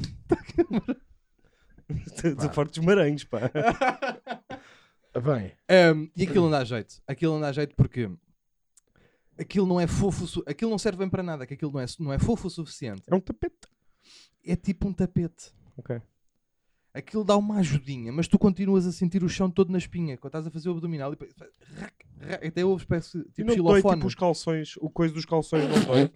Estou 1.88 2.52
forte 2.52 2.78
dos 2.78 2.86
maranhos, 2.86 3.24
pá. 3.24 3.50
Bem, 5.20 5.52
Um, 5.94 6.10
e 6.14 6.22
aquilo 6.22 6.44
não 6.44 6.50
dá 6.50 6.62
jeito. 6.62 7.02
Aquilo 7.08 7.34
não 7.34 7.40
dá 7.40 7.50
jeito 7.50 7.74
porque 7.74 8.08
aquilo 9.36 9.66
não 9.66 9.80
é 9.80 9.88
fofo, 9.88 10.40
o 10.40 10.44
aquilo 10.48 10.70
não 10.70 10.78
serve 10.78 10.98
bem 10.98 11.08
para 11.08 11.22
nada, 11.24 11.44
que 11.44 11.54
aquilo 11.54 11.72
não 11.72 11.80
é, 11.80 11.86
não 11.98 12.12
é 12.12 12.18
fofo 12.20 12.46
o 12.46 12.50
suficiente. 12.50 13.02
É 13.08 13.14
um 13.14 13.20
tapete. 13.20 13.66
É 14.44 14.54
tipo 14.54 14.86
um 14.86 14.92
tapete. 14.92 15.52
Ok. 15.76 16.00
Aquilo 16.98 17.24
dá 17.24 17.36
uma 17.36 17.58
ajudinha, 17.58 18.10
mas 18.12 18.26
tu 18.26 18.38
continuas 18.38 18.86
a 18.86 18.92
sentir 18.92 19.22
o 19.22 19.28
chão 19.28 19.50
todo 19.50 19.70
na 19.70 19.78
espinha 19.78 20.16
quando 20.16 20.30
estás 20.30 20.46
a 20.46 20.50
fazer 20.50 20.68
o 20.68 20.72
abdominal 20.72 21.12
e 21.12 21.16
rac, 21.78 21.92
rac, 22.20 22.46
até 22.46 22.64
ouves 22.64 22.86
parece 22.86 23.18
E 23.18 23.22
tipo 23.32 23.48
não 23.48 23.54
te 23.54 23.62
dói 23.62 23.82
tipo 23.82 24.06
os 24.06 24.14
calções, 24.14 24.74
o 24.78 24.88
coisa 24.88 25.12
dos 25.12 25.24
calções 25.26 25.64
não 25.68 25.84
dói? 25.84 26.10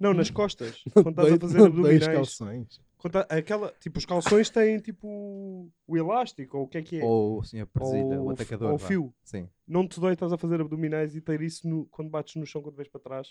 Não, 0.00 0.12
nas 0.12 0.30
costas. 0.30 0.82
Quando 0.92 1.10
estás 1.10 1.32
a 1.32 1.38
fazer 1.38 1.62
abdominais. 1.64 2.06
calções. 2.08 2.80
Quando 2.98 3.12
tá- 3.12 3.26
aquela, 3.30 3.72
tipo, 3.80 3.98
os 3.98 4.04
calções 4.04 4.50
têm 4.50 4.78
tipo 4.78 5.70
o 5.86 5.96
elástico, 5.96 6.58
ou 6.58 6.64
o 6.64 6.68
que 6.68 6.78
é 6.78 6.82
que 6.82 7.00
é? 7.00 7.04
Ou 7.04 7.40
assim, 7.40 7.60
a 7.60 7.66
presilha, 7.66 8.20
Ou 8.20 8.26
o 8.26 8.30
atacador. 8.30 8.68
ou 8.70 8.74
o 8.74 8.78
fio. 8.78 9.14
Sim. 9.24 9.48
Não 9.66 9.86
te 9.88 9.98
dói, 10.00 10.12
estás 10.14 10.32
a 10.32 10.36
fazer 10.36 10.60
abdominais 10.60 11.14
e 11.16 11.20
ter 11.20 11.40
isso 11.40 11.66
no- 11.68 11.86
quando 11.86 12.10
bates 12.10 12.34
no 12.36 12.44
chão, 12.44 12.60
quando 12.60 12.76
vais 12.76 12.88
para 12.88 13.00
trás. 13.00 13.28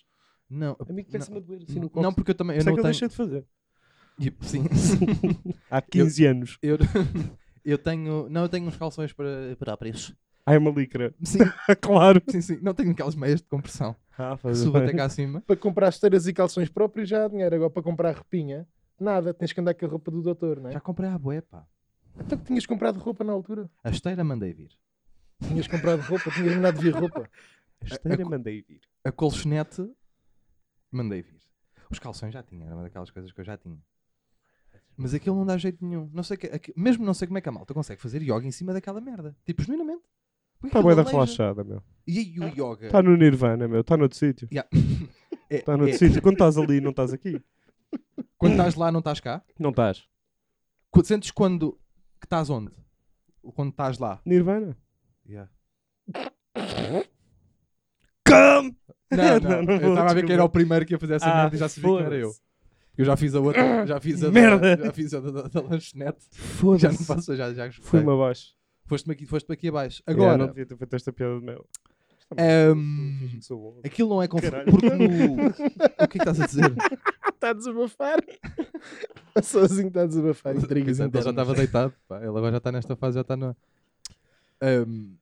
Não, 0.50 0.76
A 0.80 0.92
mim 0.92 1.04
começa-me 1.04 1.38
a 1.38 1.40
doer 1.42 1.62
assim 1.62 1.76
no 1.76 1.82
não, 1.82 1.90
colo. 1.90 2.14
porque 2.16 2.32
eu 2.32 2.36
também 2.36 2.56
eu 2.58 2.62
é 2.62 2.66
não 2.66 2.74
que 2.74 2.80
eu 2.80 2.84
tenho. 2.84 2.92
deixei 2.94 3.08
de 3.10 3.16
fazer. 3.16 3.46
E- 4.20 4.34
Sim. 4.42 4.66
Há 5.70 5.82
15 5.82 6.26
anos. 6.26 6.58
eu, 6.62 6.78
eu 7.64 7.78
tenho. 7.78 8.28
Não, 8.30 8.42
eu 8.44 8.50
tenho 8.50 8.68
uns 8.68 8.76
calções 8.78 9.14
para, 9.14 9.56
para 9.58 9.78
preço. 9.78 10.16
Ai, 10.46 10.58
uma 10.58 10.72
licra. 10.72 11.14
Sim, 11.24 11.40
claro. 11.82 12.22
sim, 12.30 12.42
sim. 12.42 12.60
Não 12.62 12.74
tenho 12.74 12.92
aquelas 12.92 13.16
meias 13.16 13.40
de 13.42 13.48
compressão. 13.48 13.96
Ah, 14.18 14.38
bem. 14.44 14.84
até 14.84 14.94
cá 14.94 15.06
acima. 15.06 15.42
Para 15.42 15.56
comprar 15.56 15.90
esteiras 15.90 16.28
e 16.28 16.34
calções 16.34 16.70
próprios 16.70 17.08
já 17.08 17.26
há 17.26 17.28
dinheiro. 17.28 17.56
Agora 17.56 17.70
para 17.70 17.84
comprar 17.84 18.16
roupinha, 18.16 18.68
nada. 19.00 19.34
Tens 19.34 19.54
que 19.54 19.62
andar 19.62 19.74
com 19.74 19.86
a 19.86 19.90
roupa 19.90 20.12
do 20.12 20.22
doutor, 20.22 20.60
não 20.60 20.70
é? 20.70 20.74
Já 20.74 20.80
comprei 20.80 21.10
a 21.10 21.18
bué, 21.18 21.42
pá. 21.42 21.66
Então 22.20 22.38
que 22.38 22.46
tinhas 22.46 22.66
comprado 22.66 22.98
roupa 23.00 23.24
na 23.24 23.32
altura. 23.32 23.70
A 23.84 23.90
esteira 23.92 24.24
mandei 24.24 24.52
vir. 24.54 24.72
Tinhas 25.48 25.68
comprado 25.68 26.02
roupa, 26.02 26.30
tinhas 26.32 26.56
mandado 26.56 26.82
vir 26.82 26.94
roupa. 26.94 27.30
A 27.82 27.86
esteira 27.86 28.24
A- 28.24 28.26
a- 28.26 28.30
mandei 28.30 28.62
vir. 28.62 28.82
A 29.06 29.12
colchonete 29.12 29.90
mandei 30.92 31.22
vir. 31.22 31.40
Os 31.90 31.98
calções 32.00 32.34
já 32.34 32.44
tinha, 32.44 32.66
era 32.66 32.76
uma 32.76 32.84
daquelas 32.84 33.10
coisas 33.10 33.32
que 33.32 33.40
eu 33.40 33.46
já 33.46 33.56
tinha. 33.58 33.78
Mas 35.02 35.14
aquilo 35.14 35.36
não 35.38 35.46
dá 35.46 35.58
jeito 35.58 35.84
nenhum. 35.84 36.10
Não 36.14 36.24
sei 36.24 36.36
que, 36.36 36.48
aqui- 36.48 36.74
mesmo 36.76 37.06
não 37.06 37.14
sei 37.14 37.26
como 37.26 37.38
é 37.38 37.42
que 37.42 37.48
a 37.48 37.52
malta 37.54 37.74
consegue 37.74 38.02
fazer 38.02 38.22
yoga 38.22 38.46
em 38.46 38.52
cima 38.52 38.74
daquela 38.74 39.00
merda. 39.00 39.34
Tipo, 39.46 39.64
genuinamente. 39.64 40.04
Está 40.62 40.84
bem 40.84 40.94
da 40.94 41.04
relaxada, 41.04 41.64
meu. 41.64 41.82
E 42.06 42.20
aí 42.20 42.40
o 42.40 42.48
yoga. 42.50 42.88
Está 42.88 43.02
no 43.02 43.16
Nirvana, 43.16 43.66
meu. 43.66 43.80
Está 43.80 43.96
noutro 43.96 44.18
sítio. 44.18 44.48
Yeah. 44.52 44.70
É- 45.52 45.56
Está 45.56 45.76
noutro 45.76 45.96
é- 45.96 45.98
sítio. 45.98 46.22
Quando 46.22 46.34
estás 46.34 46.58
ali, 46.58 46.80
não 46.80 46.92
estás 46.92 47.12
aqui. 47.12 47.42
Quando 48.38 48.52
estás 48.52 48.76
lá, 48.76 48.92
não 48.92 49.00
estás 49.00 49.20
cá. 49.20 49.42
Não 49.58 49.72
estás. 49.72 50.08
Sentes 51.04 51.32
quando 51.32 51.72
que 52.20 52.26
estás 52.28 52.52
onde? 52.52 52.72
Quando 53.56 53.70
estás 53.72 53.98
lá. 53.98 54.22
Nirvana. 54.26 54.78
Yeah. 55.28 55.50
Come! 58.28 58.76
Não, 59.12 59.18
não, 59.40 59.50
Não, 59.50 59.64
não 59.64 59.74
eu 59.76 59.90
estava 59.90 60.12
a 60.12 60.14
ver 60.14 60.26
que 60.26 60.34
era 60.34 60.44
o 60.44 60.50
primeiro 60.50 60.86
que 60.86 60.94
ia 60.94 61.00
fazer 61.00 61.16
essa 61.16 61.26
Ah, 61.32 61.36
merda 61.44 61.56
e 61.56 61.60
já 61.60 61.68
se 61.70 61.80
viu 61.80 61.96
que 61.96 62.00
não 62.00 62.06
era 62.06 62.16
eu. 62.16 62.32
Eu 63.00 63.06
já 63.06 63.16
fiz 63.16 63.34
a 63.34 63.40
outra, 63.40 63.86
já 63.88 64.00
fiz 64.02 64.22
a 64.22 64.26
da- 64.28 64.32
Merda. 64.32 64.78
já 64.86 64.92
fiz 64.92 65.14
a 65.14 65.20
da, 65.22 65.32
da, 65.32 65.42
da 65.48 65.62
lanchonete. 65.62 66.26
Já 66.32 66.38
Foda-se. 66.38 67.00
não 67.00 67.06
faço, 67.06 67.36
já, 67.36 67.54
já. 67.54 67.72
Fui-me 67.72 68.12
abaixo. 68.12 68.54
Foste-me 68.86 69.14
aqui, 69.14 69.26
foste 69.26 69.50
aqui 69.54 69.70
abaixo. 69.70 70.04
Agora. 70.06 70.24
Agora, 70.34 70.38
não 70.40 70.48
devia 70.48 70.66
ter 70.66 70.76
feito 70.78 70.96
esta 70.98 71.14
piada 71.14 71.40
de 71.40 71.46
que 73.40 73.42
sou 73.42 73.58
bom. 73.60 73.80
aquilo 73.86 74.10
não 74.10 74.22
é 74.22 74.28
confortável. 74.28 74.66
Porque 74.72 74.90
no. 74.90 75.48
O 75.48 75.54
que 75.54 75.64
é 76.04 76.08
que 76.08 76.18
estás 76.18 76.42
a 76.42 76.46
dizer? 76.46 76.74
Está 77.34 77.50
a 77.52 77.54
desabafar. 77.54 78.18
Sozinho 79.42 79.88
está 79.88 80.02
a 80.02 80.06
desabafar. 80.06 80.56
Intrigas 80.56 81.00
ele 81.00 81.10
já 81.22 81.30
estava 81.30 81.54
deitado. 81.56 81.94
pá. 82.08 82.18
Ele 82.18 82.28
agora 82.28 82.52
já 82.52 82.58
está 82.58 82.72
nesta 82.72 82.96
fase, 82.96 83.16
já 83.16 83.22
está 83.22 83.38
na. 83.38 83.56
Ehm, 84.62 85.14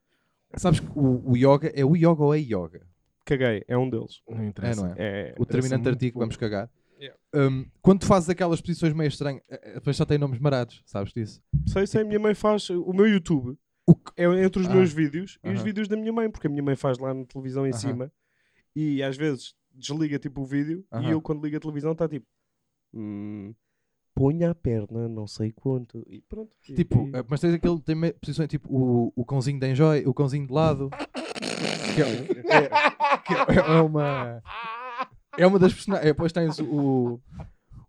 sabes 0.56 0.80
que 0.80 0.88
o, 0.96 1.32
o 1.32 1.38
yoga 1.38 1.72
é 1.76 1.86
o 1.86 1.96
yoga 1.96 2.24
ou 2.24 2.34
é 2.34 2.40
yoga? 2.40 2.82
Caguei. 3.24 3.64
É 3.68 3.78
um 3.78 3.90
deles. 3.90 4.22
Não 4.28 4.40
É, 4.42 4.46
interessa. 4.48 4.82
não 4.82 4.90
é? 4.90 4.96
É. 4.98 5.36
O 5.38 5.46
determinante 5.46 5.76
muito 5.84 5.90
artigo, 5.90 6.14
pouco. 6.14 6.20
vamos 6.26 6.38
cagar. 6.38 6.70
Yeah. 7.00 7.18
Ehm, 7.36 7.66
quando 7.82 8.00
tu 8.02 8.06
fazes 8.08 8.30
aquelas 8.30 8.60
posições 8.60 8.94
meio 8.94 9.08
estranhas, 9.08 9.42
eh, 9.50 9.60
eh, 9.64 9.74
depois 9.76 9.96
só 9.96 10.04
tem 10.06 10.18
nomes 10.18 10.40
marados, 10.40 10.82
sabes 10.86 11.14
disso? 11.14 11.42
Sei, 11.68 11.86
sei. 11.86 12.02
A 12.02 12.06
minha 12.06 12.20
mãe 12.20 12.34
faz. 12.34 12.70
O 12.70 12.92
meu 12.94 13.08
YouTube 13.08 13.58
O 13.86 13.96
que- 13.96 14.12
é 14.18 14.26
entre 14.44 14.62
os 14.62 14.68
Ah. 14.68 14.74
meus 14.74 14.92
vídeos 14.92 15.38
e 15.44 15.50
os 15.52 15.62
vídeos 15.62 15.88
da 15.88 15.96
minha 15.96 16.12
mãe. 16.12 16.30
Porque 16.30 16.48
a 16.48 16.50
minha 16.50 16.64
mãe 16.64 16.76
faz 16.76 16.98
lá 16.98 17.14
na 17.14 17.24
televisão 17.26 17.66
em 17.66 17.70
Aham. 17.70 17.78
cima. 17.80 18.12
E 18.76 19.02
às 19.04 19.16
vezes 19.16 19.54
desliga 19.74 20.18
tipo 20.20 20.42
o 20.42 20.46
vídeo. 20.46 20.84
E 20.92 20.96
Aham. 20.98 21.10
eu, 21.12 21.22
quando 21.22 21.44
ligo 21.44 21.58
a 21.58 21.60
televisão, 21.60 21.92
está 21.92 22.08
tipo. 22.10 22.26
Hum, 22.94 23.54
ponha 24.16 24.50
a 24.50 24.56
perna, 24.56 25.08
não 25.08 25.28
sei 25.28 25.52
quanto. 25.52 26.04
E 26.10 26.22
pronto. 26.22 26.52
E- 26.68 26.74
Tipo, 26.74 27.08
e- 27.08 27.12
eh, 27.16 27.24
mas 27.30 27.40
tens 27.40 27.54
aquele, 27.54 27.80
tem 27.82 27.96
posições 28.20 28.48
tipo 28.50 28.68
o, 28.76 29.14
o 29.16 29.24
cãozinho 29.24 29.60
de 29.60 29.70
enjoy, 29.72 30.04
o 30.06 30.14
cãozinho 30.14 30.48
de 30.48 30.54
lado. 30.54 30.90
Que 31.96 32.02
é, 32.02 32.08
é- 32.08 32.70
que 33.22 33.34
é- 33.34 33.78
é 33.78 33.82
uma. 33.82 34.42
É 35.38 35.46
uma 35.48 35.60
das 35.60 35.74
personagens. 35.74 36.08
Depois 36.08 36.32
tens 36.32 36.60
o, 36.60 37.20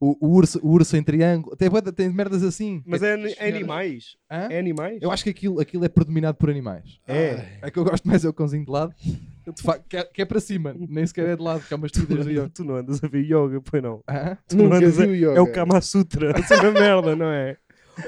o, 0.00 0.16
o 0.26 0.28
urso, 0.28 0.60
o 0.62 0.68
urso 0.70 0.96
em 0.96 1.02
triângulo. 1.02 1.56
Tem, 1.56 1.68
tem 1.94 2.08
merdas 2.10 2.42
assim. 2.42 2.82
Mas 2.86 3.02
é 3.02 3.14
ani- 3.14 3.34
animais. 3.40 4.16
Hã? 4.30 4.48
É 4.50 4.58
animais? 4.58 4.98
Eu 5.02 5.10
acho 5.10 5.24
que 5.24 5.30
aquilo, 5.30 5.60
aquilo 5.60 5.84
é 5.84 5.88
predominado 5.88 6.36
por 6.36 6.50
animais. 6.50 7.00
É. 7.06 7.58
É 7.62 7.70
que 7.70 7.78
eu 7.78 7.84
gosto 7.84 8.06
mais 8.06 8.24
é 8.24 8.28
o 8.28 8.32
cãozinho 8.32 8.64
de 8.64 8.70
lado. 8.70 8.94
De 9.00 9.62
facto, 9.62 9.86
que, 9.88 9.96
é, 9.96 10.04
que 10.04 10.22
é 10.22 10.24
para 10.26 10.40
cima, 10.40 10.74
nem 10.78 11.06
sequer 11.06 11.26
é 11.26 11.36
de 11.36 11.42
lado, 11.42 11.62
que 11.66 11.72
é 11.72 11.76
umas 11.76 11.90
Tu, 11.90 12.06
de 12.06 12.14
yoga. 12.32 12.50
tu 12.54 12.64
não 12.64 12.76
andas 12.76 13.02
a 13.02 13.08
ver 13.08 13.24
yoga, 13.24 13.60
pois 13.62 13.82
não. 13.82 14.02
Hã? 14.06 14.36
Tu 14.46 14.56
não 14.56 14.64
Nunca 14.64 14.76
andas 14.76 15.00
a- 15.00 15.04
o 15.06 15.14
yoga. 15.14 15.38
É 15.38 15.40
o 15.40 15.50
Kama 15.52 15.80
Sutra. 15.80 16.32
Essa 16.38 16.54
é 16.54 16.70
merda, 16.70 17.16
não 17.16 17.30
é? 17.30 17.56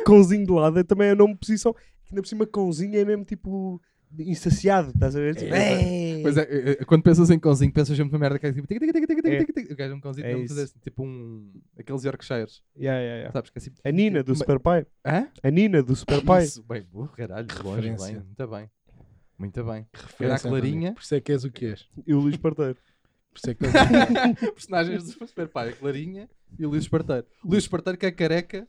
Cãozinho 0.05 0.45
de 0.47 0.53
lado 0.53 0.79
é 0.79 0.85
também 0.85 1.11
a 1.11 1.15
nome 1.15 1.33
de 1.33 1.41
posição. 1.41 1.73
Que 1.73 2.11
ainda 2.13 2.23
por 2.23 2.29
cima, 2.29 2.47
cãozinho 2.47 2.99
é 2.99 3.05
mesmo 3.05 3.25
tipo 3.25 3.81
insaciado, 4.19 4.91
estás 4.91 5.15
a 5.17 5.21
ver? 5.21 5.37
Tipo, 5.37 5.55
"Ei". 5.55 6.23
Pois 6.23 6.37
é, 6.37 6.43
é, 6.43 6.71
é, 6.73 6.85
quando 6.85 7.03
pensas 7.03 7.31
em 7.31 7.39
cãozinho, 7.39 7.73
pensas 7.73 7.97
sempre 7.97 8.13
numa 8.13 8.19
merda 8.21 8.39
que 8.39 8.47
é 8.47 8.53
tipo. 8.53 8.67
tic, 8.67 8.79
tic, 8.81 8.93
tic, 8.93 9.07
tic, 9.07 9.17
tic, 9.23 9.27
É. 9.33 9.39
tic, 9.45 9.55
tic. 9.55 9.71
O 9.71 9.77
gajo 9.77 9.93
é 9.93 9.97
um 9.97 10.01
cãozinho 10.01 10.27
É 10.27 10.47
fazer 10.49 10.63
assim, 10.63 10.79
tipo 10.81 11.03
um. 11.05 11.51
aqueles 11.79 12.05
Yorkshires. 12.05 12.63
Yeah, 12.77 13.01
yeah, 13.01 13.17
yeah. 13.19 13.33
Sabes 13.33 13.51
que 13.51 13.59
é 13.59 13.61
assim. 13.61 13.71
A 13.85 13.91
Nina 13.91 14.23
do 14.23 14.33
Uma- 14.33 14.37
Super 14.39 14.59
Pai. 14.61 14.87
Hã? 15.07 15.29
A 15.43 15.51
Nina 15.51 15.83
do 15.83 15.95
Super 15.97 16.23
Pai. 16.25 16.45
Isso, 16.45 16.63
bem, 16.63 16.83
burro, 16.91 17.09
caralho, 17.09 17.47
longe, 17.65 17.83
bem, 17.83 18.15
muito 18.17 18.49
bem. 18.49 18.71
Muito 19.39 19.65
bem. 19.65 19.87
Era 20.21 20.35
a 20.35 20.39
Clarinha. 20.39 20.93
Por 20.93 21.01
isso 21.03 21.15
é 21.15 21.21
que 21.21 21.33
és 21.33 21.45
o 21.45 21.51
que 21.51 21.67
és. 21.67 21.87
E 22.07 22.13
o 22.13 22.19
Luís 22.21 22.37
Parteiro. 22.37 22.75
Por 23.33 23.39
isso 23.39 23.51
é 23.51 23.55
que 23.55 23.65
a 23.65 23.71
Personagens 24.53 25.05
do 25.05 25.27
Super 25.27 25.49
Pai, 25.49 25.69
a 25.71 25.73
Clarinha 25.73 26.29
e 26.59 26.67
o 26.67 26.69
Luís 26.71 26.83
Esparteiro. 26.83 27.27
O 27.43 27.49
Luís 27.49 27.65
Esparteiro 27.65 27.97
que 27.99 28.05
é 28.07 28.11
careca. 28.11 28.69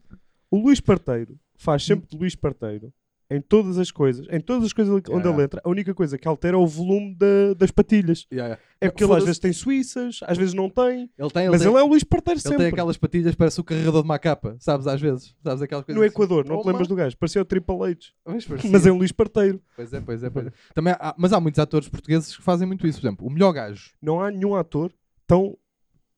O 0.50 0.58
Luís 0.58 0.80
Parteiro 0.80 1.38
faz 1.58 1.84
sempre 1.84 2.08
de 2.10 2.16
Luís 2.18 2.36
Parteiro 2.36 2.94
em 3.34 3.40
todas 3.40 3.78
as 3.78 3.90
coisas, 3.92 4.28
em 4.30 4.42
todas 4.42 4.66
as 4.66 4.74
coisas 4.74 4.94
onde 4.94 5.10
Yeah. 5.10 5.30
ele 5.34 5.44
entra, 5.44 5.62
a 5.64 5.70
única 5.70 5.94
coisa 5.94 6.18
que 6.18 6.28
altera 6.28 6.58
é 6.58 6.60
o 6.60 6.68
volume 6.68 7.16
da- 7.16 7.54
das 7.58 7.72
patilhas. 7.72 8.28
Yeah, 8.32 8.48
yeah. 8.56 8.62
É 8.82 8.90
porque 8.90 9.04
ele 9.06 9.14
às 9.14 9.24
vezes 9.24 9.40
tem 9.40 9.54
suíças, 9.54 10.20
às 10.24 10.38
vezes 10.38 10.54
não 10.54 10.70
tem, 10.70 11.10
Ele 11.18 11.30
tem, 11.32 11.44
ele 11.44 11.52
mas 11.52 11.62
tem, 11.62 11.70
ele 11.72 11.80
é 11.80 11.84
o 11.84 11.88
Luís 11.88 12.04
Parteiro 12.04 12.38
ele 12.38 12.42
sempre. 12.44 12.58
tem 12.58 12.68
aquelas 12.68 12.98
patilhas, 12.98 13.34
parece 13.34 13.62
o 13.62 13.64
carregador 13.64 14.02
de 14.02 14.08
uma 14.08 14.20
capa, 14.20 14.58
sabes, 14.60 14.86
às 14.86 15.00
vezes. 15.00 15.34
Sabes 15.44 15.62
aquelas 15.62 15.86
coisas 15.86 15.98
No 16.00 16.06
assim. 16.06 16.14
Equador, 16.14 16.46
não 16.46 16.62
te 16.62 16.68
lembras 16.68 16.88
do 16.90 16.96
gajo? 16.96 17.18
Parecia 17.18 17.42
o 17.42 17.46
Triple 17.46 17.76
H, 17.76 17.96
parecia. 18.26 18.70
mas 18.72 18.86
é 18.86 18.92
um 18.92 18.98
Luís 18.98 19.12
Parteiro. 19.14 19.62
Pois 19.76 19.94
é, 19.94 20.02
pois 20.02 20.24
é, 20.24 20.30
pois 20.30 20.48
é. 20.48 20.52
Também 20.76 20.94
há- 21.00 21.16
mas 21.18 21.32
há 21.32 21.40
muitos 21.40 21.60
atores 21.60 21.88
portugueses 21.88 22.36
que 22.36 22.44
fazem 22.44 22.68
muito 22.68 22.86
isso. 22.86 23.00
Por 23.00 23.08
exemplo, 23.08 23.28
o 23.28 23.32
melhor 23.32 23.54
gajo. 23.54 23.92
Não 24.02 24.20
há 24.20 24.30
nenhum 24.30 24.56
ator 24.56 24.92
tão 25.26 25.58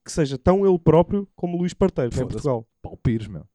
que 0.04 0.12
seja 0.12 0.38
tão 0.38 0.66
ele 0.68 0.80
próprio 0.80 1.28
como 1.36 1.56
o 1.56 1.60
Luís 1.60 1.74
Parteiro, 1.74 2.12
é 2.14 2.18
em. 2.18 2.28
Portugal. 2.28 2.68
Paulo 2.82 2.98
Pires, 3.02 3.28
meu. 3.28 3.46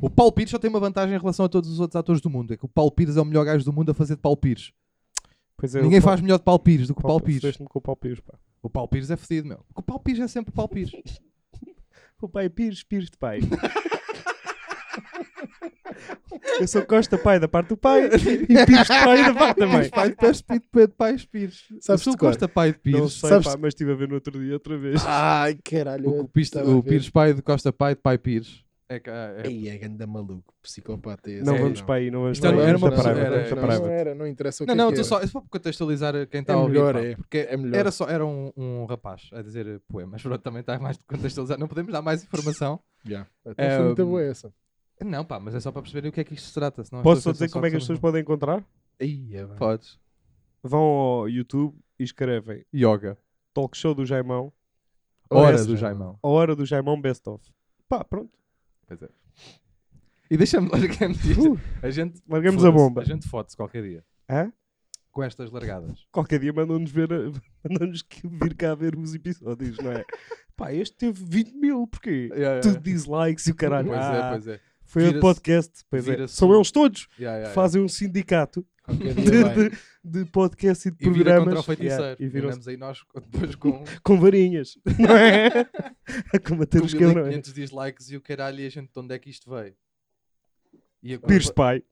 O 0.00 0.08
Paulo 0.10 0.30
Pires 0.32 0.50
só 0.50 0.58
tem 0.58 0.70
uma 0.70 0.78
vantagem 0.80 1.14
em 1.14 1.18
relação 1.18 1.44
a 1.46 1.48
todos 1.48 1.68
os 1.70 1.80
outros 1.80 1.96
atores 1.96 2.20
do 2.20 2.30
mundo. 2.30 2.52
É 2.54 2.56
que 2.56 2.64
o 2.64 2.68
Paulo 2.68 2.90
Pires 2.92 3.16
é 3.16 3.20
o 3.20 3.24
melhor 3.24 3.44
gajo 3.44 3.64
do 3.64 3.72
mundo 3.72 3.90
a 3.90 3.94
fazer 3.94 4.14
de 4.16 4.20
Paulo 4.22 4.36
Pires. 4.36 4.72
Pois 5.56 5.74
é, 5.74 5.82
Ninguém 5.82 6.00
faz 6.00 6.20
melhor 6.20 6.38
de 6.38 6.44
Paulo 6.44 6.58
Pires 6.60 6.86
do 6.88 6.94
que 6.94 7.00
o 7.00 7.02
Paulo 7.02 7.20
Paulo 7.20 7.40
Pires. 7.40 7.56
Com 7.56 7.78
o 7.78 7.80
Paulo 7.80 7.96
Pires, 7.96 8.20
pá. 8.20 8.34
O 8.62 8.70
Paulo 8.70 8.88
Pires 8.88 9.10
é 9.10 9.16
fedido, 9.16 9.48
meu. 9.48 9.64
O 9.74 9.82
Paulo 9.82 10.02
Pires 10.02 10.20
é 10.20 10.28
sempre 10.28 10.50
o 10.50 10.54
Paulo 10.54 10.68
Pires. 10.68 10.92
O 12.20 12.28
pai 12.28 12.44
é 12.46 12.48
Pires, 12.48 12.84
Pires 12.84 13.10
de 13.10 13.16
pai. 13.16 13.40
Eu 16.60 16.68
sou 16.68 16.82
Costa 16.86 17.18
pai 17.18 17.40
da 17.40 17.48
parte 17.48 17.68
do 17.70 17.76
pai 17.76 18.06
e 18.06 18.10
Pires 18.66 18.82
de 18.82 18.86
pai 18.86 19.24
da 19.24 19.34
parte 19.34 19.58
da 19.58 19.66
mãe. 19.66 19.78
Pires, 19.78 19.90
pai 19.90 20.08
de 20.10 20.16
Pires, 20.16 20.40
pai 20.42 20.60
de 20.86 20.88
Pais 20.94 21.24
Pires. 21.24 21.64
Sabes 21.80 21.88
Eu 22.06 22.12
sou 22.12 22.12
cor? 22.16 22.28
Costa 22.28 22.48
pai 22.48 22.72
de 22.72 22.78
Não 22.92 23.00
Pires. 23.00 23.12
sei, 23.14 23.28
Sabes- 23.28 23.46
pá, 23.48 23.56
mas 23.60 23.68
estive 23.68 23.90
a 23.92 23.94
ver 23.96 24.06
no 24.08 24.14
outro 24.14 24.38
dia 24.40 24.52
outra 24.54 24.78
vez. 24.78 25.02
Ai, 25.04 25.58
caralho. 25.64 26.08
O, 26.08 26.20
o, 26.20 26.28
Pires, 26.28 26.50
o. 26.54 26.82
Pires 26.82 27.10
pai 27.10 27.34
de 27.34 27.42
Costa 27.42 27.72
pai 27.72 27.94
de 27.96 28.00
pai 28.00 28.18
Pires. 28.18 28.62
É, 28.94 29.00
que, 29.00 29.10
é, 29.10 29.42
Ei, 29.46 29.68
é 29.68 29.78
ganda 29.78 30.06
maluco, 30.06 30.52
psicopata 30.62 31.30
esse. 31.30 31.44
Não 31.44 31.54
É, 31.54 31.58
vamos 31.58 31.78
não. 31.80 31.86
para 31.86 31.94
aí, 31.96 32.10
não 32.10 32.20
vamos 32.22 32.36
Isto 32.38 32.42
para 32.42 32.50
aí. 32.50 32.58
era- 32.60 32.68
era 32.68 32.78
uma 32.78 32.90
pessoa- 32.90 33.14
Private, 33.14 33.34
era- 33.34 33.56
para 33.56 33.66
não, 33.78 33.80
não, 33.86 33.90
era, 33.92 34.14
não 34.14 34.26
interessa 34.26 34.64
o 34.64 34.66
Não, 34.66 34.74
que 34.74 34.78
não, 34.78 34.84
é 34.84 34.92
estou 34.92 35.02
que 35.02 35.08
só, 35.08 35.20
é 35.20 35.26
só 35.26 35.40
para 35.40 35.48
contextualizar 35.50 36.26
quem 36.28 36.40
está 36.40 36.52
É 36.52 36.56
a 36.56 36.58
ouvir. 36.58 36.72
melhor, 36.72 36.94
pá, 36.94 37.00
é. 37.00 37.16
Porque 37.16 37.38
É 37.38 37.56
melhor. 37.56 37.78
era 37.78 37.90
só 37.90 38.06
era 38.08 38.24
um, 38.26 38.52
um 38.56 38.84
rapaz 38.84 39.30
a 39.32 39.40
dizer 39.42 39.80
poemas. 39.88 40.20
Pronto, 40.22 40.42
também 40.42 40.60
está 40.60 40.78
mais 40.78 40.98
de 40.98 41.04
contextualizar. 41.04 41.58
Não 41.58 41.68
podemos 41.68 41.92
dar 41.92 42.02
mais 42.02 42.22
informação. 42.24 42.80
Já. 43.04 43.26
É, 43.56 43.76
foi 43.76 43.86
muito 43.86 44.04
boa 44.06 44.22
essa. 44.22 44.52
Não, 45.04 45.24
pá, 45.24 45.40
mas 45.40 45.54
é 45.54 45.60
só 45.60 45.72
para 45.72 45.82
perceberem 45.82 46.10
o 46.10 46.12
que 46.12 46.20
é 46.20 46.24
que 46.24 46.34
isto 46.34 46.46
se 46.46 46.54
trata. 46.54 46.84
Senão 46.84 47.02
Posso 47.02 47.22
só 47.22 47.32
dizer 47.32 47.50
como 47.50 47.66
é 47.66 47.70
que 47.70 47.76
as 47.76 47.82
pessoas 47.82 47.98
podem 47.98 48.20
encontrar? 48.22 48.64
Ei, 49.00 49.30
é. 49.34 49.44
Podes. 49.46 49.98
Vão 50.62 50.80
ao 50.80 51.28
YouTube 51.28 51.74
e 51.98 52.04
escrevem 52.04 52.64
Yoga. 52.72 53.18
Talk 53.52 53.76
Show 53.76 53.94
do 53.94 54.06
Jaimão, 54.06 54.52
Hora 55.28 55.64
do. 55.64 55.76
Jaimão. 55.76 56.18
a 56.22 56.28
hora 56.28 56.54
do 56.54 56.64
Jaimão 56.64 57.00
Best 57.00 57.26
Of. 57.28 57.44
Pá, 57.88 58.04
pronto. 58.04 58.30
Pois 58.98 59.02
é. 59.02 59.08
E 60.30 60.36
deixa-me 60.36 60.68
largar-me 60.72 61.14
disto. 61.14 61.60
A 61.82 61.90
gente. 61.90 62.22
Largamos 62.28 62.64
a 62.64 62.70
bomba. 62.70 63.02
A 63.02 63.04
gente 63.04 63.28
fode-se 63.28 63.56
qualquer 63.56 63.82
dia. 63.82 64.04
Hã? 64.30 64.52
Com 65.10 65.22
estas 65.22 65.50
largadas. 65.50 66.06
Qualquer 66.10 66.38
dia 66.40 66.52
mandam-nos 66.52 66.90
ver, 66.90 67.12
a- 67.12 67.30
mandam-nos 67.68 68.02
vir 68.24 68.54
cá 68.54 68.74
ver 68.74 68.96
os 68.96 69.14
episódios, 69.14 69.76
não 69.78 69.92
é? 69.92 70.04
Pá, 70.56 70.72
este 70.72 70.96
teve 70.96 71.22
20 71.24 71.54
mil, 71.54 71.86
porquê? 71.86 72.28
Yeah, 72.32 72.36
yeah, 72.36 72.60
Tudo 72.60 72.80
dislikes 72.80 73.46
e 73.46 73.50
o 73.50 73.54
caralho. 73.54 73.88
Pois 73.88 74.00
Ah, 74.00 74.14
é, 74.14 74.30
pois 74.30 74.46
é. 74.48 74.60
Foi 74.84 75.08
o 75.08 75.20
podcast. 75.20 75.84
Pois 75.90 76.06
é. 76.08 76.26
São 76.26 76.54
eles 76.54 76.70
todos. 76.70 77.08
Yeah. 77.18 77.50
Fazem 77.50 77.82
um 77.82 77.88
sindicato 77.88 78.64
Qualquer 78.82 79.14
de, 79.14 79.22
dia 79.22 79.44
vai. 79.44 79.54
de, 79.70 79.76
de 80.04 80.24
podcast 80.30 80.88
e 80.88 80.90
de 80.90 80.96
E 81.06 81.10
vira 81.10 81.24
programas. 81.36 81.44
contra 81.44 81.60
o 81.60 81.62
feiticeiro. 81.62 82.02
Yeah, 82.02 82.24
e 82.24 82.28
viram 82.28 82.48
andamos 82.48 82.68
aí 82.68 82.76
nós 82.76 82.98
depois 83.30 83.54
com, 83.54 83.84
com 84.02 84.18
varinhas, 84.20 84.76
não 84.98 85.16
é? 85.16 85.46
a 86.34 86.38
combater 86.40 86.80
com 86.80 86.86
os 86.86 86.94
cabrões. 86.94 87.28
1500 87.28 87.52
dislikes 87.54 88.10
e 88.10 88.16
o 88.16 88.20
caralho 88.20 88.60
e 88.60 88.66
a 88.66 88.70
gente 88.70 88.92
de 88.92 88.98
onde 88.98 89.14
é 89.14 89.18
que 89.18 89.30
isto 89.30 89.48
veio? 89.50 89.74
E 91.02 91.14
agora- 91.14 91.28
Pires 91.28 91.46
de 91.46 91.54
pai. 91.54 91.82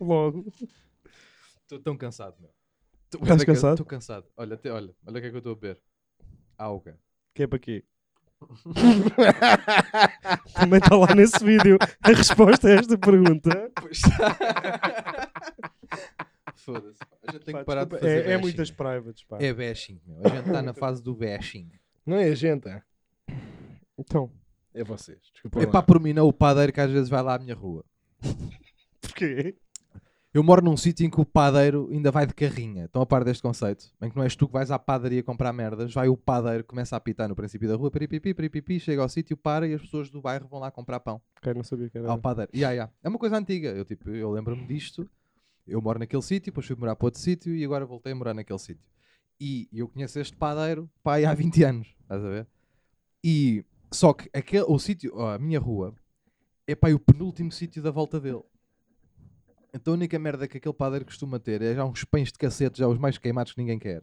Logo. 0.00 0.46
Estou 1.62 1.78
tão 1.80 1.96
cansado, 1.96 2.36
meu. 2.40 2.50
Estás 3.22 3.44
cansado? 3.44 3.72
Estou 3.74 3.86
cansado. 3.86 4.26
Olha, 4.36 4.54
até, 4.54 4.70
olha, 4.70 4.94
olha 5.06 5.18
o 5.18 5.20
que 5.20 5.26
é 5.26 5.30
que 5.30 5.36
eu 5.36 5.38
estou 5.38 5.52
a 5.52 5.56
beber. 5.56 5.80
Auga. 6.58 6.98
Que 7.34 7.44
é 7.44 7.46
para 7.46 7.58
quê? 7.58 7.84
Também 10.54 10.78
está 10.78 10.96
lá 10.96 11.14
nesse 11.14 11.44
vídeo 11.44 11.78
a 12.02 12.08
resposta 12.08 12.68
a 12.68 12.72
esta 12.72 12.96
pergunta. 12.98 13.70
Pois. 13.80 14.00
Foda-se. 16.56 16.98
A 17.26 17.32
gente 17.32 17.44
tem 17.44 17.56
que 17.56 17.64
parar 17.64 17.84
de 17.84 17.90
fazer 17.90 18.06
é, 18.08 18.18
é 18.18 18.22
bashing. 18.24 18.40
muitas 18.40 18.70
privates, 18.70 19.24
pá. 19.24 19.38
É 19.40 19.52
bashing, 19.52 20.00
meu. 20.06 20.20
A 20.24 20.28
gente 20.28 20.46
está 20.46 20.62
na 20.62 20.72
fase 20.74 21.02
do 21.02 21.14
bashing. 21.14 21.68
Não 22.06 22.16
é 22.16 22.24
a 22.24 22.34
gente, 22.34 22.68
é? 22.68 22.82
Então, 23.98 24.30
É 24.74 24.82
vocês. 24.84 25.18
Desculpa. 25.32 25.60
É 25.60 25.66
lá. 25.66 25.72
pá, 25.72 25.82
por 25.82 26.00
mim 26.00 26.12
não 26.12 26.26
o 26.26 26.32
padeiro 26.32 26.72
que 26.72 26.80
às 26.80 26.90
vezes 26.90 27.08
vai 27.08 27.22
lá 27.22 27.34
à 27.34 27.38
minha 27.38 27.54
rua. 27.54 27.84
porquê? 29.00 29.56
Eu 30.34 30.42
moro 30.42 30.64
num 30.64 30.78
sítio 30.78 31.04
em 31.04 31.10
que 31.10 31.20
o 31.20 31.26
padeiro 31.26 31.90
ainda 31.92 32.10
vai 32.10 32.26
de 32.26 32.32
carrinha. 32.32 32.86
Estão 32.86 33.02
a 33.02 33.06
par 33.06 33.22
deste 33.22 33.42
conceito? 33.42 33.92
Em 34.00 34.08
que 34.08 34.16
não 34.16 34.22
és 34.22 34.34
tu 34.34 34.46
que 34.46 34.52
vais 34.54 34.70
à 34.70 34.78
padaria 34.78 35.22
comprar 35.22 35.52
merdas, 35.52 35.92
vai 35.92 36.08
o 36.08 36.16
padeiro, 36.16 36.64
começa 36.64 36.96
a 36.96 36.98
apitar 36.98 37.28
no 37.28 37.36
princípio 37.36 37.68
da 37.68 37.76
rua, 37.76 37.90
peripipi, 37.90 38.32
peripipi, 38.32 38.80
chega 38.80 39.02
ao 39.02 39.08
sítio, 39.10 39.36
para 39.36 39.68
e 39.68 39.74
as 39.74 39.82
pessoas 39.82 40.08
do 40.08 40.22
bairro 40.22 40.48
vão 40.48 40.58
lá 40.58 40.70
comprar 40.70 41.00
pão 41.00 41.20
Ok, 41.36 41.52
não 41.52 41.62
sabia 41.62 41.90
que 41.90 41.98
era. 41.98 42.10
ao 42.10 42.18
padeiro. 42.18 42.50
Yeah, 42.54 42.72
yeah. 42.72 42.92
É 43.02 43.10
uma 43.10 43.18
coisa 43.18 43.36
antiga. 43.36 43.68
Eu, 43.70 43.84
tipo, 43.84 44.08
eu 44.08 44.30
lembro-me 44.30 44.66
disto. 44.66 45.06
Eu 45.66 45.82
moro 45.82 45.98
naquele 45.98 46.22
sítio, 46.22 46.50
depois 46.50 46.66
fui 46.66 46.76
morar 46.76 46.96
para 46.96 47.06
outro 47.06 47.20
sítio 47.20 47.54
e 47.54 47.62
agora 47.62 47.84
voltei 47.84 48.12
a 48.12 48.16
morar 48.16 48.32
naquele 48.32 48.58
sítio. 48.58 48.82
E 49.38 49.68
eu 49.70 49.86
conheço 49.86 50.18
este 50.18 50.36
padeiro 50.36 50.90
pai 51.02 51.26
há 51.26 51.34
20 51.34 51.62
anos, 51.62 51.94
estás 52.00 52.24
a 52.24 52.28
ver? 52.28 52.46
E 53.22 53.64
só 53.90 54.14
que 54.14 54.30
aquele, 54.32 54.64
o 54.66 54.78
sítio, 54.78 55.20
a 55.20 55.38
minha 55.38 55.60
rua, 55.60 55.94
é 56.66 56.74
pai 56.74 56.94
o 56.94 56.98
penúltimo 56.98 57.52
sítio 57.52 57.82
da 57.82 57.90
volta 57.90 58.18
dele. 58.18 58.42
Então 59.74 59.94
a 59.94 59.96
única 59.96 60.18
merda 60.18 60.46
que 60.46 60.58
aquele 60.58 60.74
padeiro 60.74 61.04
costuma 61.04 61.38
ter 61.38 61.62
é 61.62 61.74
já 61.74 61.84
uns 61.84 62.04
pães 62.04 62.30
de 62.30 62.38
cacete, 62.38 62.78
já 62.78 62.86
os 62.88 62.98
mais 62.98 63.16
queimados 63.18 63.52
que 63.52 63.60
ninguém 63.60 63.78
quer. 63.78 64.02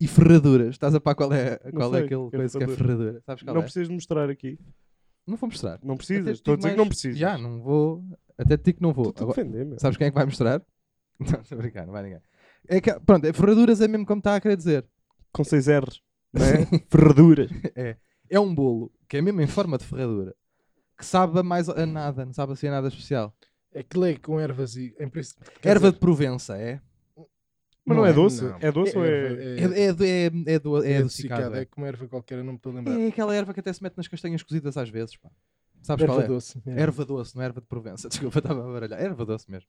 E 0.00 0.06
ferraduras. 0.06 0.70
Estás 0.70 0.94
a 0.94 1.00
par 1.00 1.14
qual 1.14 1.32
é, 1.32 1.56
qual 1.72 1.90
é 1.94 1.96
sei 1.98 2.04
aquele 2.06 2.20
o 2.20 2.30
que 2.30 2.36
é 2.36 2.38
coisa 2.38 2.58
que 2.58 2.64
é 2.64 2.68
ferradura. 2.68 3.22
Sabes 3.26 3.42
qual 3.42 3.54
Não 3.54 3.60
é? 3.60 3.64
precisas 3.64 3.88
mostrar 3.88 4.30
aqui. 4.30 4.58
Não 5.26 5.36
vou 5.36 5.48
mostrar. 5.50 5.78
Não 5.82 5.96
precisas. 5.96 6.38
Estou 6.38 6.54
a 6.54 6.56
dizer 6.56 6.68
que 6.70 6.76
mais- 6.76 6.78
não 6.78 6.88
precisas. 6.88 7.18
Já, 7.18 7.36
não 7.36 7.60
vou. 7.60 8.02
Até 8.38 8.56
te 8.56 8.64
digo 8.66 8.76
que 8.78 8.82
não 8.82 8.92
vou. 8.92 9.12
Agora- 9.16 9.44
defender. 9.44 9.78
Sabes 9.80 9.98
quem 9.98 10.06
é 10.06 10.10
que 10.10 10.14
vai 10.14 10.24
mostrar? 10.24 10.62
Não, 11.20 11.40
estou 11.40 11.58
a 11.58 11.60
brincar, 11.60 11.84
não 11.84 11.92
vai 11.92 12.04
ninguém. 12.04 12.20
É 12.68 12.80
que, 12.80 12.92
pronto, 13.00 13.24
é 13.24 13.32
ferraduras 13.32 13.80
é 13.80 13.88
mesmo 13.88 14.06
como 14.06 14.20
está 14.20 14.36
a 14.36 14.40
querer 14.40 14.56
dizer. 14.56 14.86
Com 15.32 15.42
seis 15.42 15.66
R's. 15.66 16.00
Não 16.32 16.44
é? 16.44 16.64
Ferraduras. 16.88 17.50
É 18.30 18.38
um 18.38 18.54
bolo 18.54 18.92
que 19.08 19.16
é 19.16 19.20
mesmo 19.20 19.40
em 19.40 19.46
forma 19.48 19.76
de 19.76 19.84
ferradura 19.84 20.32
que 20.96 21.04
sabe 21.04 21.42
mais 21.42 21.68
a 21.68 21.84
nada, 21.84 22.24
não 22.24 22.32
sabe 22.32 22.52
assim 22.52 22.68
a 22.68 22.70
nada 22.70 22.86
especial. 22.86 23.34
Aquilo 23.78 24.04
é 24.06 24.16
com 24.16 24.40
ervas 24.40 24.76
e. 24.76 24.94
Em 24.98 25.08
princípio, 25.08 25.44
Erva 25.62 25.86
dizer, 25.88 25.92
de 25.92 25.98
Provença, 26.00 26.56
é? 26.56 26.80
Mas 27.84 27.96
não, 27.96 28.04
é 28.04 28.12
doce? 28.12 28.42
não. 28.44 28.58
É 28.60 28.70
doce 28.70 28.98
ou 28.98 29.04
erva, 29.04 29.42
é. 29.42 29.46
É, 29.60 29.84
é, 29.84 29.92
do- 29.94 30.04
é, 30.04 30.26
é, 30.54 30.58
do, 30.58 30.84
é, 30.84 30.90
é 30.92 30.96
adocicado. 30.98 31.00
adocicada, 31.42 31.58
É. 31.58 31.62
é 31.62 31.64
como 31.64 31.86
erva 31.86 32.06
qualquer, 32.06 32.38
eu 32.38 32.44
não 32.44 32.52
me 32.52 32.56
estou 32.58 32.72
a 32.72 32.74
lembrar. 32.74 33.00
É 33.00 33.06
aquela 33.06 33.34
erva 33.34 33.54
que 33.54 33.60
até 33.60 33.72
se 33.72 33.82
mete 33.82 33.96
nas 33.96 34.06
castanhas 34.08 34.42
cozidas 34.42 34.76
às 34.76 34.90
vezes, 34.90 35.16
pá. 35.16 35.30
Sabes 35.82 36.04
qual 36.04 36.18
erva 36.20 36.24
é? 36.24 36.34
doce. 36.34 36.62
é. 36.66 36.80
Erva 36.82 37.04
doce, 37.04 37.34
não 37.34 37.42
é 37.42 37.46
erva 37.46 37.60
de 37.62 37.66
Provença. 37.66 38.08
Desculpa, 38.10 38.38
estava 38.40 38.68
a 38.68 38.72
baralhar. 38.72 39.00
Erva 39.00 39.24
doce 39.24 39.50
mesmo. 39.50 39.68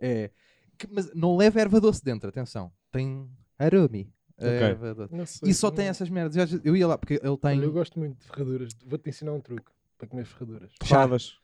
É, 0.00 0.30
que- 0.76 0.88
mas 0.90 1.12
não 1.14 1.36
leva 1.36 1.60
erva 1.60 1.80
doce 1.80 2.02
dentro, 2.04 2.28
atenção. 2.28 2.72
Tem 2.90 3.28
arome. 3.58 4.12
a 4.38 4.42
Ok. 4.46 4.52
Erva 4.62 4.94
doce. 4.94 5.14
Não 5.14 5.26
sei, 5.26 5.50
E 5.50 5.54
só 5.54 5.70
tem 5.70 5.84
não- 5.84 5.90
essas 5.90 6.08
merdas. 6.10 6.60
Eu 6.64 6.74
ia 6.76 6.88
lá 6.88 6.98
porque 6.98 7.20
ele 7.22 7.36
tem. 7.36 7.58
Olha, 7.58 7.64
eu 7.66 7.72
gosto 7.72 7.98
muito 8.00 8.18
de 8.18 8.26
ferraduras. 8.26 8.72
Vou-te 8.84 9.08
ensinar 9.10 9.32
um 9.32 9.40
truque 9.40 9.70
para 9.96 10.08
comer 10.08 10.24
ferraduras. 10.24 10.72
Fadas. 10.82 11.34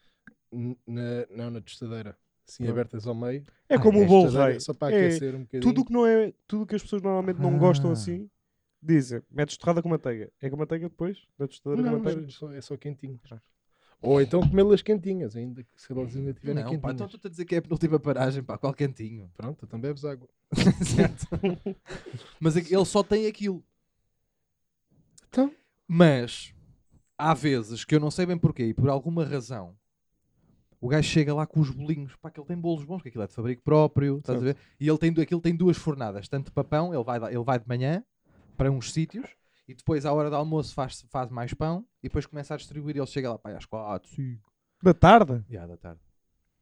Na, 0.52 1.26
não, 1.30 1.50
na 1.50 1.61
tostadeira. 1.61 2.16
Assim 2.48 2.66
Ah. 2.66 2.70
abertas 2.70 3.06
ao 3.06 3.14
meio. 3.14 3.44
É 3.68 3.76
como 3.78 3.98
é 3.98 4.04
o 4.04 4.06
bolo 4.06 4.24
Tostadeira, 4.24 4.50
rei. 4.52 4.61
Só 4.61 4.72
para 4.74 4.94
É 4.94 5.06
aquecer 5.06 5.35
um 5.35 5.40
bocadinho. 5.40 5.62
tudo 5.62 5.80
o 5.80 5.85
que 5.85 5.92
não 5.92 6.06
é. 6.06 6.32
Tudo 6.46 6.64
que 6.66 6.76
as 6.76 6.82
pessoas 6.82 7.02
normalmente 7.02 7.40
não 7.40 7.59
gostam 7.59 7.90
Ah. 7.90 7.92
assim. 7.94 8.30
Dizem, 8.80 9.20
metes 9.30 9.56
torrada 9.56 9.82
com 9.82 9.88
manteiga. 9.88 10.30
É 10.40 10.48
com 10.48 10.56
manteiga 10.56 10.88
depois? 10.88 11.26
Da 11.37 11.48
tostadora 11.48 11.82
com 11.82 11.88
Não, 11.90 11.98
manteiga? 11.98 12.22
mas 12.22 12.35
só- 12.35 12.52
é 12.52 12.61
só 12.61 12.76
quentinhas. 12.76 13.18
Ou 14.00 14.20
então 14.20 14.40
comê-las 14.48 14.82
quentinhas, 14.82 15.35
ainda 15.35 15.64
que 15.64 15.70
se 15.82 15.90
elas 15.90 16.14
ainda 16.14 16.30
estiverem 16.30 16.62
Não, 16.62 16.70
pá, 16.78 16.88
quentinhas. 16.90 16.94
então 17.11 17.18
tu 17.20 17.26
a 17.26 17.30
dizer 17.30 17.44
que 17.46 17.54
é 17.54 17.59
a 17.59 17.62
penúltima 17.62 17.98
paragem, 17.98 18.44
pá, 18.44 18.56
qual 18.56 18.72
cantinho. 18.74 19.28
Pronto, 19.37 19.64
então 19.64 19.80
bebes 19.80 20.04
água. 20.04 20.28
certo? 21.18 21.26
Mas 22.38 22.56
é 22.56 22.61
ele 22.61 22.85
só 22.85 23.02
tem 23.02 23.26
aquilo. 23.26 23.64
Então? 25.28 25.52
Mas 25.88 26.54
há 27.18 27.35
vezes 27.35 27.85
que 27.85 27.94
eu 27.94 28.00
não 28.00 28.11
sei 28.11 28.26
bem 28.26 28.38
porquê 28.38 28.66
e 28.66 28.74
por 28.74 28.88
alguma 28.88 29.24
razão 29.24 29.76
o 30.81 30.89
gajo 30.89 31.09
chega 31.09 31.35
lá 31.35 31.47
com 31.47 31.61
os 31.61 31.71
bolinhos, 31.71 32.15
pá, 32.17 32.31
que 32.31 32.39
ele 32.39 32.47
tem 32.47 32.57
bolos 32.59 32.85
bons, 32.85 33.03
que 33.03 33.09
aquilo 33.09 33.25
é 33.25 33.27
de 33.27 33.33
fabrico 33.33 33.62
próprio, 33.62 34.19
estás 34.19 34.39
a 34.41 34.45
ver? 34.45 34.57
E 34.79 34.89
ele 34.89 34.99
tem, 34.99 35.11
aquilo 35.23 35.41
tem 35.41 35.55
duas 35.57 35.77
fornadas, 35.77 36.29
tanto 36.29 36.53
para 36.53 36.65
pão, 36.65 36.93
ele 36.95 37.03
vai, 37.05 37.19
ele 37.35 37.45
vai 37.45 37.59
de 37.59 37.67
manhã 37.69 38.05
para 38.57 38.71
uns 38.71 38.93
sítios 38.93 39.27
e 39.69 39.75
depois 39.75 40.05
à 40.07 40.12
hora 40.12 40.31
do 40.31 40.37
almoço 40.37 40.75
faz, 40.75 41.05
faz 41.11 41.31
mais 41.31 41.53
pão 41.55 41.87
e 42.03 42.09
depois 42.09 42.27
começa 42.27 42.55
a 42.55 42.57
distribuir 42.57 42.97
e 42.97 42.99
ele 43.01 43.07
chega 43.07 43.31
lá, 43.31 43.39
pá, 43.39 43.51
às 43.57 43.65
4, 43.67 44.09
5, 44.11 44.53
Da 44.83 44.95
tarde? 44.95 45.45
já 45.49 45.67
da 45.67 45.77
tarde, 45.77 46.01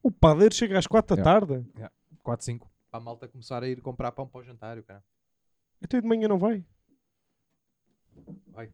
O 0.03 0.11
padeiro 0.11 0.55
chega 0.55 0.79
às 0.79 0.87
4 0.87 1.17
da 1.17 1.23
Yeah. 1.23 1.47
tarde. 1.47 1.67
4, 2.23 2.45
5, 2.45 2.71
para 2.91 3.01
a 3.01 3.03
malta 3.03 3.29
começar 3.29 3.63
a 3.63 3.69
ir 3.69 3.81
comprar 3.83 4.13
pão 4.13 4.27
para 4.29 4.41
o 4.41 4.45
jantar, 4.45 4.81
cara. 4.83 5.05
Até 5.83 6.01
de 6.01 6.07
manhã 6.07 6.29
não 6.29 6.39
vai. 6.39 6.65
Eu 8.17 8.65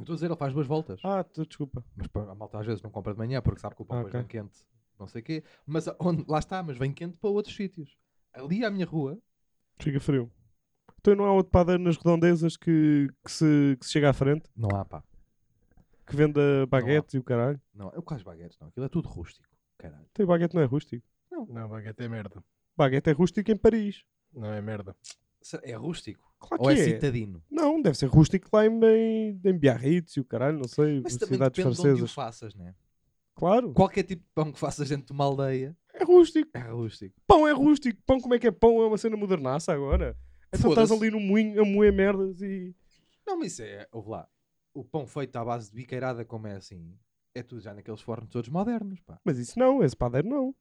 Estou 0.00 0.12
a 0.12 0.16
dizer, 0.16 0.26
ele 0.26 0.36
faz 0.36 0.52
duas 0.52 0.66
voltas. 0.66 1.00
Ah, 1.04 1.22
tu- 1.24 1.46
desculpa. 1.46 1.84
Mas 1.96 2.06
pá, 2.08 2.22
a 2.30 2.34
malta 2.34 2.58
às 2.58 2.66
vezes 2.66 2.82
não 2.82 2.90
compra 2.90 3.12
de 3.12 3.18
manhã 3.18 3.40
porque 3.40 3.60
sabe 3.60 3.74
que 3.76 3.82
o 3.82 3.84
pão 3.84 3.98
Ah, 3.98 4.02
depois 4.04 4.14
ok. 4.24 4.40
vem 4.40 4.42
quente, 4.48 4.66
não 4.98 5.06
sei 5.06 5.20
o 5.20 5.24
quê. 5.24 5.44
Mas 5.66 5.86
onde, 6.00 6.24
lá 6.28 6.38
está, 6.38 6.62
mas 6.62 6.76
vem 6.76 6.92
quente 6.92 7.16
para 7.18 7.30
outros 7.30 7.54
sítios. 7.54 7.96
Ali 8.32 8.64
à 8.64 8.70
minha 8.70 8.86
rua, 8.86 9.18
Chega 9.80 9.98
frio. 10.00 10.30
Então 11.00 11.14
não 11.16 11.24
há 11.24 11.32
outro 11.32 11.50
padeiro 11.50 11.82
nas 11.82 11.96
redondezas 11.96 12.56
que, 12.56 13.08
que, 13.24 13.30
se, 13.30 13.76
que 13.78 13.84
se 13.86 13.92
chega 13.92 14.08
à 14.10 14.12
frente, 14.12 14.48
não 14.56 14.68
há 14.76 14.84
pá. 14.84 15.02
que 16.06 16.14
venda 16.16 16.66
baguetes 16.68 17.14
e 17.14 17.18
o 17.18 17.22
caralho. 17.24 17.60
Não, 17.74 17.90
eu 17.92 18.02
quase 18.02 18.22
baguetes, 18.24 18.58
não. 18.58 18.68
Aquilo 18.68 18.86
é 18.86 18.88
tudo 18.88 19.08
rústico. 19.08 19.48
Caralho. 19.78 20.06
Tem 20.14 20.24
baguete 20.24 20.54
não 20.54 20.62
é 20.62 20.64
rústico. 20.64 21.06
Não, 21.48 21.68
baguete 21.68 22.02
é 22.04 22.08
merda. 22.08 22.42
Baguete 22.76 23.10
é 23.10 23.12
rústico 23.12 23.50
em 23.50 23.56
Paris. 23.56 24.04
Não 24.32 24.52
é 24.52 24.60
merda. 24.62 24.96
É 25.62 25.74
rústico? 25.74 26.24
Claro 26.46 26.62
Ou 26.62 26.68
que 26.68 26.74
é, 26.76 26.80
é. 26.80 26.84
citadino? 26.84 27.42
Não, 27.50 27.80
deve 27.80 27.96
ser 27.96 28.06
rústico 28.06 28.48
lá 28.52 28.66
em, 28.66 28.70
em, 28.84 29.40
em 29.44 29.58
Biarritz 29.58 30.16
e 30.16 30.20
o 30.20 30.24
caralho, 30.24 30.58
não 30.58 30.68
sei, 30.68 31.00
Mas 31.02 31.16
também 31.16 31.34
cidades 31.34 31.56
depende 31.56 31.76
de 31.76 31.80
onde 31.80 31.90
o 31.90 32.06
francesas. 32.06 32.12
faças, 32.12 32.54
né? 32.54 32.74
Claro, 33.34 33.72
Qualquer 33.72 34.04
tipo 34.04 34.22
de 34.22 34.28
pão 34.34 34.52
que 34.52 34.58
faças 34.58 34.88
dentro 34.88 35.06
de 35.06 35.12
uma 35.12 35.24
aldeia 35.24 35.76
é 35.92 36.04
rústico. 36.04 36.50
é 36.54 36.60
rústico. 36.60 37.14
Pão 37.26 37.46
é 37.48 37.52
rústico. 37.52 38.00
Pão, 38.06 38.20
como 38.20 38.34
é 38.34 38.38
que 38.38 38.46
é 38.46 38.50
pão? 38.52 38.80
É 38.82 38.86
uma 38.86 38.98
cena 38.98 39.16
modernaça 39.16 39.72
agora. 39.72 40.16
Então 40.52 40.70
estás 40.70 40.92
ali 40.92 41.10
no 41.10 41.18
moinho 41.18 41.60
a 41.60 41.64
moer 41.64 41.92
merdas 41.92 42.40
e. 42.40 42.74
Não, 43.26 43.36
mas 43.38 43.52
isso 43.52 43.62
é, 43.62 43.88
ouve 43.90 44.10
lá. 44.10 44.28
O 44.72 44.84
pão 44.84 45.06
feito 45.06 45.34
à 45.36 45.44
base 45.44 45.70
de 45.70 45.76
biqueirada, 45.76 46.24
como 46.24 46.46
é 46.46 46.56
assim, 46.56 46.96
é 47.34 47.42
tudo 47.42 47.60
já 47.60 47.74
naqueles 47.74 48.00
fornos 48.00 48.28
todos 48.30 48.48
modernos, 48.48 49.00
pá. 49.00 49.18
Mas 49.24 49.38
isso 49.38 49.58
não, 49.58 49.82
esse 49.82 49.96
padeiro 49.96 50.28
não. 50.28 50.54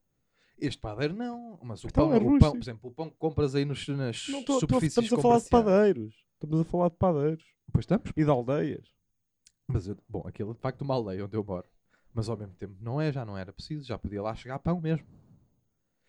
Este 0.66 0.80
padeiro 0.80 1.14
não, 1.14 1.60
mas 1.62 1.84
o, 1.84 1.88
Então 1.88 2.08
pão, 2.10 2.14
é 2.16 2.18
o 2.20 2.40
pão, 2.40 2.52
por 2.54 2.62
exemplo, 2.62 2.90
o 2.90 2.94
pão 2.94 3.10
que 3.10 3.18
compras 3.18 3.54
aí 3.56 3.66
nos, 3.66 3.86
nas 3.90 4.28
não 4.30 4.44
tô, 4.44 4.54
tô, 4.54 4.60
superfícies 4.62 5.04
estamos 5.04 5.14
a 5.14 5.22
falar 5.22 5.40
de 5.40 5.50
padeiros. 5.50 6.16
Estamos 6.36 6.60
a 6.62 6.64
falar 6.64 6.90
de 6.90 6.96
padeiros. 6.96 7.44
Pois 7.72 7.84
estamos. 7.84 8.12
E 8.16 8.24
de 8.24 8.30
aldeias. 8.30 8.88
Mas, 9.68 9.88
eu, 9.88 9.98
bom, 10.08 10.24
aquilo 10.26 10.52
é 10.52 10.54
de 10.54 10.60
facto 10.60 10.82
uma 10.84 10.94
aldeia 10.94 11.26
onde 11.26 11.36
eu 11.36 11.44
moro. 11.44 11.66
Mas 12.14 12.30
ao 12.30 12.38
mesmo 12.38 12.54
tempo 12.56 12.76
não 12.80 13.02
é, 13.02 13.12
já 13.12 13.26
não 13.26 13.38
era 13.38 13.52
preciso, 13.52 13.86
já 13.88 13.98
podia 13.98 14.22
lá 14.22 14.34
chegar 14.36 14.60
pão 14.60 14.80
mesmo. 14.80 15.06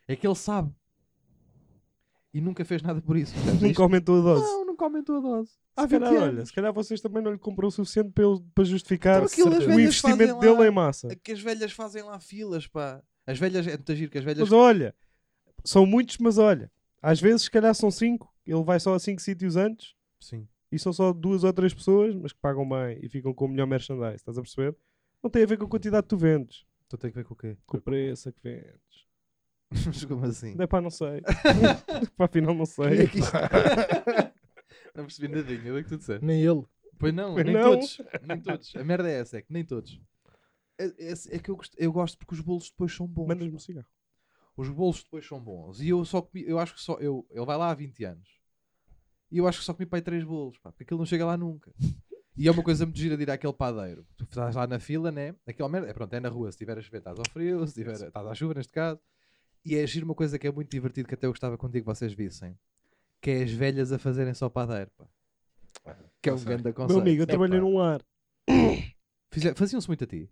É 0.06 0.14
que 0.14 0.26
ele 0.26 0.34
sabe. 0.36 0.70
E 2.32 2.40
nunca 2.40 2.64
fez 2.64 2.82
nada 2.82 3.00
por 3.00 3.16
isso. 3.16 3.34
Nunca 3.54 3.66
Isto- 3.68 3.82
aumentou 3.82 4.18
a 4.18 4.22
dose. 4.22 4.42
Não, 4.44 4.66
nunca 4.66 4.84
aumentou 4.84 5.16
a 5.16 5.20
dose. 5.20 5.52
Há 5.76 5.82
se 5.82 5.88
20 5.88 6.00
calhar, 6.02 6.22
olha, 6.22 6.46
se 6.46 6.52
calhar 6.52 6.72
vocês 6.72 7.00
também 7.00 7.22
não 7.22 7.32
lhe 7.32 7.38
comprou 7.38 7.68
o 7.68 7.70
suficiente 7.72 8.10
para, 8.10 8.24
ele- 8.24 8.44
para 8.54 8.64
justificar 8.64 9.22
Então 9.24 9.48
o 9.48 9.80
investimento 9.80 10.38
dele 10.40 10.58
lá. 10.58 10.66
em 10.66 10.70
massa. 10.70 11.08
É 11.12 11.16
que 11.16 11.32
as 11.32 11.40
velhas 11.40 11.72
fazem 11.72 12.02
lá 12.02 12.18
filas, 12.20 12.66
pá. 12.66 13.02
As 13.26 13.38
velhas, 13.38 13.66
é 13.66 13.70
muito 13.72 13.94
giro 13.94 14.10
que 14.10 14.18
as 14.18 14.24
velhas... 14.24 14.40
Mas 14.40 14.52
olha, 14.52 14.94
são 15.64 15.86
muitos, 15.86 16.18
mas 16.18 16.38
olha, 16.38 16.70
às 17.02 17.20
vezes 17.20 17.42
se 17.42 17.50
calhar 17.50 17.74
são 17.74 17.90
cinco. 17.90 18.32
Ele 18.46 18.62
vai 18.62 18.78
só 18.78 18.94
a 18.94 18.98
cinco 18.98 19.20
sítios 19.22 19.56
antes 19.56 19.94
Sim. 20.20 20.46
e 20.70 20.78
são 20.78 20.92
só 20.92 21.12
duas 21.12 21.44
ou 21.44 21.52
três 21.52 21.72
pessoas, 21.72 22.14
mas 22.14 22.32
que 22.32 22.38
pagam 22.40 22.68
bem 22.68 22.98
e 23.02 23.08
ficam 23.08 23.32
com 23.32 23.46
o 23.46 23.48
melhor 23.48 23.66
merchandise. 23.66 24.16
Estás 24.16 24.36
a 24.36 24.42
perceber? 24.42 24.76
Não 25.22 25.30
tem 25.30 25.42
a 25.42 25.46
ver 25.46 25.56
com 25.56 25.64
a 25.64 25.68
quantidade 25.68 26.02
que 26.02 26.08
tu 26.10 26.18
vendes, 26.18 26.64
Tu 26.88 26.98
tem 26.98 27.10
que 27.10 27.16
ver 27.16 27.24
com 27.24 27.32
o 27.32 27.36
quê? 27.36 27.56
com 27.66 27.78
o 27.78 27.80
preço 27.80 28.28
a 28.28 28.32
que 28.32 28.40
vendes. 28.42 29.04
Mas 29.86 30.04
como 30.04 30.24
assim? 30.26 30.54
Não 30.54 30.64
é 30.64 30.66
pá, 30.66 30.80
não 30.80 30.90
sei. 30.90 31.22
pá, 32.16 32.26
afinal, 32.26 32.54
não 32.54 32.66
sei. 32.66 32.84
é 32.84 34.32
Não 34.94 35.04
percebi 35.06 35.28
nadinha 35.34 35.72
do 35.72 35.82
que 35.82 35.88
tu 35.88 35.96
disseste. 35.96 36.24
Nem 36.24 36.42
ele. 36.42 36.62
Pois 36.98 37.12
não, 37.12 37.34
Pois 37.34 37.44
nem 37.44 37.54
não. 37.54 37.62
todos. 37.72 38.00
Nem 38.22 38.40
todos. 38.40 38.76
A 38.76 38.84
merda 38.84 39.08
é 39.10 39.20
essa, 39.20 39.38
é 39.38 39.42
que 39.42 39.52
nem 39.52 39.64
todos. 39.64 40.00
É, 40.78 40.86
é- 40.86 41.36
é 41.36 41.38
que 41.38 41.50
eu 41.50 41.56
gosto, 41.56 41.74
eu 41.78 41.92
gosto 41.92 42.18
porque 42.18 42.34
os 42.34 42.40
bolos 42.40 42.70
depois 42.70 42.94
são 42.94 43.06
bons. 43.06 43.26
Mandas-me 43.28 43.54
um 43.54 43.58
cigarro. 43.58 43.86
Os 44.56 44.68
bolos 44.68 45.02
depois 45.02 45.26
são 45.26 45.40
bons. 45.40 45.80
E 45.80 45.88
eu 45.88 46.04
só 46.04 46.22
comi, 46.22 46.44
eu 46.46 46.58
acho 46.58 46.74
que 46.74 46.80
só. 46.80 46.94
Eu, 46.94 47.26
ele 47.30 47.44
vai 47.44 47.56
lá 47.56 47.70
há 47.70 47.74
20 47.74 48.04
anos. 48.04 48.28
E 49.30 49.38
eu 49.38 49.48
acho 49.48 49.58
que 49.58 49.64
só 49.64 49.74
comi 49.74 49.86
para 49.86 49.98
aí 49.98 50.02
3 50.02 50.22
bolos, 50.24 50.58
pá, 50.58 50.70
porque 50.70 50.84
aquilo 50.84 50.98
não 50.98 51.06
chega 51.06 51.24
lá 51.26 51.36
nunca. 51.36 51.72
E 52.36 52.48
é 52.48 52.50
uma 52.50 52.62
coisa 52.62 52.84
muito 52.84 52.98
gira 52.98 53.16
de 53.16 53.22
ir 53.22 53.30
àquele 53.30 53.52
padeiro. 53.52 54.04
Tu 54.16 54.24
estás 54.24 54.56
lá 54.56 54.66
na 54.66 54.78
fila, 54.80 55.10
né? 55.12 55.34
Merda, 55.70 55.88
é 55.88 55.92
pronto, 55.92 56.12
é 56.14 56.20
na 56.20 56.28
rua. 56.28 56.50
Se 56.50 56.58
tiver 56.58 56.76
a 56.76 56.80
chover, 56.82 56.98
estás 56.98 57.18
ao 57.18 57.24
frio. 57.32 57.66
Se 57.66 57.74
tiver, 57.74 57.92
estás 57.92 58.26
à 58.26 58.34
chuva, 58.34 58.54
neste 58.54 58.72
caso. 58.72 59.00
E 59.64 59.76
é 59.76 59.86
giro 59.86 60.04
uma 60.04 60.14
coisa 60.14 60.38
que 60.38 60.46
é 60.46 60.52
muito 60.52 60.70
divertido, 60.70 61.08
que 61.08 61.14
até 61.14 61.26
eu 61.26 61.30
gostava 61.30 61.56
contigo 61.56 61.84
que 61.88 61.96
vocês 61.96 62.12
vissem. 62.12 62.56
Que 63.20 63.30
é 63.30 63.42
as 63.44 63.52
velhas 63.52 63.92
a 63.92 63.98
fazerem 63.98 64.34
só 64.34 64.48
padeiro, 64.48 64.90
pá. 64.96 65.06
Que 66.20 66.28
é 66.30 66.32
um 66.32 66.42
grande 66.42 66.64
Meu 66.64 66.74
conceito. 66.74 67.00
amigo, 67.00 67.22
eu 67.22 67.26
trabalhei 67.26 67.58
Epá. 67.58 67.66
num 67.66 67.76
lar. 67.78 68.02
Fizer- 69.34 69.54
Faziam-se 69.54 69.88
muito 69.88 70.04
a 70.04 70.06
ti? 70.06 70.28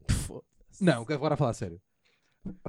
Não, 0.80 1.02
agora 1.08 1.34
a 1.34 1.36
falar 1.36 1.50
a 1.50 1.54
sério. 1.54 1.80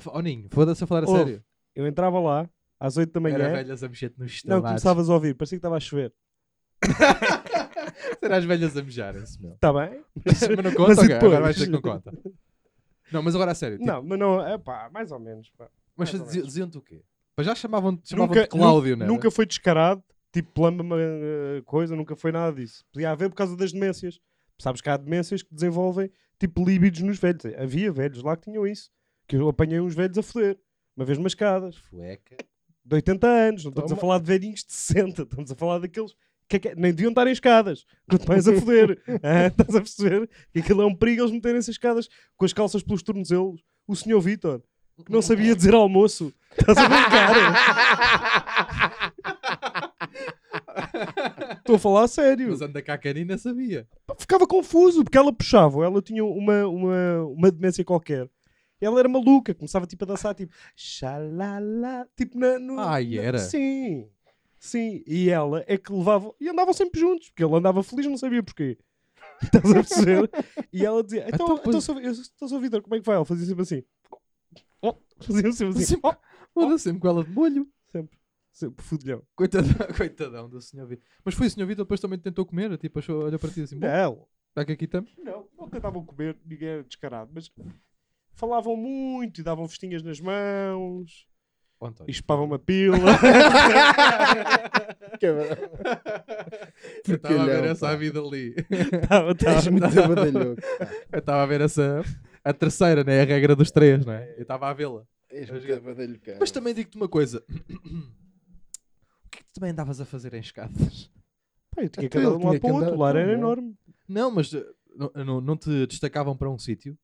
Oh 0.08 0.22
Ninho, 0.22 0.48
foda-se 0.52 0.84
a 0.84 0.88
falar 0.88 1.04
a 1.06 1.08
Ouve, 1.10 1.20
sério. 1.24 1.44
Eu 1.76 1.88
entrava 1.88 2.20
lá 2.20 2.50
às 2.80 2.98
8 2.98 3.12
da 3.20 3.30
Era 3.30 3.44
manhã. 3.46 3.54
velhas 3.56 3.84
a 3.84 3.88
mexer-te 3.90 4.20
nos 4.20 4.44
Não, 4.44 4.62
começavas 4.62 5.10
a 5.10 5.14
ouvir, 5.14 5.36
parecia 5.36 5.58
que 5.58 5.60
estava 5.60 5.78
a 5.78 5.80
chover. 5.80 6.14
Será 8.20 8.38
as 8.38 8.46
velhas 8.46 8.76
a 8.78 8.84
mejarem-se, 8.84 9.42
meu. 9.42 9.54
Está 9.54 9.72
bem? 9.74 10.04
mas 10.26 10.42
não 10.64 10.72
conta, 10.74 10.88
Mas 10.90 10.98
e 10.98 11.02
ok, 11.02 11.16
agora 11.16 11.20
depois? 11.20 11.40
vais 11.42 11.56
dizer 11.56 11.66
que 11.68 11.72
não 11.72 11.82
conta. 11.82 12.14
Não, 13.12 13.22
mas 13.24 13.36
agora 13.36 13.52
a 13.52 13.56
sério. 13.56 13.78
tipo, 13.78 13.90
Não, 13.90 14.02
mas 14.04 14.20
não, 14.20 14.46
é 14.48 14.58
pá, 14.58 14.90
mais 14.92 15.12
ou 15.12 15.20
menos. 15.20 15.50
Pá. 15.58 15.70
mas 15.96 16.10
mais 16.10 16.22
ou 16.22 16.26
diziam- 16.28 16.42
menos. 16.42 16.48
diziam-te 16.54 16.78
o 16.78 16.82
quê? 16.82 17.04
Mas 17.38 17.46
já 17.46 17.56
chamavam-te 17.56 18.10
chamavam 18.10 18.36
Nunca, 18.36 18.48
Cláudio, 18.48 18.98
não 18.98 19.06
é? 19.06 19.10
nunca 19.10 19.30
foi 19.32 19.46
descarado, 19.46 20.04
tipo 20.32 20.52
plamba 20.52 20.84
uma 20.84 20.98
eh, 21.00 21.62
coisa, 21.66 21.96
nunca 21.96 22.16
foi 22.16 22.32
nada 22.32 22.56
disso. 22.56 22.84
Podia 22.92 23.12
haver 23.12 23.30
por 23.30 23.36
causa 23.36 23.56
das 23.58 23.72
demências. 23.72 24.20
Sabes 24.60 24.82
que 24.82 24.90
há 24.90 24.98
demências 24.98 25.42
que 25.44 25.54
desenvolvem 25.54 26.10
tipo 26.40 26.64
líbidos 26.64 27.02
nos 27.02 27.18
velhos. 27.20 27.46
Havia 27.58 27.92
velhos 27.92 28.22
lá 28.24 28.36
que 28.38 28.44
tinham 28.50 28.66
isso. 28.68 28.90
Que 29.28 29.36
eu 29.36 29.48
apanhei 29.48 29.80
uns 29.80 29.96
velhos 29.96 30.18
a 30.18 30.24
foder. 30.24 30.58
Uma 30.96 31.06
vez 31.06 31.18
umas 31.18 31.32
escadas. 31.32 31.76
Fueca. 31.78 32.38
De 32.86 32.96
80 32.96 33.28
anos. 33.28 33.64
Não 33.64 33.70
estamos 33.70 33.92
a 33.92 33.96
falar 33.96 34.20
de 34.20 34.26
velhinhos 34.26 34.64
de 34.64 34.74
60. 34.74 35.24
Estamos 35.24 35.52
a 35.52 35.56
falar 35.56 35.80
daqueles 35.80 36.14
que, 36.48 36.58
é 36.58 36.60
que- 36.60 36.76
nem 36.76 36.92
deviam 36.94 37.10
estar 37.10 37.26
em 37.28 37.32
escadas. 37.32 37.86
Quanto 38.10 38.28
mais 38.28 38.48
a 38.48 38.54
foder. 38.60 39.02
Ah, 39.24 39.48
estás 39.48 39.76
a 39.76 39.80
perceber? 39.82 40.30
Que 40.52 40.60
aquilo 40.60 40.82
é 40.82 40.86
um 40.86 40.96
perigo 40.96 41.22
eles 41.24 41.32
meterem-se 41.32 41.70
as 41.72 41.76
escadas 41.76 42.08
com 42.38 42.46
as 42.46 42.54
calças 42.54 42.84
pelos 42.84 43.02
tornozelos. 43.02 43.64
O 43.88 43.96
senhor 43.96 44.20
Vitor, 44.22 44.62
que 45.06 45.12
não 45.12 45.22
sabia 45.22 45.56
dizer 45.56 45.74
almoço. 45.74 46.34
Estás 46.58 46.78
a 46.78 46.88
brincar? 46.90 47.54
Estou 51.64 51.76
a 51.78 51.80
falar 51.80 52.04
a 52.04 52.08
sério. 52.10 52.50
Mas 52.50 52.62
anda 52.62 52.82
cá 52.82 52.96
a 52.96 52.98
canina 52.98 53.38
sabia. 53.38 53.88
Ficava 54.20 54.46
confuso, 54.46 55.04
porque 55.04 55.18
ela 55.18 55.32
puxava, 55.32 55.86
ela 55.86 56.02
tinha 56.02 56.24
uma, 56.26 56.68
uma, 56.68 57.24
uma 57.26 57.52
demência 57.52 57.86
qualquer. 57.86 58.30
Ela 58.82 59.00
era 59.00 59.08
maluca, 59.08 59.54
começava 59.56 59.88
tipo 59.88 60.04
a 60.04 60.08
dançar, 60.08 60.36
tipo, 60.36 60.54
xalala, 60.76 62.06
tipo 62.18 62.38
na, 62.38 62.60
no, 62.60 62.80
Ai, 62.80 63.16
na- 63.16 63.22
era? 63.22 63.40
Sim, 63.40 64.10
sim. 64.60 65.02
E 65.08 65.30
ela 65.30 65.64
é 65.68 65.78
que 65.78 65.92
levava, 65.94 66.34
e 66.40 66.50
andavam 66.50 66.74
sempre 66.74 67.00
juntos, 67.00 67.30
porque 67.30 67.44
ele 67.46 67.56
andava 67.56 67.82
feliz, 67.82 68.06
não 68.08 68.18
sabia 68.18 68.44
porquê. 68.44 68.78
Estás 69.42 69.72
a 69.72 69.74
perceber? 69.76 70.30
E 70.72 70.86
ela 70.86 71.02
dizia, 71.02 71.26
então, 71.28 71.46
Então, 71.46 71.56
então, 71.56 71.72
pois- 71.72 71.84
sou, 71.84 72.00
eu 72.00 72.12
estou 72.12 72.48
sou 72.50 72.60
Vitor, 72.60 72.82
como 72.82 72.96
é 72.96 73.00
que 73.00 73.06
vai? 73.06 73.16
Ele 73.18 73.26
fazia 73.26 73.46
sempre 73.46 73.62
assim. 73.64 73.84
Oh, 74.82 74.96
fazia 75.22 75.52
sempre 75.54 75.78
assim. 75.82 75.86
Sempre, 75.96 76.12
Foda 76.54 76.78
sempre 76.78 77.00
com 77.02 77.08
ela 77.08 77.24
de 77.24 77.32
molho. 77.32 77.68
Sempre, 77.88 78.18
fudilhão. 78.80 79.22
Coitadão, 79.36 79.74
coitadão 79.98 80.50
do 80.50 80.62
senhor 80.62 80.88
Vitor. 80.88 81.04
Mas 81.26 81.36
foi 81.36 81.48
o 81.48 81.50
senhor 81.50 81.66
Vitor 81.68 81.86
depois 81.86 82.00
também 82.00 82.20
tentou 82.20 82.46
comer. 82.46 82.78
Tipo, 82.78 83.00
achou, 83.00 83.24
olhou 83.24 83.40
para 83.40 83.50
ti 83.50 83.62
assim, 83.62 83.78
bom, 83.80 83.88
Não, 83.88 84.28
já 84.56 84.66
que 84.66 84.72
aqui 84.74 84.86
estamos. 84.86 85.12
Não, 85.18 85.48
não 85.58 85.70
tentavam 85.70 86.06
comer, 86.06 86.38
ninguém 86.46 86.68
era 86.70 86.84
descarado, 86.84 87.32
mas 87.34 87.52
falavam 88.34 88.76
muito 88.76 89.42
e 89.42 89.44
davam 89.44 89.68
festinhas 89.68 90.04
nas 90.04 90.20
mãos 90.20 91.28
Oh, 91.80 91.88
António. 91.88 92.10
e 92.10 92.14
chupavam 92.14 92.46
uma 92.46 92.60
pila. 92.60 92.98
Cabrão. 95.20 95.46
Eu 97.08 97.16
estava 97.16 97.42
a 97.44 97.46
ver 97.46 97.64
essa 97.66 97.88
pá. 97.88 97.96
vida 97.96 98.20
ali. 98.20 98.56
Tava- 99.08 99.36
tava- 99.36 99.56
És 99.58 99.68
muito 99.68 99.82
badalhoco. 99.96 100.62
Eu 101.12 101.20
estava 101.20 101.44
a 101.44 101.46
ver 101.46 101.62
essa. 101.62 102.02
A 102.44 102.54
terceira, 102.54 103.04
né? 103.04 103.22
A 103.22 103.26
regra 103.26 103.56
dos 103.56 103.72
três, 103.72 104.06
não 104.06 104.14
é? 104.14 104.34
Eu 104.38 104.42
estava 104.44 104.70
a 104.70 104.74
vê-la. 104.74 105.04
És 105.30 105.50
muito 105.50 105.66
badalhoco. 105.82 106.22
Mas 106.40 106.52
também 106.52 106.74
digo-te 106.74 106.98
uma 106.98 107.08
coisa. 107.10 107.44
É 109.54 109.56
tu 109.56 109.60
também 109.60 109.72
andavas 109.72 110.02
a 110.02 110.06
fazer 110.06 110.34
em 110.34 110.40
escadas? 110.40 111.10
Eu 111.78 111.90
tinha 111.90 112.10
que 112.10 112.18
andar 112.18 112.32
de 112.32 112.36
um 112.38 112.48
lado 112.50 112.60
para 112.60 112.72
o 112.72 112.76
outro. 112.76 112.94
O 112.96 112.98
lar 112.98 113.16
era 113.16 113.26
não 113.26 113.32
é? 113.34 113.38
enorme. 113.38 113.76
Não, 114.08 114.32
mas 114.32 114.54
eh, 114.54 114.66
não, 114.96 115.12
não, 115.26 115.42
não 115.42 115.58
te 115.58 115.86
destacavam 115.88 116.36
para 116.36 116.50
um 116.50 116.58
sítio? 116.58 116.98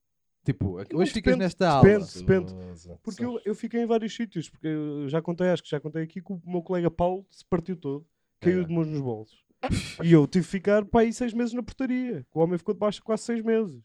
Tipo, 0.44 0.78
hoje 0.94 1.12
ficas 1.12 1.34
depende, 1.34 1.38
nesta 1.40 1.76
depende. 1.82 1.96
aula. 1.96 2.06
depende. 2.16 2.54
Gostoso. 2.54 3.00
Porque 3.04 3.24
eu, 3.26 3.40
eu 3.46 3.54
fiquei 3.54 3.82
em 3.84 3.86
vários 3.86 4.16
sítios. 4.16 4.50
Porque 4.50 4.68
eu 4.68 5.08
já 5.10 5.22
contei, 5.22 5.50
acho 5.50 5.62
que 5.62 5.70
já 5.70 5.80
contei 5.80 6.02
aqui 6.04 6.22
que 6.22 6.32
o 6.34 6.42
meu 6.46 6.62
colega 6.62 6.90
Paulo 6.90 7.26
se 7.30 7.46
partiu 7.46 7.76
todo. 7.76 8.06
Caiu 8.40 8.62
É. 8.62 8.64
de 8.64 8.74
mãos 8.74 8.88
nos 8.88 9.02
bolsos. 9.02 9.38
e 10.04 10.12
eu 10.12 10.26
tive 10.26 10.46
que 10.46 10.52
ficar 10.52 10.86
para 10.86 11.02
aí 11.02 11.14
seis 11.14 11.34
meses 11.34 11.54
na 11.54 11.62
portaria. 11.62 12.26
O 12.34 12.40
homem 12.40 12.58
ficou 12.58 12.74
debaixo 12.74 13.00
de 13.00 13.04
quase 13.04 13.24
seis 13.24 13.44
meses. 13.44 13.80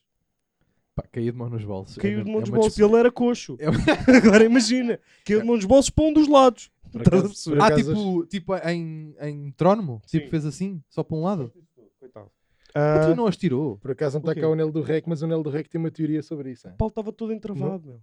Pá, 0.94 1.02
caía 1.10 1.32
de 1.32 1.36
mão 1.36 1.50
nos 1.50 1.64
bolsos. 1.64 1.96
Caiu 1.98 2.20
É 2.20 2.22
de 2.22 2.30
mesmo- 2.30 2.32
mão 2.32 2.38
é 2.38 2.40
nos 2.42 2.48
uma 2.50 2.58
bolsos. 2.58 2.78
E 2.78 2.82
ele 2.82 2.96
era 2.96 3.10
coxo. 3.10 3.56
É 3.58 3.66
Agora 4.16 4.44
imagina. 4.44 5.00
Caiu 5.24 5.40
de 5.40 5.46
mão 5.46 5.56
nos 5.56 5.64
bolsos 5.64 5.90
para 5.90 6.04
um 6.04 6.12
dos 6.12 6.28
lados. 6.28 6.70
Por 7.02 7.08
acaso- 7.08 7.50
por 7.50 7.60
Ah, 7.60 7.66
acaso- 7.66 7.94
tipo, 7.94 8.26
tipo 8.26 8.56
em, 8.68 9.14
em 9.20 9.50
trónomo? 9.52 10.00
Tipo, 10.06 10.24
Sim. 10.24 10.30
fez 10.30 10.46
assim, 10.46 10.82
só 10.88 11.02
para 11.02 11.16
um 11.16 11.22
lado? 11.22 11.52
Coitado. 12.00 12.30
Ah, 12.74 13.02
Ah, 13.02 13.06
tu 13.10 13.14
não 13.16 13.26
as 13.26 13.36
tirou. 13.36 13.78
Por 13.78 13.92
acaso 13.92 14.18
não 14.18 14.26
O 14.26 14.30
está 14.30 14.40
cá 14.40 14.48
o 14.48 14.54
Nelo 14.54 14.72
do 14.72 14.82
Rec, 14.82 15.04
mas 15.06 15.22
o 15.22 15.26
Nelo 15.26 15.42
do 15.44 15.50
Rec 15.50 15.68
tem 15.68 15.78
uma 15.80 15.90
teoria 15.90 16.22
sobre 16.22 16.50
isso. 16.52 16.66
hein? 16.66 16.74
Paulo 16.76 16.88
estava 16.90 17.12
todo 17.12 17.32
entravado, 17.32 17.86
meu. 17.86 18.00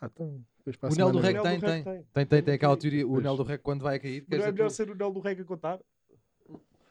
Ah, 0.00 0.06
então, 0.12 0.40
O 0.82 0.94
Nelo 0.94 1.12
do 1.12 1.18
Rec 1.18 1.42
tem, 1.42 1.52
Nel 1.52 1.60
do 1.60 1.66
tem. 1.66 1.82
Rec 1.82 2.04
Tem, 2.12 2.26
tem, 2.26 2.42
tem 2.42 2.54
aquela 2.54 2.76
teoria. 2.76 3.06
O. 3.08 3.20
Nel 3.20 3.36
do 3.36 3.42
Rec 3.42 3.60
quando 3.60 3.82
vai 3.82 3.96
a 3.96 3.98
cair. 3.98 4.24
Não 4.28 4.38
é 4.38 4.52
melhor 4.52 4.68
tu- 4.68 4.74
ser 4.74 4.88
o 4.90 4.94
Nel 4.94 5.12
do 5.12 5.18
Reg 5.20 5.40
a 5.40 5.44
contar? 5.44 5.80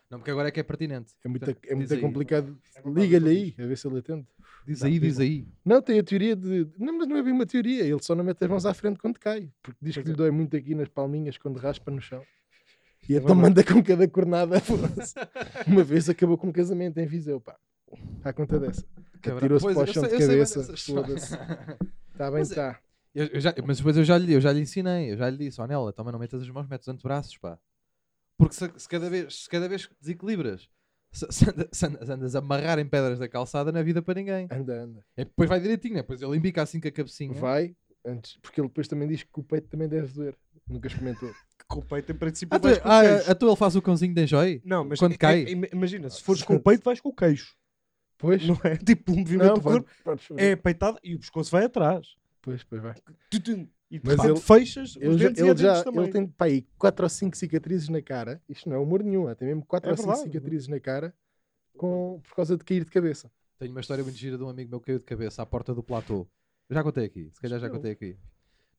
Não, 0.10 0.20
porque 0.20 0.32
agora 0.32 0.48
é 0.50 0.52
que 0.52 0.60
é 0.60 0.64
pertinente. 0.64 1.14
É 1.24 1.28
muito, 1.28 1.50
é 1.66 1.76
muito 1.76 2.00
complicado. 2.00 2.58
É 2.76 2.82
Liga-lhe 2.90 3.30
aí, 3.30 3.56
a 3.60 3.68
ver 3.68 3.78
se 3.78 3.88
ele 3.88 4.00
atende. 4.00 4.26
Diz 4.68 4.82
Não, 4.82 4.88
aí, 4.88 5.00
diz 5.00 5.18
aí. 5.18 5.48
Não, 5.64 5.82
tem 5.82 5.98
a 5.98 6.04
teoria 6.04 6.36
de. 6.36 6.68
Não, 6.78 6.98
mas 6.98 7.08
não 7.08 7.16
é 7.16 7.24
bem 7.24 7.32
uma 7.32 7.46
teoria. 7.46 7.84
Ele 7.86 8.04
só 8.04 8.14
não 8.14 8.22
mete 8.24 8.44
as 8.44 8.50
mãos 8.50 8.66
à 8.66 8.74
frente 8.74 9.00
quando 9.00 9.18
cai. 9.18 9.50
Porque 9.64 9.80
diz 9.82 9.96
que 9.96 10.02
Pois 10.04 10.08
lhe 10.08 10.14
é. 10.14 10.16
dói 10.18 10.30
muito 10.32 10.58
aqui 10.58 10.76
nas 10.76 10.90
palminhas 10.90 11.38
quando 11.38 11.56
raspa 11.58 11.90
no 11.90 12.02
chão. 12.02 12.22
E 13.08 13.16
É 13.16 13.18
então 13.20 13.34
manda 13.34 13.64
com 13.64 13.82
cada 13.82 14.06
cornada. 14.10 14.58
uma 15.66 15.84
vez 15.86 16.10
acabou 16.10 16.38
com 16.38 16.48
um 16.48 16.52
casamento 16.52 16.98
em 17.00 17.06
Viseu, 17.08 17.40
pá. 17.40 17.56
À 18.26 18.34
conta 18.34 18.60
dessa. 18.60 18.86
Pois, 19.62 19.74
para 19.74 19.84
o 19.84 19.88
chão 19.88 20.04
sei- 20.04 20.18
de 20.20 20.28
cabeça. 20.28 20.60
Está 22.12 22.30
bem, 22.30 22.40
é- 22.40 22.42
está. 22.42 22.80
Eu- 23.16 23.28
eu 23.28 23.40
já- 23.40 23.56
mas 23.66 23.78
depois 23.78 23.96
eu 23.96 24.04
já, 24.04 24.18
lhe, 24.18 24.34
eu 24.34 24.42
já 24.42 24.52
lhe 24.52 24.60
ensinei, 24.60 25.14
eu 25.14 25.18
já 25.18 25.30
lhe 25.30 25.38
disse, 25.38 25.62
ó 25.62 25.66
Nela, 25.66 25.94
também 25.94 26.12
não 26.12 26.20
metas 26.20 26.42
as 26.42 26.50
mãos, 26.50 26.68
metes 26.68 26.86
os 26.88 26.94
antebraços, 26.94 27.38
pá. 27.38 27.58
Porque 28.38 28.54
se, 28.54 28.70
se 28.76 28.88
cada, 28.90 29.10
vez, 29.10 29.44
se 29.44 29.50
cada 29.50 29.68
vez 29.70 29.90
desequilibras, 30.02 30.70
se, 31.12 31.26
se 31.32 31.50
anda- 31.50 31.70
se 31.72 31.86
andas, 31.86 32.36
a 32.36 32.40
amarrar 32.40 32.80
em 32.80 32.86
pedras 32.88 33.20
da 33.20 33.28
calçada, 33.28 33.72
não 33.72 33.80
é 33.80 33.84
vida 33.84 34.02
para 34.02 34.16
ninguém. 34.16 34.48
Anda, 34.52 34.84
anda. 34.84 35.06
É, 35.16 35.26
depois 35.26 35.50
vai 35.50 35.60
direitinho, 35.60 35.96
né? 35.96 36.02
Depois 36.02 36.22
ele 36.22 36.36
embica 36.38 36.62
assim 36.62 36.80
com 36.80 36.88
a 36.88 36.92
cabecinha. 36.92 37.34
Vai, 37.34 37.76
antes, 38.06 38.38
porque 38.42 38.60
ele 38.62 38.68
depois 38.68 38.88
também 38.88 39.08
diz 39.08 39.24
que 39.24 39.30
o 39.40 39.44
peito 39.44 39.68
também 39.68 39.88
deve 39.88 40.14
doer. 40.14 40.36
Nunca 40.68 40.88
experimentou. 40.88 41.32
Com 41.70 41.80
o 41.80 41.86
peito, 41.86 42.12
em 42.14 42.16
princípio, 42.16 42.56
Ah, 42.56 42.60
tu, 42.60 42.64
vais 42.64 42.78
com 42.78 42.88
o 42.88 42.92
ah, 42.92 43.02
queixo. 43.02 43.32
a 43.32 43.36
tua 43.36 43.50
ele 43.50 43.56
faz 43.58 43.76
o 43.76 43.82
cãozinho 43.82 44.14
de 44.14 44.24
enjoy? 44.24 44.62
Não, 44.64 44.86
mas 44.86 45.00
quando 45.00 45.14
é- 45.14 45.18
cai? 45.18 45.44
é- 45.44 45.52
im- 45.52 45.68
imagina, 45.74 46.10
se 46.10 46.24
fores 46.24 46.42
com 46.44 46.56
o 46.56 46.60
peito, 46.64 46.82
vais 46.86 47.02
com 47.02 47.10
o 47.10 47.14
queixo. 47.14 47.58
Pois, 48.18 48.46
Não 48.48 48.58
é? 48.64 48.78
Tipo, 48.80 49.12
o 49.12 49.18
movimento 49.18 49.48
não, 49.48 49.54
do 49.56 49.62
corpo 49.62 49.90
é 50.38 50.56
peitada 50.56 50.98
e 51.04 51.14
o 51.16 51.20
pescoço 51.20 51.52
vai 51.52 51.66
atrás. 51.66 52.08
Pois, 52.42 52.64
pois 52.64 52.82
vai. 52.82 52.96
Tutum. 53.30 53.68
E 53.90 54.02
Mas 54.04 54.22
ele- 54.24 54.36
fechas 54.40 54.96
os 54.96 55.02
Ele 55.02 55.18
já, 55.18 55.28
dentes 55.30 55.44
e 55.44 55.48
ele, 55.48 55.58
já 55.60 55.84
também. 55.84 56.04
ele 56.04 56.12
tem 56.12 56.28
pá, 56.28 56.46
aí 56.46 56.62
4 56.78 57.06
ou 57.06 57.10
5 57.10 57.38
cicatrizes 57.38 57.88
na 57.90 58.02
cara. 58.02 58.42
Isto 58.50 58.68
não 58.70 58.76
é 58.76 58.80
humor 58.80 59.02
nenhum. 59.04 59.34
Tem 59.36 59.48
mesmo 59.48 59.66
4 59.66 59.90
É 59.90 59.92
ou 59.92 59.98
5 59.98 60.08
verdade. 60.10 60.30
cicatrizes 60.32 60.68
na 60.68 60.80
cara 60.80 61.14
com, 61.78 62.20
por 62.24 62.36
causa 62.36 62.58
de 62.58 62.64
cair 62.64 62.84
de 62.84 62.92
cabeça. 62.92 63.32
Tenho 63.58 63.72
uma 63.72 63.80
história 63.82 64.04
muito 64.04 64.18
gira 64.18 64.38
de 64.38 64.44
um 64.44 64.50
amigo 64.50 64.70
meu 64.70 64.80
que 64.80 64.88
caiu 64.88 65.00
de 65.00 65.06
cabeça 65.06 65.42
à 65.42 65.46
porta 65.46 65.74
do 65.74 65.82
platô. 65.82 66.28
Eu 66.70 66.74
já 66.76 66.84
contei 66.84 67.06
aqui, 67.06 67.30
se 67.34 67.40
calhar 67.40 67.60
já 67.60 67.70
contei 67.70 67.92
aqui. 67.92 68.18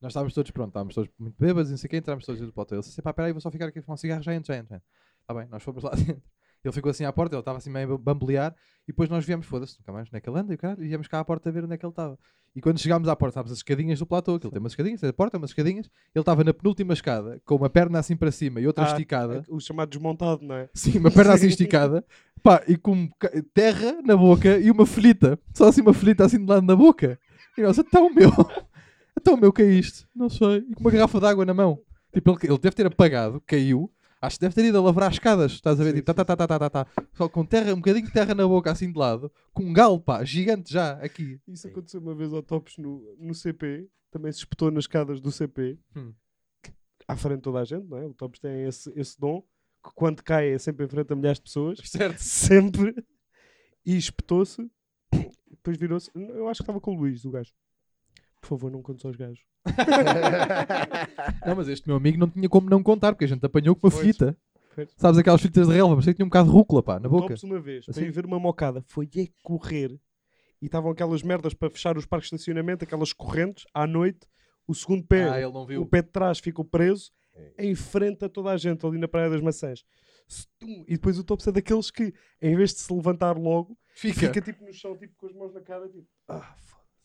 Nós 0.01 0.11
estávamos 0.13 0.33
todos, 0.35 0.51
pronto, 0.51 0.69
estávamos 0.69 0.95
todos 0.95 1.11
muito 1.19 1.35
bêbados 1.39 1.71
e 1.71 1.73
não 1.73 1.79
sei 1.79 1.89
o 1.89 1.91
quê, 1.91 1.97
entramos 1.97 2.25
todos 2.25 2.39
dentro 2.39 2.53
do 2.53 2.55
platô. 2.55 2.75
Ele 2.75 2.83
disse, 2.83 3.03
pá, 3.03 3.13
peraí, 3.13 3.33
vou 3.33 3.41
só 3.41 3.51
ficar 3.51 3.67
aqui 3.67 3.79
a 3.81 3.83
fumar 3.83 3.95
um 3.95 3.97
cigarro, 3.99 4.23
já 4.23 4.35
entro, 4.35 4.53
já 4.53 4.59
entro. 4.61 4.81
Está 5.23 5.35
bem, 5.35 5.49
nós 5.49 5.63
fomos 5.63 5.83
lá 5.83 5.91
dentro. 5.97 6.23
Ele 6.65 6.73
ficou 6.73 6.91
assim 6.91 7.05
à 7.05 7.13
porta, 7.13 7.35
ele 7.35 7.41
estava 7.41 7.59
assim 7.59 7.71
meio 7.71 7.95
a 7.95 7.99
bambolear 7.99 8.55
e 8.85 8.89
depois 8.89 9.09
nós 9.09 9.25
viemos, 9.25 9.47
foda-se, 9.47 9.79
nunca 9.79 9.93
mais, 9.93 10.09
onde 10.09 10.17
é 10.17 10.21
que 10.21 10.29
ele 10.29 10.39
anda 10.39 10.53
e 10.53 10.57
caralho, 10.57 10.81
viemos 10.81 11.07
cá 11.07 11.21
à 11.21 11.25
porta 11.25 11.49
a 11.49 11.53
ver 11.53 11.65
onde 11.65 11.75
é 11.75 11.77
que 11.79 11.85
ele 11.85 11.93
estava. 11.93 12.19
E 12.57 12.61
quando 12.61 12.79
chegámos 12.81 13.09
à 13.09 13.15
porta, 13.15 13.33
estávamos 13.33 13.53
as 13.53 13.59
escadinhas 13.59 13.99
do 13.99 14.07
platô, 14.07 14.35
aquilo 14.35 14.51
tem 14.51 14.59
umas 14.59 14.73
escadinhas, 14.73 15.01
tem 15.01 15.11
a 15.11 15.13
porta, 15.13 15.37
umas 15.39 15.51
escadinhas, 15.51 15.87
ele 16.15 16.23
estava 16.23 16.43
na 16.43 16.53
penúltima 16.53 16.95
escada, 16.95 17.41
com 17.45 17.55
uma 17.57 17.71
perna 17.71 17.99
assim 18.01 18.17
para 18.17 18.33
cima 18.33 18.61
e 18.61 18.67
outra 18.67 18.85
Ah, 18.85 18.89
esticada. 18.89 19.45
O 19.49 19.61
chamado 19.61 19.91
desmontado, 19.91 20.43
não 20.45 20.55
é? 20.57 20.69
Sim, 20.75 20.99
uma 20.99 21.11
perna 21.11 21.35
assim 21.35 21.43
Sim. 21.45 21.49
esticada, 21.51 22.05
pá, 22.43 22.63
e 22.67 22.77
com 22.77 23.09
terra 23.55 24.01
na 24.05 24.17
boca 24.17 24.59
e 24.59 24.71
uma 24.71 24.87
folhita, 24.87 25.39
só 25.55 25.69
assim 25.69 25.83
uma 25.83 25.93
folhita 25.95 26.25
assim 26.25 26.39
de 26.39 26.47
lado 26.47 26.67
na 26.67 26.75
boca. 26.75 27.21
E 27.57 27.63
nós, 27.63 27.79
então 27.79 28.07
o 28.09 28.15
meu, 28.15 28.31
então 29.17 29.35
o 29.35 29.37
meu, 29.37 29.53
que 29.53 29.63
é 29.63 29.67
isto? 29.67 30.09
Não 30.15 30.29
sei. 30.31 30.65
E 30.69 30.75
com 30.75 30.81
uma 30.81 30.91
garrafa 30.91 31.21
de 31.21 31.27
água 31.27 31.45
na 31.45 31.55
mão. 31.55 31.79
Tipo, 32.13 32.31
ele, 32.31 32.53
ele 32.53 32.59
deve 32.59 32.75
ter 32.75 32.87
apagado, 32.87 33.41
caiu, 33.47 33.93
acho 34.21 34.37
que 34.37 34.41
deve 34.41 34.55
ter 34.55 34.65
ido 34.65 34.79
a 34.79 34.81
lavrar 34.83 35.09
as 35.09 35.15
escadas, 35.15 35.53
estás 35.53 35.81
a 35.81 35.85
ver? 35.85 35.91
Sim, 35.91 35.97
Tipo, 35.97 36.07
tá, 36.15 36.25
tá, 36.25 36.37
tá, 36.37 36.47
tá, 36.47 36.59
tá, 36.59 36.71
tá, 36.71 36.85
tá. 36.85 37.05
Só 37.13 37.29
com 37.29 37.45
terra, 37.45 37.73
um 37.73 37.77
bocadinho 37.77 38.07
de 38.07 38.13
terra 38.13 38.35
na 38.35 38.47
boca 38.47 38.71
assim 38.71 38.91
de 38.93 38.99
lado, 38.99 39.31
com 39.53 39.63
um 39.65 39.73
galo, 39.73 40.01
pá, 40.01 40.25
gigante 40.25 40.73
já, 40.73 40.93
aqui. 41.03 41.41
Isso 41.47 41.69
aconteceu 41.69 42.01
uma 42.01 42.15
vez 42.15 42.33
ao 42.33 42.43
Tops 42.43 42.77
no, 42.79 43.17
no 43.19 43.35
CP, 43.35 43.89
também 44.11 44.33
se 44.33 44.39
espetou 44.39 44.71
nas 44.71 44.85
escadas 44.85 45.21
do 45.21 45.31
CP, 45.31 45.79
Hum. 45.97 46.13
à 47.07 47.17
frente 47.17 47.37
de 47.39 47.43
toda 47.43 47.61
a 47.61 47.65
gente, 47.65 47.87
não 47.87 47.99
é? 47.99 48.07
O 48.07 48.15
Tops 48.15 48.41
tem 48.41 48.65
esse, 48.67 48.93
esse 48.97 49.19
dom, 49.19 49.43
que 49.85 49.91
quando 49.95 50.23
cai 50.23 50.51
é 50.51 50.59
sempre 50.59 50.85
em 50.85 50.89
frente 50.89 51.13
a 51.13 51.17
milhares 51.17 51.39
de 51.39 51.45
pessoas, 51.45 51.79
Certo. 51.85 52.19
sempre, 52.21 52.95
e 53.87 53.97
espetou-se, 53.97 54.69
depois 55.51 55.77
virou-se, 55.77 56.11
eu 56.15 56.49
acho 56.49 56.59
que 56.59 56.63
estava 56.63 56.81
com 56.81 56.93
o 56.95 56.99
Luís, 56.99 57.25
o 57.25 57.31
gajo. 57.31 57.53
Por 58.41 58.49
favor, 58.49 58.71
não 58.71 58.81
contes 58.83 59.05
aos 59.05 59.17
gajos. 59.17 59.41
Não, 61.47 61.57
mas 61.57 61.69
este 61.69 61.87
meu 61.89 61.97
amigo 61.97 62.19
não 62.19 62.29
tinha 62.29 62.49
como 62.49 62.69
não 62.71 62.83
contar, 62.83 63.13
porque 63.13 63.25
a 63.25 63.29
gente 63.29 63.45
apanhou 63.45 63.75
com 63.75 63.87
uma 63.87 63.91
Pois. 63.93 64.17
Pois. 64.75 64.89
Sabes 64.97 65.19
aquelas 65.19 65.41
folhitas 65.41 65.67
de 65.67 65.75
relva, 65.75 65.95
parecia 65.97 66.13
que 66.13 66.17
tinha 66.19 66.25
um 66.27 66.29
bocado 66.29 66.49
de 66.49 66.55
rúcula, 66.55 66.83
pá, 66.83 67.01
na 67.01 67.09
O 67.09 67.11
boca. 67.11 67.35
Uma 67.43 67.59
vez, 67.61 67.85
para 67.85 67.93
Assim. 67.93 68.05
ir 68.05 68.13
ver 68.13 68.25
uma 68.25 68.39
mocada, 68.39 68.81
foi 68.87 69.07
a 69.07 69.27
correr, 69.43 69.91
e 70.63 70.67
estavam 70.67 70.91
aquelas 70.93 71.23
merdas 71.23 71.53
para 71.53 71.69
fechar 71.69 71.97
os 71.99 72.07
parques 72.07 72.31
de 72.31 72.37
estacionamento, 72.37 72.85
aquelas 72.85 73.13
correntes, 73.13 73.65
à 73.75 73.87
noite, 73.89 74.21
o 74.69 74.75
segundo 74.75 75.05
pé, 75.05 75.29
Ah, 75.29 75.41
ele 75.41 75.53
não 75.53 75.63
o 75.63 75.67
viu. 75.67 75.85
pé 75.87 76.01
de 76.03 76.09
trás 76.11 76.39
ficou 76.39 76.65
preso 76.65 77.11
em 77.59 77.75
frente 77.75 78.25
a 78.25 78.29
toda 78.29 78.51
a 78.51 78.57
gente 78.57 78.85
ali 78.87 78.99
na 78.99 79.09
Praia 79.09 79.31
das 79.31 79.41
Maçãs. 79.41 79.85
Stum! 80.29 80.85
E 80.87 80.93
depois 80.95 81.19
o 81.19 81.25
Tops 81.25 81.47
é 81.49 81.53
daqueles 81.53 81.91
que, 81.91 82.13
em 82.43 82.55
vez 82.57 82.73
de 82.75 82.81
se 82.81 82.93
levantar 82.93 83.37
logo, 83.37 83.77
Fica. 83.95 84.15
fica 84.21 84.41
tipo 84.41 84.65
no 84.65 84.73
chão, 84.73 84.97
tipo 84.97 85.15
com 85.17 85.27
as 85.27 85.33
mãos 85.35 85.53
na 85.55 85.61
cara, 85.61 85.89
tipo, 85.89 86.07
ah, 86.29 86.55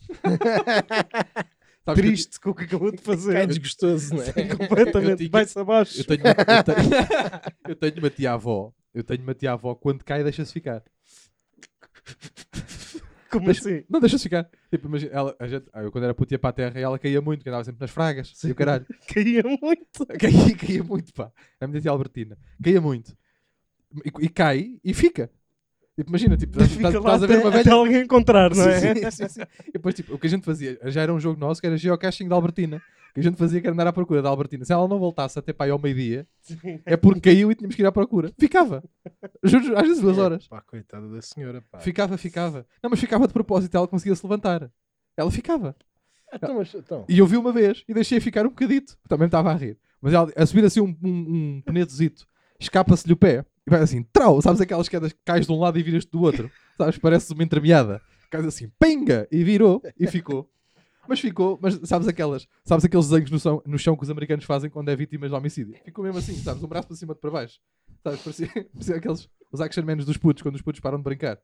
triste 1.96 2.40
com 2.40 2.52
o 2.52 2.56
que 2.56 2.64
acabou 2.64 2.92
de 2.92 3.02
fazer. 3.02 3.34
Cai 3.34 3.48
desgostoso, 3.48 4.16
não 4.16 4.24
é? 4.24 4.32
Completamente, 4.56 5.28
vai-se 5.30 5.58
abaixo. 5.60 6.00
Eu 6.00 6.06
tenho, 6.06 6.22
eu, 6.26 6.64
tenho, 6.64 6.90
eu 7.70 7.76
tenho 7.76 7.98
uma 8.00 8.10
tia-avó. 8.10 8.74
Eu 8.94 9.04
tenho 9.04 9.24
uma 9.24 9.34
tia-avó, 9.34 9.76
quando 9.76 10.04
cai, 10.04 10.24
deixa-se 10.24 10.54
ficar. 10.54 10.84
Como 13.32 13.46
Deixa- 13.48 13.62
assim? 13.68 13.84
Não 13.90 14.00
deixa-se 14.00 14.24
ficar. 14.24 14.48
Tipo, 14.70 14.88
imagina, 14.88 15.12
ela, 15.12 15.36
a 15.40 15.48
gente, 15.48 15.66
eu 15.74 15.92
quando 15.92 16.04
era 16.04 16.14
puto 16.14 16.32
ia 16.34 16.38
para 16.38 16.52
a 16.52 16.54
terra 16.54 16.80
e 16.80 16.84
ela 16.84 17.00
caía 17.00 17.20
muito, 17.20 17.42
que 17.42 17.50
andava 17.50 17.64
sempre 17.64 17.82
nas 17.82 17.90
fragas. 17.90 18.32
E 18.44 18.52
o 18.52 18.56
caralho. 18.56 18.86
Caía 19.12 19.42
muito. 19.44 20.06
Caía, 20.20 20.56
caía 20.56 20.84
muito, 20.84 21.12
pá. 21.14 21.32
A 21.60 21.66
minha 21.66 21.82
tia 21.82 21.90
Albertina. 21.90 22.38
Caía 22.64 22.80
muito. 22.80 23.18
E, 24.06 24.26
e 24.26 24.30
cai 24.30 24.80
e 24.84 24.94
fica. 24.94 25.32
Tipo, 25.96 26.10
imagina, 26.10 26.36
tipo, 26.36 26.60
estás, 26.62 26.94
estás 26.96 27.24
a 27.24 27.28
ver 27.28 27.36
até, 27.36 27.44
uma 27.44 27.50
até 27.50 27.64
velha. 27.64 27.76
alguém 27.76 28.02
encontrar, 28.02 28.54
não 28.56 28.64
é? 28.68 28.80
Sim, 28.80 29.12
sim, 29.12 29.30
sim. 29.30 29.42
E 29.68 29.72
depois, 29.74 29.94
tipo, 29.94 30.16
o 30.16 30.20
que 30.20 30.28
a 30.28 30.30
gente 30.30 30.44
fazia, 30.44 30.80
já 30.86 31.02
era 31.02 31.14
um 31.14 31.20
jogo 31.20 31.40
nosso 31.40 31.62
que 31.62 31.68
era 31.68 31.78
geocaching 31.78 32.28
da 32.28 32.36
Albertina. 32.36 32.82
Que 33.14 33.20
a 33.20 33.24
gente 33.24 33.38
fazia 33.38 33.62
que 33.62 33.68
era 33.68 33.76
andar 33.76 33.86
à 33.86 33.94
procura 33.94 34.24
da 34.24 34.30
Albertina. 34.30 34.66
Se 34.66 34.74
ela 34.74 34.88
não 34.88 34.98
voltasse 34.98 35.38
até 35.38 35.54
para 35.54 35.68
aí 35.68 35.72
ao 35.72 35.78
meio-dia, 35.78 36.28
é 36.84 36.98
porque 36.98 37.22
caiu 37.22 37.52
e 37.52 37.56
tínhamos 37.56 37.76
que 37.76 37.84
ir 37.84 37.86
à 37.86 37.92
procura. 37.92 38.32
Ficava. 38.40 38.84
Juro, 39.44 39.78
às 39.78 39.84
vezes 39.84 40.02
duas 40.02 40.18
horas. 40.18 40.48
Pá, 40.48 40.62
coitada 40.62 41.08
da 41.08 41.22
senhora, 41.22 41.64
pá. 41.72 41.80
Ficava, 41.80 42.18
ficava. 42.18 42.66
Não, 42.82 42.90
mas 42.90 43.00
ficava 43.00 43.28
de 43.28 43.34
propósito, 43.34 43.78
ela 43.78 43.88
conseguia 43.88 44.16
se 44.16 44.26
levantar. 44.26 44.68
Ela 45.16 45.30
ficava. 45.30 45.76
Então, 46.34 46.56
mas, 46.56 46.74
então, 46.74 47.06
E 47.08 47.20
eu 47.20 47.28
vi 47.28 47.38
uma 47.38 47.52
vez 47.52 47.84
e 47.88 47.94
deixei 47.94 48.20
ficar 48.20 48.48
um 48.48 48.50
bocadito. 48.50 48.98
Também 49.08 49.28
estava 49.28 49.52
a 49.52 49.56
rir. 49.56 49.78
Mas 50.02 50.12
ela, 50.14 50.32
a 50.36 50.46
subir 50.48 50.66
assim 50.66 50.82
um, 50.82 50.98
um, 51.04 51.10
um 51.58 51.62
penetozito, 51.64 52.26
escapa-se-lhe 52.60 53.14
o 53.14 53.18
pé 53.18 53.46
e 53.66 53.70
vai 53.70 53.82
assim, 53.82 54.04
trau, 54.12 54.42
sabes 54.42 54.60
aquelas 54.62 54.90
quedas 54.90 55.14
que 55.14 55.20
cais 55.26 55.46
de 55.46 55.52
um 55.52 55.60
lado 55.60 55.78
e 55.80 55.84
viras 55.84 56.06
do 56.06 56.22
outro? 56.22 56.52
Sabes? 56.78 56.98
Parece 56.98 57.32
uma 57.34 57.44
entremeada. 57.44 58.02
Cais 58.32 58.46
assim, 58.46 58.70
pinga! 58.80 59.28
E 59.32 59.44
virou 59.44 59.82
e 60.00 60.08
ficou. 60.08 60.50
Mas 61.08 61.20
ficou, 61.20 61.60
mas 61.62 61.80
sabes 61.84 62.08
aquelas, 62.08 62.48
sabes 62.64 62.86
aqueles 62.86 63.10
desenhos 63.10 63.30
no 63.30 63.38
chão, 63.40 63.62
no 63.66 63.78
chão 63.78 63.96
que 63.96 64.04
os 64.04 64.10
americanos 64.10 64.46
fazem 64.46 64.70
quando 64.70 64.88
é 64.90 64.96
vítimas 64.96 65.30
de 65.30 65.36
homicídio? 65.36 65.76
Ficou 65.84 66.04
mesmo 66.04 66.18
assim, 66.18 66.34
sabes? 66.36 66.64
Um 66.64 66.68
braço 66.68 66.88
para 66.88 66.96
cima, 66.96 67.12
outro 67.12 67.22
para 67.22 67.32
baixo. 67.32 67.60
Sabes? 68.02 68.22
Parecia, 68.22 68.48
parecia 68.74 68.96
aqueles, 68.96 69.30
os 69.52 69.60
action 69.62 69.84
men 69.84 69.98
dos 69.98 70.18
putos, 70.18 70.42
quando 70.42 70.56
os 70.56 70.62
putos 70.62 70.80
param 70.80 70.98
de 70.98 71.04
brincar. 71.04 71.38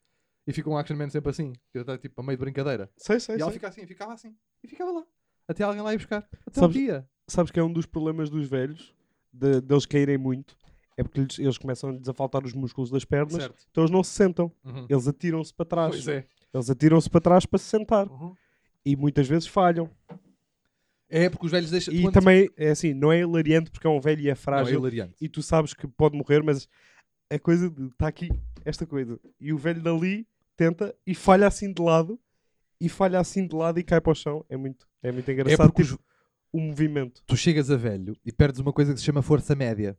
E 0.47 0.53
fica 0.53 0.69
um 0.69 0.77
action 0.77 0.95
man 0.95 1.09
sempre 1.09 1.29
assim, 1.29 1.51
que 1.73 1.77
está 1.79 1.97
tipo 1.97 2.19
a 2.21 2.23
meio 2.23 2.37
de 2.37 2.41
brincadeira. 2.43 2.89
Sei, 2.97 3.19
sei, 3.19 3.35
E 3.35 3.41
ela 3.41 3.51
sei. 3.51 3.59
fica 3.59 3.67
assim, 3.67 3.85
ficava 3.85 4.13
assim. 4.13 4.33
E 4.63 4.67
ficava 4.69 4.91
lá. 4.91 5.03
Até 5.47 5.63
alguém 5.65 5.81
lá 5.81 5.93
ir 5.93 5.97
buscar. 5.97 6.25
Até 6.47 6.59
Sabes- 6.61 6.75
um 6.75 6.79
dia. 6.79 7.07
Sabes 7.27 7.51
que 7.51 7.59
é 7.59 7.63
um 7.63 7.71
dos 7.71 7.85
problemas 7.85 8.29
dos 8.29 8.47
velhos, 8.47 8.95
de, 9.33 9.59
deles 9.61 9.85
caírem 9.85 10.17
muito, 10.17 10.55
é 10.99 11.03
porque 11.03 11.19
eles, 11.21 11.39
eles 11.39 11.57
começam 11.57 11.99
a 12.07 12.13
faltar 12.13 12.43
os 12.43 12.53
músculos 12.53 12.89
das 12.91 13.05
pernas, 13.05 13.41
Certo. 13.41 13.63
então 13.71 13.83
eles 13.83 13.91
não 13.91 14.03
se 14.03 14.11
sentam. 14.11 14.51
Uhum. 14.65 14.85
Eles 14.89 15.07
atiram-se 15.07 15.53
para 15.53 15.65
trás. 15.65 15.91
Pois 15.91 16.07
é. 16.07 16.25
Eles 16.53 16.69
atiram-se 16.69 17.09
para 17.09 17.21
trás 17.21 17.45
para 17.45 17.57
se 17.59 17.65
sentar. 17.65 18.07
Uhum. 18.07 18.35
E 18.85 18.95
muitas 18.95 19.27
vezes 19.27 19.47
falham. 19.47 19.89
É 21.09 21.29
porque 21.29 21.45
os 21.45 21.51
velhos 21.51 21.71
deixam. 21.71 21.93
E 21.93 22.11
também, 22.11 22.49
é 22.55 22.69
assim, 22.69 22.93
não 22.93 23.11
é 23.11 23.19
hilariante 23.21 23.71
porque 23.71 23.87
é 23.87 23.89
um 23.89 23.99
velho 23.99 24.21
e 24.21 24.25
é 24.25 24.27
Não, 24.27 24.31
é 24.33 24.35
frágil. 24.35 24.79
hilariante. 24.79 25.15
e 25.19 25.27
tu 25.27 25.41
sabes 25.41 25.73
que 25.73 25.87
pode 25.87 26.15
morrer, 26.17 26.43
mas 26.43 26.67
a 27.29 27.39
coisa. 27.39 27.73
Está 27.91 28.07
aqui 28.07 28.29
esta 28.63 28.85
coisa. 28.85 29.19
E 29.39 29.51
o 29.51 29.57
velho 29.57 29.81
dali 29.81 30.27
tenta 30.55 30.93
e 31.07 31.15
falha 31.15 31.47
assim 31.47 31.71
de 31.73 31.81
lado. 31.81 32.19
E 32.81 32.87
falha 32.87 33.19
assim 33.19 33.45
de 33.45 33.55
lado 33.55 33.79
e 33.79 33.83
cai 33.83 33.99
para 33.99 34.11
o 34.11 34.15
chão. 34.15 34.45
É 34.47 34.55
muito, 34.55 34.87
é 35.03 35.11
muito 35.11 35.27
É 35.29 35.33
engraçado. 35.33 35.67
porque 35.67 35.83
tipo, 35.83 35.95
os- 35.95 35.99
o 36.53 36.59
movimento. 36.61 37.21
tu 37.27 37.35
chegas 37.35 37.69
a 37.69 37.75
velho 37.75 38.15
e 38.25 38.31
perdes 38.31 38.59
uma 38.61 38.71
coisa 38.71 38.93
que 38.93 38.99
se 38.99 39.05
chama 39.05 39.21
força 39.21 39.53
média. 39.55 39.97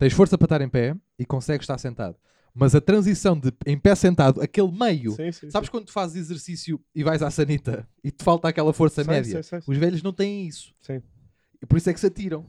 Tens 0.00 0.14
força 0.14 0.38
para 0.38 0.46
estar 0.46 0.60
em 0.62 0.68
pé 0.68 0.96
e 1.18 1.26
consegues 1.26 1.64
estar 1.64 1.76
sentado. 1.76 2.16
Mas 2.54 2.74
a 2.74 2.80
transição 2.80 3.38
de 3.38 3.52
em 3.66 3.78
pé 3.78 3.94
sentado, 3.94 4.40
aquele 4.40 4.72
meio. 4.72 5.12
Sim, 5.12 5.30
sim, 5.30 5.50
Sabes 5.50 5.68
quando 5.68 5.84
tu 5.84 5.92
fazes 5.92 6.16
exercício 6.16 6.80
e 6.94 7.04
vais 7.04 7.22
à 7.22 7.30
sanita 7.30 7.86
e 8.02 8.10
te 8.10 8.24
falta 8.24 8.48
aquela 8.48 8.72
força 8.72 9.04
média? 9.04 9.42
Os 9.66 9.76
velhos 9.76 10.02
não 10.02 10.10
têm 10.10 10.46
isso. 10.46 10.74
Sim. 10.80 11.02
E 11.60 11.66
por 11.66 11.76
isso 11.76 11.90
é 11.90 11.92
que 11.92 12.00
se 12.00 12.06
atiram. 12.06 12.46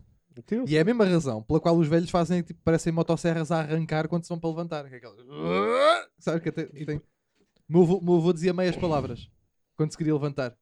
E 0.66 0.78
é 0.78 0.80
a 0.80 0.86
mesma 0.86 1.04
razão 1.04 1.44
pela 1.44 1.60
qual 1.60 1.76
os 1.78 1.90
velhos 1.90 2.10
fazem, 2.10 2.42
tipo, 2.42 2.62
parecem 2.64 2.94
motosserras 2.94 3.52
a 3.52 3.60
arrancar 3.60 4.08
quando 4.08 4.24
se 4.24 4.30
vão 4.30 4.40
para 4.40 4.50
levantar. 4.50 4.88
Que 4.88 4.96
é 4.96 4.98
aquela... 4.98 5.18
Sabes 6.20 6.42
que 6.42 6.48
até 6.48 6.64
tem... 6.64 7.02
Meu 7.68 7.82
avô, 7.82 8.00
meu 8.00 8.16
avô 8.16 8.32
dizia 8.32 8.54
meias 8.54 8.78
palavras 8.78 9.30
quando 9.76 9.92
se 9.92 9.98
queria 9.98 10.14
levantar. 10.14 10.58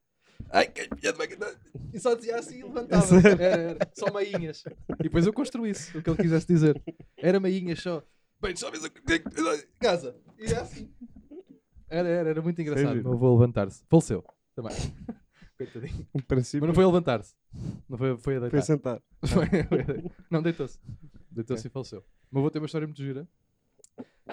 Ai, 0.52 0.68
que 0.68 0.88
de 0.88 1.10
uma- 1.12 1.56
E 1.94 2.00
só 2.00 2.14
dizia 2.16 2.38
assim 2.40 2.60
e 2.60 2.64
levantava. 2.64 3.06
É? 3.16 3.32
Era, 3.32 3.44
era. 3.44 3.92
Só 3.94 4.12
meinhas. 4.14 4.64
E 5.00 5.04
depois 5.04 5.26
eu 5.26 5.34
construí 5.34 5.72
isso, 5.72 5.98
o 5.98 6.02
que 6.02 6.10
ele 6.10 6.18
quisesse 6.18 6.48
dizer. 6.48 6.82
Era 7.18 7.40
meinhas 7.40 7.82
só. 7.82 8.04
Bem, 8.42 8.56
só 8.56 8.72
vês 8.72 8.84
o 8.84 8.90
que. 8.92 9.02
Casa. 9.80 10.16
E 10.40 10.46
é 10.46 10.58
assim. 10.60 10.90
Era, 11.90 12.08
era, 12.08 12.30
era 12.30 12.42
muito 12.42 12.62
engraçado. 12.62 12.96
Meu 13.02 13.14
avô 13.14 13.28
a 13.28 13.32
levantar-se. 13.34 13.84
Faleceu. 13.90 14.24
Também. 14.56 14.76
Coitadinho. 15.58 16.08
No 16.14 16.24
princípio, 16.24 16.62
Mas 16.62 16.68
não 16.70 16.74
foi 16.76 16.84
a 16.84 16.88
levantar-se. 16.88 17.36
Não 17.90 17.98
foi, 17.98 18.18
foi 18.18 18.38
a 18.38 18.40
foi 18.40 18.50
deitar. 18.50 18.58
a 18.58 18.62
sentar. 18.62 19.02
Foi- 19.26 19.46
foi- 19.64 20.12
não, 20.30 20.42
deitou-se. 20.42 20.80
Deitou-se 21.32 21.68
e 21.68 21.70
faleceu. 21.70 22.04
Meu 22.32 22.42
avô 22.42 22.50
tem 22.50 22.62
uma 22.62 22.66
história 22.66 22.88
muito 22.88 23.02
gira. 23.04 23.28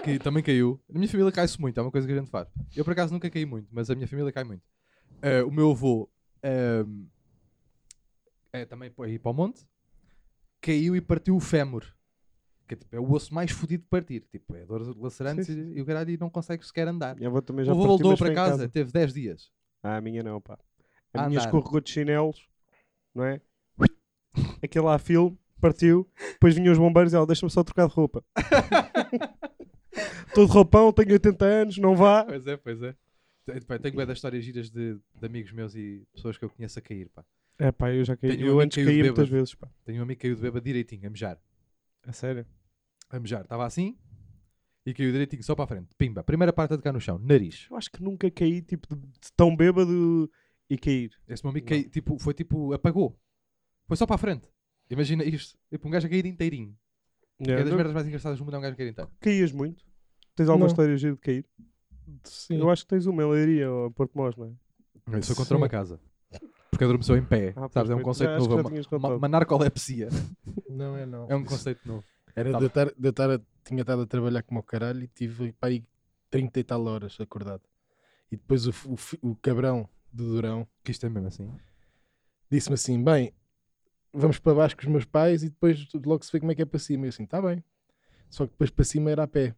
Que 0.05 0.19
também 0.19 0.43
caiu. 0.43 0.79
Na 0.89 0.99
minha 1.01 1.11
família 1.11 1.33
cai-se 1.33 1.61
muito, 1.61 1.79
é 1.79 1.83
uma 1.83 1.91
coisa 1.91 2.07
que 2.07 2.13
a 2.13 2.17
gente 2.19 2.31
faz. 2.31 2.47
Eu 2.77 2.85
por 2.85 2.93
acaso 2.93 3.13
nunca 3.13 3.29
caí 3.31 3.47
muito, 3.47 3.69
mas 3.73 3.91
a 3.91 3.95
minha 3.95 4.07
família 4.07 4.31
cai 4.31 4.45
muito. 4.45 4.63
Eh, 5.27 5.43
o 5.43 5.51
meu 5.51 5.73
avô 5.73 6.09
ehm, 6.41 7.09
é 8.53 8.65
também 8.65 8.93
para 8.93 9.09
ir 9.09 9.19
para 9.19 9.33
o 9.33 9.35
monte, 9.35 9.67
caiu 10.61 10.95
e 10.95 11.01
partiu 11.01 11.35
o 11.35 11.41
fémur. 11.41 11.85
Que 12.69 12.75
é, 12.75 12.77
tipo, 12.77 12.95
é 12.95 13.01
o 13.01 13.13
osso 13.13 13.35
mais 13.35 13.51
fodido 13.51 13.83
de 13.83 13.89
partir. 13.89 14.21
Tipo, 14.31 14.55
é 14.55 14.65
dor 14.65 14.97
lacerante 14.97 15.51
e, 15.51 15.81
o 15.81 15.85
caralho 15.85 16.11
e 16.11 16.17
não 16.17 16.31
consegue 16.31 16.65
sequer 16.65 16.87
andar. 16.87 17.17
Minha 17.17 17.29
avó 17.29 17.41
também 17.41 17.65
O 17.65 17.67
já 17.67 17.73
avô 17.73 17.83
partiu, 17.83 18.05
voltou 18.05 18.11
mas 18.13 18.19
para 18.19 18.27
foi 18.27 18.33
em 18.33 18.37
casa, 18.37 18.69
teve 18.69 18.93
10 18.93 19.13
dias. 19.13 19.51
Ah, 19.83 19.97
a 19.97 20.01
minha 20.01 20.23
não, 20.23 20.41
pá. 20.41 20.57
A 21.13 21.25
A 21.25 21.29
minha 21.29 21.41
andar. 21.41 21.49
escorregou 21.49 21.81
de 21.81 21.91
chinelos, 21.91 22.49
não 23.13 23.25
é? 23.25 23.41
Aquele 24.63 24.85
lá 24.85 24.99
filme, 24.99 25.37
partiu, 25.61 26.09
depois 26.33 26.55
vinham 26.55 26.73
os 26.73 26.79
bombeiros 26.79 27.13
e 27.13 27.17
ela 27.17 27.27
deixa-me 27.27 27.51
só 27.51 27.65
trocar 27.65 27.89
de 27.89 27.95
roupa. 27.95 28.23
Todo 30.35 30.53
roupão, 30.53 30.93
tenho 30.93 31.13
80 31.13 31.45
anos, 31.45 31.79
não 31.79 31.97
vá. 31.97 32.25
Pois 32.25 32.47
é, 32.47 32.57
pois 32.57 32.83
é. 32.83 32.95
Pá, 33.67 33.79
Tenho 33.79 33.95
bué 33.95 34.05
das 34.07 34.19
histórias 34.19 34.45
giras 34.45 34.71
de, 34.71 34.95
de 34.95 35.27
amigos 35.27 35.53
meus 35.53 35.75
e 35.75 36.07
pessoas 36.13 36.37
que 36.37 36.45
eu 36.45 36.51
conheço 36.51 36.79
a 36.79 36.83
cair, 36.83 37.09
pá. 37.11 37.25
É 37.59 37.71
pá, 37.73 37.93
eu 37.93 38.05
já 38.05 38.17
caí. 38.17 38.31
Tenho 38.37 38.47
um 38.47 38.49
eu 38.51 38.61
antes 38.61 38.85
caí 38.85 39.03
muitas 39.03 39.29
vezes, 39.29 39.55
pá. 39.55 39.69
Tenho 39.85 40.01
um 40.01 40.03
amigo 40.03 40.19
que 40.19 40.23
caiu 40.27 40.35
de 40.35 40.43
beba 40.43 40.61
direitinho, 40.61 41.07
a 41.07 41.11
mejar. 41.11 41.41
A 42.05 42.13
sério. 42.13 42.45
A 43.09 43.19
mejar. 43.21 43.43
Estava 43.43 43.65
assim 43.65 43.97
e 44.85 44.93
caiu 44.95 45.11
direitinho, 45.11 45.43
só 45.43 45.55
para 45.55 45.65
a 45.65 45.69
frente. 45.69 45.89
Pimba. 45.97 46.23
Primeira 46.23 46.53
parte 46.53 46.75
a 46.75 46.77
tocar 46.77 46.93
no 46.93 47.01
chão. 47.01 47.19
Nariz. 47.19 47.67
Eu 47.71 47.77
acho 47.77 47.91
que 47.91 48.03
nunca 48.03 48.31
caí, 48.31 48.63
tipo, 48.63 48.95
de, 48.95 49.01
de 49.07 49.33
tão 49.37 49.57
bêbado 49.57 50.31
e 50.69 50.77
cair. 50.79 51.13
Esse 51.29 51.43
meu 51.45 51.51
amigo 51.51 51.67
caiu, 51.67 51.89
tipo, 51.89 52.19
foi 52.19 52.35
tipo, 52.35 52.73
apagou. 52.73 53.19
Foi 53.87 53.97
só 53.97 54.07
para 54.07 54.17
a 54.17 54.19
frente. 54.19 54.49
Imagina 54.91 55.25
isto. 55.25 55.59
Tipo, 55.71 55.89
um 55.89 55.91
gajo 55.91 56.07
a 56.07 56.11
cair 56.11 56.27
inteirinho. 56.27 56.77
Que 57.43 57.51
é 57.51 57.57
das 57.59 57.69
não- 57.69 57.77
merdas 57.77 57.95
mais 57.95 58.07
engraçadas 58.07 58.39
do 58.39 58.45
mundo 58.45 58.55
é 58.55 58.59
um 58.59 58.63
gajo 58.63 58.75
a 58.75 58.77
cair 58.77 58.91
inteiro. 58.91 59.11
Caías 59.21 59.53
muito? 59.53 59.85
Tens 60.35 60.49
alguma 60.49 60.67
Não. 60.67 60.71
história 60.73 60.97
gira 60.97 61.15
de 61.15 61.21
cair? 61.21 61.45
Sim. 62.25 62.59
Eu 62.59 62.71
acho 62.71 62.83
que 62.83 62.89
tens 62.89 63.07
uma 63.07 63.23
em 63.23 63.31
Leiria 63.31 63.71
ou 63.71 63.91
Porto 63.91 64.13
Mós, 64.15 64.37
não 64.37 64.47
é? 64.47 65.19
Isso 65.19 65.29
foi 65.29 65.37
contra 65.37 65.57
Sim. 65.57 65.63
uma 65.63 65.69
casa. 65.69 66.01
Porque 66.71 66.85
adormeceu 66.85 67.17
em 67.17 67.25
pé. 67.25 67.55
Ah, 67.57 67.69
Sabes? 67.69 67.91
É 67.91 67.95
um 67.95 68.03
conceito 68.03 68.31
Já 68.31 68.39
novo. 68.39 68.59
É 68.59 68.97
uma, 68.97 69.15
uma, 69.15 69.29
narcolepsia. 69.29 70.09
Não 70.69 70.97
é 70.97 71.07
não. 71.07 71.27
É 71.31 71.35
um 71.35 71.45
conceito 71.45 71.87
novo. 71.87 72.05
Era 72.35 72.53
Tá 72.53 72.59
de 72.59 72.65
eu 72.65 72.69
estar, 72.69 72.87
de 72.87 72.95
eu 73.01 73.11
estar 73.11 73.31
a, 73.31 73.41
tinha 73.65 73.81
estado 73.81 74.03
a 74.03 74.07
trabalhar 74.07 74.43
como 74.43 74.61
o 74.61 74.63
caralho 74.63 75.03
e 75.03 75.09
tive 75.09 75.53
para 75.53 75.71
aí 75.71 75.83
30 76.29 76.61
e 76.61 76.65
tal 76.65 76.85
horas 76.85 77.17
acordado. 77.19 77.63
E 78.31 78.37
depois 78.37 78.67
o, 78.67 78.71
o, 78.71 79.31
o 79.31 79.37
cabrão 79.37 79.89
do 80.13 80.35
Durão 80.35 80.67
Que 80.85 80.91
isto 80.91 81.07
é 81.07 81.09
mesmo 81.09 81.29
assim. 81.29 81.51
disse-me 82.51 82.75
assim: 82.75 83.03
bem, 83.03 83.33
vamos 84.13 84.39
para 84.39 84.55
baixo 84.55 84.77
com 84.77 84.83
os 84.83 84.89
meus 84.89 85.05
pais 85.07 85.43
e 85.43 85.49
depois 85.49 85.89
logo 86.05 86.25
se 86.25 86.33
vê 86.33 86.41
como 86.41 86.53
é 86.53 86.55
que 86.55 86.63
é 86.63 86.67
para 86.67 86.79
cima. 86.79 87.05
E 87.05 87.07
eu 87.07 87.09
assim, 87.09 87.25
está 87.25 87.41
bem. 87.41 87.65
Só 88.29 88.45
que 88.45 88.53
depois 88.53 88.69
para 88.71 88.85
cima 88.85 89.11
era 89.11 89.23
a 89.23 89.29
pé. 89.29 89.55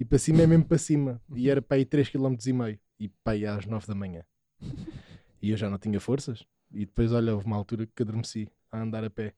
E 0.00 0.04
para 0.04 0.18
cima 0.18 0.40
é 0.42 0.46
mesmo 0.46 0.64
para 0.64 0.78
cima. 0.78 1.20
E 1.36 1.50
era 1.50 1.60
para 1.60 1.76
aí 1.76 1.84
3 1.84 2.08
km 2.08 2.34
e 2.46 2.52
meio. 2.52 2.78
E 2.98 3.08
para 3.22 3.34
aí 3.34 3.44
às 3.46 3.66
9 3.66 3.86
da 3.86 3.94
manhã. 3.94 4.24
E 5.42 5.50
eu 5.50 5.56
já 5.56 5.68
não 5.68 5.78
tinha 5.78 6.00
forças. 6.00 6.44
E 6.72 6.80
depois, 6.86 7.12
olha, 7.12 7.34
houve 7.34 7.44
uma 7.46 7.56
altura 7.56 7.86
que 7.86 8.02
adormeci 8.02 8.48
a 8.72 8.80
andar 8.80 9.04
a 9.04 9.10
pé. 9.10 9.34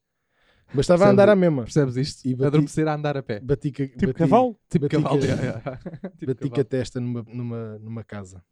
Mas 0.74 0.84
estava 0.84 1.06
a 1.06 1.10
andar 1.10 1.28
à 1.28 1.34
mesma. 1.36 1.64
Percebes 1.64 1.96
isto? 1.96 2.26
E 2.26 2.34
bati- 2.34 2.46
Adormecer 2.46 2.86
a 2.88 2.94
andar 2.94 3.16
a 3.16 3.22
pé. 3.22 3.40
Bati, 3.40 3.70
Tipo 3.72 4.06
bati- 4.06 4.14
cavalo? 4.14 4.58
Tipo 4.70 4.84
bati 4.86 4.96
cavalo. 4.96 5.20
yeah, 5.22 5.42
yeah. 5.42 5.76
Tipo 6.16 6.26
bati 6.26 6.40
com 6.40 6.46
a 6.46 6.50
cavalo. 6.50 6.64
testa 6.64 7.00
numa, 7.00 7.22
numa, 7.26 7.78
numa 7.78 8.04
casa. 8.04 8.42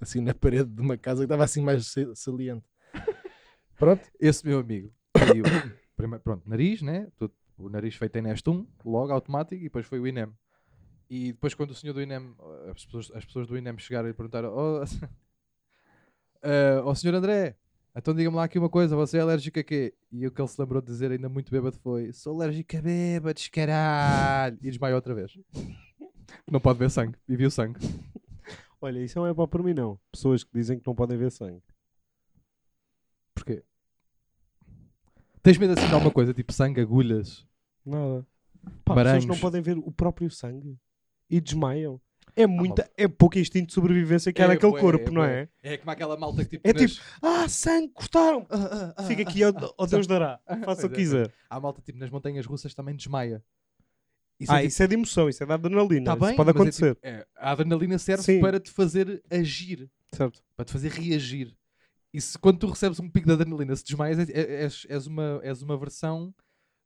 Assim 0.00 0.20
na 0.20 0.34
parede 0.34 0.70
de 0.70 0.80
uma 0.82 0.96
casa 0.98 1.20
que 1.20 1.24
estava 1.24 1.44
assim 1.44 1.62
mais 1.62 1.86
sa- 1.86 2.14
saliente. 2.14 2.66
Pronto. 3.78 4.02
Esse 4.20 4.44
meu 4.46 4.58
amigo. 4.58 4.92
Primeiro, 5.96 6.22
pronto, 6.22 6.46
nariz, 6.46 6.82
né? 6.82 7.08
O 7.56 7.70
nariz 7.70 7.94
feito 7.94 8.16
em 8.16 8.22
Neste 8.22 8.50
1, 8.50 8.66
logo 8.84 9.12
automático, 9.12 9.54
e 9.58 9.64
depois 9.64 9.86
foi 9.86 9.98
o 9.98 10.06
INEM. 10.06 10.30
E 11.08 11.32
depois, 11.32 11.54
quando 11.54 11.70
o 11.70 11.74
senhor 11.74 11.92
do 11.92 12.02
INEM, 12.02 12.34
as 12.70 12.84
pessoas, 12.84 13.12
as 13.14 13.24
pessoas 13.24 13.46
do 13.46 13.56
INEM 13.56 13.78
chegaram 13.78 14.08
e 14.08 14.12
perguntaram: 14.12 14.52
Oh, 14.52 14.82
eh, 16.42 16.80
oh 16.84 16.94
senhor 16.94 17.14
André, 17.14 17.56
então 17.94 18.12
diga-me 18.12 18.36
lá 18.36 18.44
aqui 18.44 18.58
uma 18.58 18.68
coisa, 18.68 18.96
você 18.96 19.18
é 19.18 19.20
alérgico 19.20 19.58
a 19.60 19.62
quê? 19.62 19.94
E 20.10 20.26
o 20.26 20.30
que 20.30 20.40
ele 20.40 20.48
se 20.48 20.60
lembrou 20.60 20.82
de 20.82 20.88
dizer, 20.88 21.12
ainda 21.12 21.28
muito 21.28 21.50
bêbado, 21.50 21.78
foi: 21.78 22.12
Sou 22.12 22.34
alérgico 22.34 22.76
a 22.76 22.82
bêbados, 22.82 23.48
caralho! 23.48 24.58
E 24.60 24.70
desmaiou 24.70 24.96
outra 24.96 25.14
vez. 25.14 25.38
Não 26.50 26.60
pode 26.60 26.78
ver 26.78 26.90
sangue. 26.90 27.16
E 27.28 27.36
viu 27.36 27.50
sangue. 27.50 27.78
Olha, 28.80 29.00
isso 29.00 29.18
não 29.18 29.26
é 29.26 29.32
para 29.32 29.48
por 29.48 29.62
mim, 29.62 29.72
não. 29.72 29.98
Pessoas 30.12 30.44
que 30.44 30.50
dizem 30.52 30.78
que 30.78 30.86
não 30.86 30.94
podem 30.94 31.16
ver 31.16 31.30
sangue. 31.30 31.62
Porquê? 33.34 33.64
Tens 35.42 35.56
medo 35.56 35.72
assim 35.72 35.86
de 35.88 35.94
alguma 35.94 36.12
coisa, 36.12 36.34
tipo 36.34 36.52
sangue, 36.52 36.80
agulhas? 36.80 37.46
Nada. 37.84 38.26
Pá, 38.84 38.94
pessoas 38.94 38.96
Barangos. 38.96 39.26
não 39.26 39.38
podem 39.38 39.62
ver 39.62 39.78
o 39.78 39.90
próprio 39.90 40.30
sangue 40.30 40.78
e 41.30 41.40
desmaiam. 41.40 42.00
É 42.38 42.46
muita, 42.46 42.90
é 42.98 43.08
pouco 43.08 43.38
instinto 43.38 43.68
de 43.68 43.72
sobrevivência 43.72 44.30
que 44.30 44.42
há 44.42 44.44
É 44.44 44.48
naquele 44.48 44.72
bué, 44.72 44.80
corpo, 44.80 45.08
é 45.08 45.12
não 45.12 45.24
é? 45.24 45.48
É 45.62 45.78
como 45.78 45.90
aquela 45.90 46.18
malta 46.18 46.44
que 46.44 46.50
tipo. 46.58 46.68
É 46.68 46.72
nas- 46.74 47.00
Ah, 47.22 47.48
sangue, 47.48 47.88
cortaram! 47.94 48.46
Ah, 48.50 48.56
ah, 48.70 48.94
ah, 48.98 49.02
Fica 49.04 49.22
ah. 49.22 49.28
aqui, 49.28 49.42
ó, 49.42 49.52
ó 49.78 49.86
Deus 49.86 50.06
dará. 50.06 50.38
Faça 50.66 50.82
o 50.82 50.86
é, 50.86 50.88
que 50.90 50.96
quiser. 50.96 51.32
Há 51.48 51.58
malta 51.58 51.80
tipo 51.80 51.98
nas 51.98 52.10
montanhas 52.10 52.44
russas 52.44 52.74
também 52.74 52.94
desmaia. 52.94 53.42
Isso 54.38 54.52
Ah, 54.52 54.56
é, 54.56 54.58
tipo, 54.58 54.68
isso 54.68 54.82
é 54.82 54.86
de 54.86 54.94
emoção, 54.94 55.28
isso 55.30 55.42
é 55.42 55.46
de 55.46 55.52
adrenalina. 55.54 56.04
tá 56.04 56.12
isso 56.14 56.26
bem, 56.26 56.36
pode 56.36 56.48
é 56.48 56.52
acontecer. 56.52 56.94
tipo- 56.94 57.06
é, 57.06 57.26
a 57.38 57.52
adrenalina 57.52 57.98
serve 57.98 58.22
Sim. 58.22 58.40
para 58.40 58.60
te 58.60 58.70
fazer 58.70 59.22
agir, 59.30 59.90
Certo. 60.14 60.42
para 60.54 60.66
te 60.66 60.72
fazer 60.72 60.90
reagir. 60.92 61.56
E 62.12 62.20
se, 62.20 62.38
quando 62.38 62.58
tu 62.58 62.66
recebes 62.66 63.00
um 63.00 63.08
pico 63.08 63.26
de 63.28 63.32
adrenalina, 63.32 63.74
se 63.74 63.82
desmaias, 63.82 64.18
é- 64.18 64.32
é- 64.32 64.62
és, 64.64 64.86
és 64.90 65.06
uma, 65.06 65.40
és 65.42 65.62
uma 65.62 65.78
versão 65.78 66.34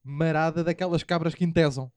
marada 0.04 0.62
daquelas 0.62 1.02
cabras 1.02 1.34
que 1.34 1.44
intesam. 1.44 1.90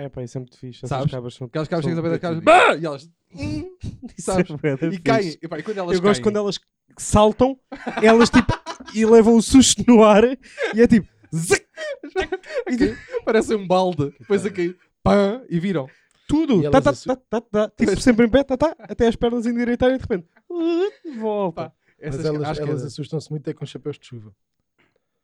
É 0.00 0.08
pá, 0.08 0.22
isso 0.22 0.38
é 0.38 0.40
muito 0.40 0.56
fixe. 0.56 0.78
Essas 0.84 0.90
Sabes? 0.90 1.10
cabras 1.10 1.34
são. 1.34 1.46
Aquelas 1.48 1.66
cabras 1.66 1.84
são 1.84 1.90
chegam 1.90 2.04
a 2.04 2.08
ver 2.08 2.10
das 2.10 2.20
cabras 2.20 2.44
"Bah!" 2.44 2.76
e 2.76 2.86
elas 2.86 3.10
é 3.34 4.22
sabes? 4.22 4.48
e 4.94 4.98
caem. 4.98 5.36
E, 5.42 5.48
pá, 5.48 5.58
e 5.58 5.62
quando 5.64 5.78
elas 5.78 5.94
Eu 5.96 6.00
gosto 6.00 6.12
caem, 6.14 6.22
quando 6.22 6.36
elas 6.36 6.60
saltam, 6.96 7.58
elas 8.02 8.30
tipo. 8.30 8.52
e 8.94 9.04
levam 9.04 9.36
o 9.36 9.42
susto 9.42 9.82
no 9.88 10.04
ar 10.04 10.22
e 10.24 10.80
é 10.80 10.86
tipo. 10.86 11.08
zic, 11.34 11.66
parece 13.24 13.54
um 13.54 13.66
balde. 13.66 14.14
Depois 14.18 14.46
a 14.46 14.50
cair, 14.50 14.76
pã, 15.02 15.42
e 15.48 15.58
viram. 15.58 15.88
tudo. 16.28 16.62
Tá, 16.62 16.68
elas 16.68 16.84
tá, 16.84 16.90
assu- 16.90 17.08
tá, 17.08 17.16
tá, 17.16 17.40
tá. 17.40 17.70
Tipo, 17.76 17.98
sempre 18.00 18.26
em 18.26 18.30
pé, 18.30 18.44
tá, 18.44 18.56
tá, 18.56 18.76
até 18.78 19.08
as 19.08 19.16
pernas 19.16 19.46
endireitarem 19.46 19.96
e 19.96 19.98
de 19.98 20.02
repente. 20.04 20.26
uh, 20.48 21.18
Volta. 21.18 21.72
Essas, 21.98 22.22
Mas 22.22 22.26
elas, 22.26 22.48
acho 22.48 22.62
que 22.62 22.68
elas 22.68 22.82
é- 22.84 22.86
assustam-se 22.86 23.30
muito 23.30 23.48
é 23.50 23.52
com 23.52 23.66
chapéus 23.66 23.98
de 23.98 24.06
chuva. 24.06 24.32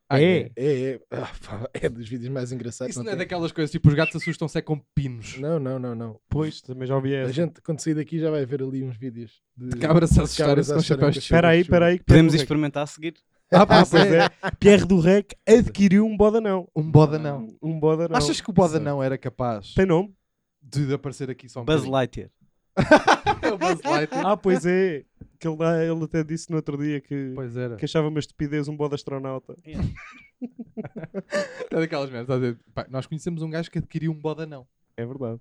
Ah, 0.08 0.20
É. 0.20 0.50
É, 0.56 0.82
é. 0.92 1.00
Ah, 1.10 1.30
pá, 1.46 1.68
é 1.74 1.88
dos 1.88 2.08
vídeos 2.08 2.30
mais 2.30 2.52
engraçados. 2.52 2.90
Isso 2.90 2.98
não 3.00 3.04
não 3.06 3.12
é 3.12 3.14
tem- 3.16 3.18
daquelas 3.20 3.52
coisas 3.52 3.70
tipo 3.70 3.88
os 3.88 3.94
gatos 3.94 4.16
assustam-se 4.16 4.58
é 4.58 4.62
com 4.62 4.78
pinos. 4.94 5.38
Não, 5.38 5.58
não, 5.58 5.78
não, 5.78 5.94
não. 5.94 6.20
Pois, 6.28 6.60
também 6.60 6.86
já 6.86 6.94
ouvi 6.96 7.14
A 7.14 7.20
essa. 7.20 7.32
gente, 7.32 7.60
quando 7.62 7.80
sair 7.80 7.94
daqui, 7.94 8.18
já 8.18 8.30
vai 8.30 8.44
ver 8.44 8.62
ali 8.62 8.82
uns 8.84 8.96
vídeos 8.96 9.40
de, 9.56 9.70
De 9.70 9.76
cabras 9.78 10.10
a 10.18 10.22
assustarem-se 10.22 10.68
cabras 10.70 10.86
com 10.86 10.92
a 10.92 10.96
chapéus 10.96 11.14
de 11.14 11.18
Espera 11.20 11.48
aí, 11.48 11.60
espera 11.62 11.86
aí. 11.86 11.98
Podemos 12.00 12.34
experimentar 12.34 12.82
a 12.82 12.86
seguir. 12.86 13.14
Ah, 13.52 13.62
Ah, 13.62 13.66
pois 13.66 13.94
é. 13.94 14.28
Pierre 14.58 14.84
do 14.84 14.98
Rec 15.00 15.32
adquiriu 15.46 16.04
um 16.06 16.16
bodanão. 16.16 16.68
Um 16.74 16.90
boda 16.90 17.18
não. 17.18 17.56
Um 17.62 17.78
bodanão. 17.78 18.16
Achas 18.16 18.40
que 18.40 18.50
o 18.50 18.52
boda 18.52 18.80
não 18.80 19.02
era 19.02 19.16
capaz 19.18 19.74
Tem 19.74 19.86
nome? 19.86 20.14
de 20.62 20.92
aparecer 20.94 21.30
aqui 21.30 21.48
só 21.48 21.60
um 21.60 21.64
Buzz? 21.64 21.84
Lightyear. 21.84 22.30
É. 22.76 24.08
Ah, 24.24 24.36
pois 24.36 24.64
é. 24.66 25.04
Que 25.38 25.48
ele, 25.48 25.56
dá- 25.56 25.84
ele 25.84 26.04
até 26.04 26.24
disse 26.24 26.50
no 26.50 26.56
outro 26.56 26.76
dia 26.78 27.00
que, 27.00 27.32
Pois 27.34 27.56
era. 27.56 27.76
que 27.76 27.84
achava 27.84 28.08
uma 28.08 28.18
estupidez 28.18 28.66
um 28.68 28.76
bode 28.76 28.94
astronauta. 28.94 29.54
É 29.64 29.74
daquelas 31.80 32.10
merdas. 32.10 32.56
nós 32.88 33.06
conhecemos 33.06 33.42
um 33.42 33.50
gajo 33.50 33.70
que 33.70 33.78
adquiriu 33.78 34.12
um 34.12 34.20
boda 34.20 34.46
não. 34.46 34.66
É 34.96 35.04
verdade. 35.04 35.40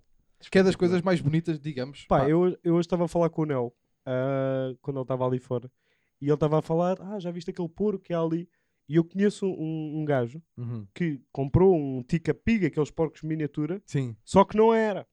Que 0.51 0.59
é 0.59 0.63
das 0.63 0.75
coisas 0.75 1.01
mais 1.01 1.21
bonitas, 1.21 1.59
digamos. 1.59 2.05
Pá, 2.05 2.19
Pá, 2.19 2.29
eu, 2.29 2.57
eu 2.63 2.73
hoje 2.75 2.85
estava 2.85 3.05
a 3.05 3.07
falar 3.07 3.29
com 3.29 3.43
o 3.43 3.45
Nel, 3.45 3.73
ah, 4.05 4.73
quando 4.81 4.97
ele 4.97 5.03
estava 5.03 5.25
ali 5.25 5.39
fora, 5.39 5.71
e 6.19 6.25
ele 6.25 6.33
estava 6.33 6.59
a 6.59 6.61
falar, 6.61 6.97
ah, 7.01 7.19
já 7.19 7.31
viste 7.31 7.49
aquele 7.51 7.69
porco 7.69 7.99
que 8.03 8.13
há 8.13 8.19
ali? 8.19 8.49
E 8.89 8.97
eu 8.97 9.05
conheço 9.05 9.45
um, 9.47 10.01
um 10.01 10.05
gajo 10.05 10.41
Uhum. 10.57 10.85
que 10.93 11.21
comprou 11.31 11.73
um 11.73 12.03
tica 12.03 12.33
pig, 12.33 12.65
aqueles 12.65 12.91
porcos 12.91 13.21
miniatura, 13.21 13.81
Sim. 13.85 14.15
só 14.25 14.43
que 14.43 14.57
não 14.57 14.73
era. 14.73 15.07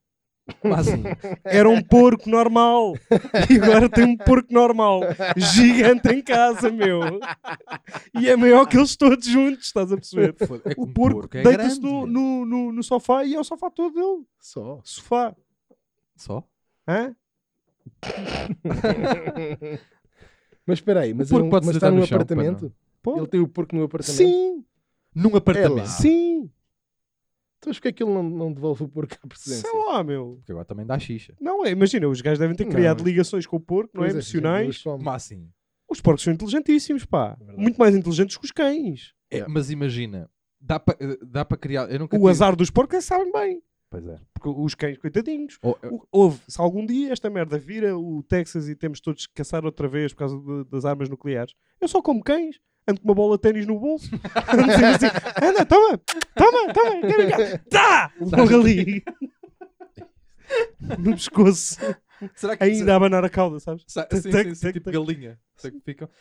Mas 0.64 0.88
assim, 0.88 1.02
Era 1.44 1.68
um 1.68 1.80
porco 1.82 2.28
normal. 2.28 2.94
E 3.48 3.56
agora 3.56 3.88
tem 3.88 4.04
um 4.04 4.16
porco 4.16 4.52
normal. 4.52 5.00
Gigante 5.36 6.08
em 6.08 6.20
casa, 6.22 6.70
meu. 6.70 7.20
E 8.18 8.28
é 8.28 8.36
maior 8.36 8.66
que 8.66 8.76
eles 8.76 8.96
todos 8.96 9.24
juntos, 9.26 9.66
estás 9.66 9.92
a 9.92 9.96
perceber? 9.96 10.34
é 10.64 10.74
O 10.76 10.84
um 10.84 10.92
porco, 10.92 11.36
é 11.36 11.42
deita-se 11.42 11.80
no, 11.80 12.06
no, 12.06 12.44
no, 12.44 12.72
no 12.72 12.82
sofá 12.82 13.24
e 13.24 13.34
é 13.34 13.40
o 13.40 13.44
sofá 13.44 13.70
todo 13.70 13.94
dele. 13.94 14.24
Só. 14.40 14.80
Sofá. 14.82 15.34
Só? 16.16 16.42
Hã? 16.88 17.14
Mas 20.66 20.78
espera 20.78 21.00
aí, 21.00 21.14
mas, 21.14 21.28
porco 21.30 21.44
é 21.44 21.46
um- 21.46 21.50
pode 21.50 21.66
mas 21.66 21.74
está 21.76 21.88
chão, 21.90 22.02
apartamento? 22.16 22.72
Ele 23.16 23.26
tem 23.26 23.40
o 23.40 23.48
porco 23.48 23.74
no 23.74 23.82
apartamento? 23.84 24.16
Sim, 24.18 24.64
Num 25.14 25.34
apartamento. 25.34 25.78
lá. 25.78 25.86
sim. 25.86 26.50
Então 27.60 27.72
porquê 27.74 27.88
é 27.88 27.92
que 27.92 28.02
ele 28.02 28.12
não, 28.12 28.22
não 28.22 28.52
devolve 28.52 28.84
o 28.84 28.88
porco 28.88 29.14
à 29.22 29.26
presidência? 29.28 29.68
Sei 29.68 29.78
lá, 29.86 30.02
meu. 30.02 30.36
Porque 30.38 30.50
agora 30.52 30.64
também 30.64 30.86
dá 30.86 30.98
xixa. 30.98 31.34
Não 31.40 31.64
é, 31.64 31.70
imagina, 31.70 32.08
os 32.08 32.20
gajos 32.22 32.38
devem 32.38 32.56
ter 32.56 32.64
Não, 32.64 32.72
criado 32.72 33.00
mas- 33.00 33.06
ligações 33.06 33.46
com 33.46 33.56
o 33.56 33.60
porco, 33.60 33.90
não 33.94 34.02
é? 34.04 34.06
Pois 34.10 34.14
Emocionais. 34.14 34.64
eles 34.64 34.82
comem. 34.82 35.04
Mas 35.04 35.14
assim. 35.24 35.48
Os 35.90 36.00
porcos 36.00 36.24
são 36.24 36.32
inteligentíssimos, 36.32 37.04
pá. 37.04 37.34
Verdade. 37.38 37.60
Muito 37.60 37.76
mais 37.78 37.94
inteligentes 37.94 38.36
que 38.36 38.44
os 38.44 38.50
cães. 38.50 39.12
é, 39.30 39.36
Yeah. 39.36 39.52
Mas 39.52 39.70
imagina, 39.70 40.28
dá 40.60 40.80
para 40.80 40.96
dá 41.22 41.44
pa 41.44 41.56
criar. 41.56 41.90
Eu 41.90 41.98
nunca 42.00 42.16
O 42.16 42.18
tive- 42.18 42.30
azar 42.30 42.56
dos 42.56 42.70
porcos 42.70 42.94
é 42.96 42.98
que 42.98 43.04
sabem 43.04 43.30
bem. 43.30 43.62
Pois 43.90 44.06
é. 44.06 44.18
Porque 44.32 44.48
os 44.48 44.74
cães, 44.76 44.96
coitadinhos. 44.98 45.58
Ou- 45.62 45.76
eu- 45.82 45.94
O- 45.96 46.06
Houve, 46.12 46.40
se 46.48 46.60
algum 46.60 46.86
dia 46.86 47.12
esta 47.12 47.28
merda 47.28 47.58
vira 47.58 47.98
o 47.98 48.22
Texas 48.22 48.68
e 48.68 48.74
temos 48.76 49.00
todos 49.00 49.26
que 49.26 49.34
caçar 49.34 49.64
outra 49.64 49.86
vez 49.88 50.12
por 50.12 50.20
causa 50.20 50.38
de- 50.38 50.64
das 50.70 50.84
armas 50.84 51.08
nucleares, 51.08 51.54
eu 51.80 51.88
só 51.88 52.00
como 52.00 52.22
cães, 52.22 52.58
ando 52.90 53.00
com 53.00 53.08
uma 53.08 53.14
bola 53.14 53.36
de 53.36 53.42
ténis 53.42 53.66
no 53.66 53.78
bolso, 53.78 54.10
ando 54.52 54.72
sempre 54.72 54.86
assim, 54.86 55.06
anda, 55.42 55.64
toma, 55.66 56.00
toma, 56.36 56.72
toma, 56.72 57.00
quer 57.00 57.16
brincar? 57.16 57.58
Tá! 57.70 58.12
Logo 58.20 58.60
ali. 58.60 59.02
no 60.98 61.12
pescoço, 61.12 61.76
Será 62.34 62.54
que 62.54 62.64
ainda 62.64 62.92
a 62.92 62.96
abanar 62.96 63.24
a 63.24 63.30
cauda, 63.30 63.58
sabes? 63.60 63.82
Sa- 63.86 64.06
sim, 64.12 64.20
sim, 64.30 64.54
sim, 64.54 64.72
tipo 64.72 64.90
galinha. 64.90 65.38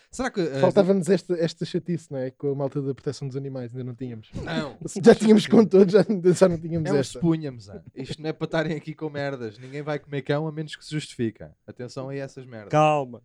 Será 0.09 0.31
que. 0.31 0.39
eh, 0.39 0.59
Faltava-nos 0.61 1.09
esta, 1.09 1.33
esta 1.33 1.65
chatice, 1.65 2.09
não 2.11 2.19
é? 2.19 2.31
Com 2.31 2.51
a 2.51 2.55
malta 2.55 2.81
da 2.81 2.93
proteção 2.93 3.27
dos 3.27 3.35
animais, 3.35 3.71
ainda 3.73 3.83
não 3.83 3.93
tínhamos. 3.95 4.29
Não. 4.33 4.77
Já 5.03 5.13
tínhamos 5.13 5.45
com 5.47 5.65
todos, 5.65 5.91
já, 5.91 6.05
já 6.33 6.47
não 6.47 6.57
tínhamos 6.57 6.89
É 6.89 6.97
esta. 6.97 7.19
punhamos, 7.19 7.69
ah. 7.69 7.81
Isto 7.93 8.21
não 8.21 8.29
é 8.29 8.33
para 8.33 8.45
estarem 8.45 8.77
aqui 8.77 8.93
com 8.93 9.09
merdas. 9.09 9.57
Ninguém 9.59 9.81
vai 9.81 9.99
comer 9.99 10.21
cão 10.21 10.47
a 10.47 10.51
menos 10.53 10.75
que 10.75 10.85
se 10.85 10.91
justifica. 10.91 11.53
Atenção 11.67 12.07
a 12.09 12.15
essas 12.15 12.45
merdas. 12.45 12.69
Calma, 12.69 13.21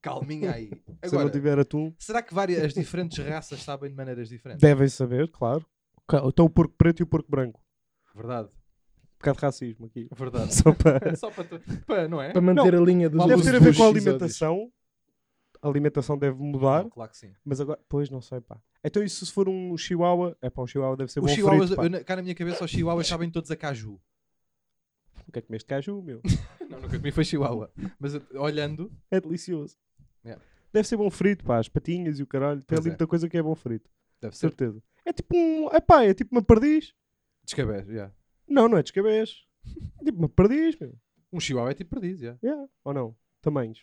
Calminha 0.00 0.52
aí. 0.52 0.68
se 0.70 0.74
eu 0.86 1.12
não 1.12 1.18
Agora, 1.20 1.30
tiver 1.30 1.58
atum, 1.58 1.92
será 1.98 2.22
que 2.22 2.32
várias, 2.32 2.62
as 2.64 2.74
diferentes 2.74 3.18
raças 3.18 3.62
sabem 3.62 3.90
de 3.90 3.96
maneiras 3.96 4.28
diferentes? 4.28 4.60
devem 4.60 4.88
saber, 4.88 5.30
claro. 5.30 5.64
Então 6.24 6.46
o 6.46 6.50
porco 6.50 6.74
preto 6.76 7.00
e 7.00 7.02
o 7.02 7.06
porco 7.06 7.30
branco. 7.30 7.60
Verdade. 8.14 8.48
Um 8.48 9.18
bocado 9.18 9.38
de 9.38 9.42
racismo 9.44 9.86
aqui. 9.86 10.08
Verdade. 10.16 10.54
Só 10.54 10.72
para... 10.72 11.14
Só 11.16 11.30
para, 11.30 11.44
tu- 11.44 11.60
para, 11.86 12.08
não 12.08 12.22
é? 12.22 12.32
Para 12.32 12.40
manter 12.40 12.74
a 12.74 12.80
linha 12.80 13.10
dos 13.10 13.26
Deve 13.26 13.42
ter 13.42 13.56
a 13.56 13.58
ver 13.58 13.76
com 13.76 13.82
a 13.82 13.88
alimentação. 13.88 14.72
A 15.60 15.68
alimentação 15.68 16.16
deve 16.16 16.36
mudar. 16.40 16.84
Não, 16.84 16.90
claro 16.90 17.10
que 17.10 17.16
sim. 17.16 17.32
Mas 17.44 17.60
agora, 17.60 17.80
pois 17.88 18.08
não 18.08 18.20
sei, 18.20 18.40
pá. 18.40 18.60
Então, 18.84 19.02
isso 19.02 19.26
se 19.26 19.32
for 19.32 19.48
um 19.48 19.76
chihuahua, 19.76 20.36
é 20.40 20.48
pá, 20.48 20.62
um 20.62 20.66
chihuahua 20.68 20.96
deve 20.96 21.10
ser 21.10 21.18
Os 21.18 21.26
bom 21.26 21.34
chihuahuas, 21.34 21.70
frito, 21.70 21.96
eu 21.96 22.04
cá 22.04 22.14
na 22.14 22.22
minha 22.22 22.34
cabeça, 22.34 22.64
os 22.64 22.70
chihuahuas 22.70 23.06
sabem 23.08 23.28
todos 23.28 23.50
a 23.50 23.56
caju. 23.56 24.00
O 25.26 25.32
que 25.32 25.40
é 25.40 25.42
que 25.42 25.48
comeste 25.48 25.66
caju, 25.66 26.00
meu? 26.00 26.22
Não, 26.70 26.80
nunca 26.80 26.96
comi 26.96 27.10
foi 27.10 27.24
chihuahua. 27.24 27.72
Mas 27.98 28.12
olhando, 28.34 28.90
É 29.10 29.20
delicioso. 29.20 29.76
Yeah. 30.24 30.42
Deve 30.72 30.86
ser 30.88 30.96
bom 30.96 31.10
frito, 31.10 31.44
pá. 31.44 31.58
As 31.58 31.68
patinhas 31.68 32.18
e 32.18 32.22
o 32.22 32.26
caralho. 32.26 32.60
Tem 32.60 32.66
Pois 32.76 32.80
ali 32.80 32.88
é. 32.88 32.90
muita 32.92 33.06
coisa 33.06 33.28
que 33.28 33.36
é 33.38 33.42
bom 33.42 33.54
frito. 33.54 33.88
deve 34.20 34.36
ser 34.36 34.48
Certeza. 34.48 34.82
É 35.04 35.12
tipo 35.12 35.36
um... 35.36 35.68
É 35.72 35.80
pá, 35.80 36.04
é 36.04 36.12
tipo 36.14 36.34
uma 36.34 36.42
perdiz. 36.42 36.92
descabés. 37.44 37.86
yeah. 37.88 38.12
Não, 38.46 38.68
não 38.68 38.78
é 38.78 38.82
descabés. 38.82 39.44
É 40.00 40.04
tipo 40.04 40.18
uma 40.18 40.28
perdiz, 40.28 40.76
meu. 40.78 40.94
Um 41.32 41.40
chihuahua 41.40 41.70
é 41.70 41.74
tipo 41.74 41.90
perdiz, 41.98 42.20
yeah. 42.20 42.38
Yeah. 42.42 42.68
Ou 42.84 42.92
não? 42.94 43.16
Tamanhos. 43.40 43.80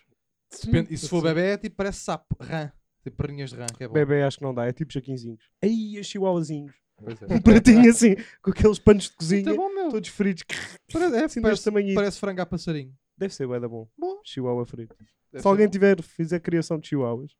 Depende- 0.64 0.94
e 0.94 0.98
se 0.98 1.10
for 1.10 1.22
bebê 1.24 1.52
é 1.54 1.58
tipo, 1.58 1.76
parece 1.76 2.00
sapo, 2.00 2.36
rã. 2.40 2.72
Tipo 3.04 3.18
perninhas 3.18 3.52
de 3.52 3.58
rã, 3.58 3.66
que 3.76 3.84
é 3.84 3.88
bom. 3.88 3.94
Bebê 3.94 4.24
acho 4.24 4.38
que 4.38 4.44
não 4.44 4.54
dá. 4.54 4.66
É 4.66 4.74
tipo 4.74 4.92
jaquinzinhos. 4.92 5.44
Aí, 5.62 6.00
os 6.00 6.08
chihuahuazinhos. 6.08 6.74
É. 7.04 7.34
Um 7.36 7.42
pratinho 7.42 7.90
assim, 7.90 8.16
com 8.42 8.52
aqueles 8.52 8.80
panos 8.80 9.04
de 9.06 9.12
cozinha. 9.16 9.54
bom. 9.54 9.90
Todos 9.90 10.10
fritos. 10.10 10.44
Parece, 10.92 11.16
é, 11.16 11.24
Assim, 11.26 11.42
parece, 11.42 11.94
parece 11.94 12.20
frango 12.20 12.42
a 12.42 12.46
passarinho. 12.46 12.94
Deve 13.18 13.34
ser 13.34 13.48
bué 13.48 13.60
da 13.60 13.68
bom. 13.68 13.88
Bom. 13.98 14.22
Chihuahua 14.24 14.66
frito. 14.66 14.96
Deve 15.32 15.42
Se 15.42 15.48
alguém 15.48 15.66
bom. 15.68 15.72
tiver, 15.72 16.02
fizer 16.02 16.40
criação 16.40 16.78
de 16.80 16.88
chihuahuas, 16.88 17.32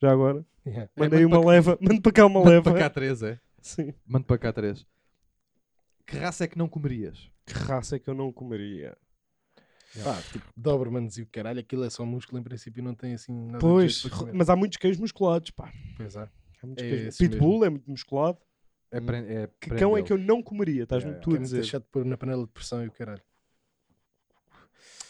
já 0.00 0.10
agora, 0.12 0.44
Yeah. 0.66 0.90
É, 0.94 1.00
mandei 1.00 1.24
manda 1.24 1.38
uma 1.40 1.50
leva, 1.50 1.78
mando 1.80 2.02
para 2.02 2.12
cá 2.12 2.26
uma 2.26 2.40
Manda 2.40 2.50
leva. 2.50 2.70
para 2.70 2.78
cá 2.80 2.90
três, 2.90 3.22
é? 3.22 3.40
Sim. 3.62 3.94
Manda 4.06 4.26
para 4.26 4.36
cá 4.36 4.52
três. 4.52 4.86
Que 6.06 6.18
raça 6.18 6.44
é 6.44 6.48
que 6.48 6.58
não 6.58 6.68
comerias? 6.68 7.30
Que 7.46 7.54
raça 7.54 7.96
é 7.96 7.98
que 7.98 8.10
eu 8.10 8.14
não 8.14 8.30
comeria? 8.30 8.94
Pá, 10.04 10.20
tipo, 10.30 10.44
Dobermans 10.56 11.16
e 11.16 11.22
o 11.22 11.26
caralho, 11.26 11.60
aquilo 11.60 11.82
é 11.84 11.88
só 11.90 12.04
músculo, 12.04 12.38
em 12.38 12.42
princípio 12.44 12.82
não 12.82 12.94
tem 12.94 13.14
assim 13.14 13.32
nada 13.32 13.58
Pois, 13.58 14.04
mas 14.34 14.50
há 14.50 14.54
muitos 14.54 14.76
queijos 14.76 15.00
musculados, 15.00 15.50
pá. 15.50 15.72
Pois 15.96 16.14
é. 16.14 16.28
Há 16.62 16.66
muitos 16.66 16.84
É 16.84 16.88
queijos. 16.90 17.16
Pitbull 17.16 17.64
é 17.64 17.70
muito 17.70 17.90
musculado. 17.90 18.38
É, 18.92 18.98
é 18.98 19.48
Que 19.60 19.70
cão 19.76 19.96
é 19.96 20.02
que 20.02 20.12
eu 20.12 20.18
não 20.18 20.42
comeria? 20.42 20.82
Estás-me 20.82 21.10
Yeah, 21.12 21.24
tu 21.24 21.30
Que 21.30 21.36
a 21.36 21.40
é 21.40 21.42
dizer. 21.42 21.64
chato 21.64 21.84
de 21.84 21.90
pôr 21.90 22.04
na 22.04 22.18
panela 22.18 22.44
de 22.44 22.52
pressão 22.52 22.84
e 22.84 22.88
o 22.88 22.92
caralho. 22.92 23.22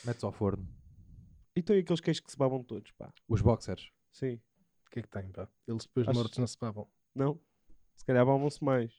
Metes 0.04 0.24
ao 0.24 0.32
forno. 0.32 0.66
E 1.56 1.60
aqueles 1.60 2.00
queijos 2.00 2.20
que 2.20 2.30
se 2.30 2.36
babam 2.38 2.62
todos, 2.62 2.90
pá. 2.92 3.12
Os 3.28 3.40
boxers. 3.42 3.90
Sim. 4.12 4.40
O 4.86 4.90
que 4.90 5.00
é 5.00 5.02
que 5.02 5.08
tem, 5.08 5.28
pá? 5.30 5.48
Eles 5.66 5.84
depois 5.84 6.08
Acho- 6.08 6.18
mortos 6.18 6.38
não 6.38 6.46
se 6.46 6.58
babam. 6.58 6.88
Não? 7.14 7.38
Se 7.96 8.04
calhar 8.04 8.24
babam-se 8.24 8.62
mais. 8.64 8.92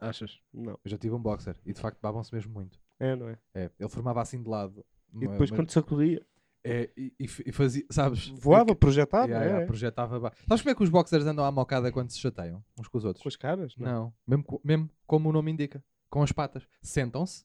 Achas? 0.00 0.40
Não. 0.52 0.72
Eu 0.84 0.90
já 0.90 0.98
tive 0.98 1.14
um 1.14 1.22
boxer 1.22 1.56
e 1.64 1.72
de 1.72 1.80
facto 1.80 2.00
babam-se 2.00 2.34
mesmo 2.34 2.52
muito. 2.52 2.80
É, 2.98 3.14
não 3.14 3.28
é? 3.28 3.38
É, 3.54 3.70
ele 3.78 3.88
formava 3.88 4.20
assim 4.20 4.42
de 4.42 4.48
lado. 4.48 4.84
E 5.14 5.20
depois 5.20 5.50
Mas- 5.50 5.58
quando 5.60 5.70
sacudia, 5.70 6.26
é, 6.64 6.90
e, 6.96 7.14
e 7.20 7.24
f- 7.28 7.42
e 7.46 7.52
fazia, 7.52 7.84
sabes? 7.90 8.26
voava, 8.28 8.74
projetava, 8.74 9.26
Yeah, 9.26 9.44
é, 9.44 9.48
yeah, 9.48 9.64
é. 9.64 9.66
projetava. 9.66 10.18
ba- 10.18 10.32
Sabes 10.48 10.62
como 10.62 10.70
é 10.72 10.74
que 10.74 10.82
os 10.82 10.90
boxers 10.90 11.24
andam 11.26 11.44
à 11.44 11.52
mocada 11.52 11.92
quando 11.92 12.10
se 12.10 12.18
chateiam 12.18 12.64
uns 12.78 12.88
com 12.88 12.98
os 12.98 13.04
outros? 13.04 13.22
Com 13.22 13.28
as 13.28 13.36
caras? 13.36 13.76
Não. 13.76 13.86
Não, 13.86 14.14
Mesmo, 14.26 14.44
co- 14.44 14.60
mesmo 14.64 14.90
como 15.06 15.28
o 15.28 15.32
nome 15.32 15.52
indica. 15.52 15.84
Com 16.10 16.22
as 16.22 16.32
patas. 16.32 16.66
Sentam-se 16.82 17.44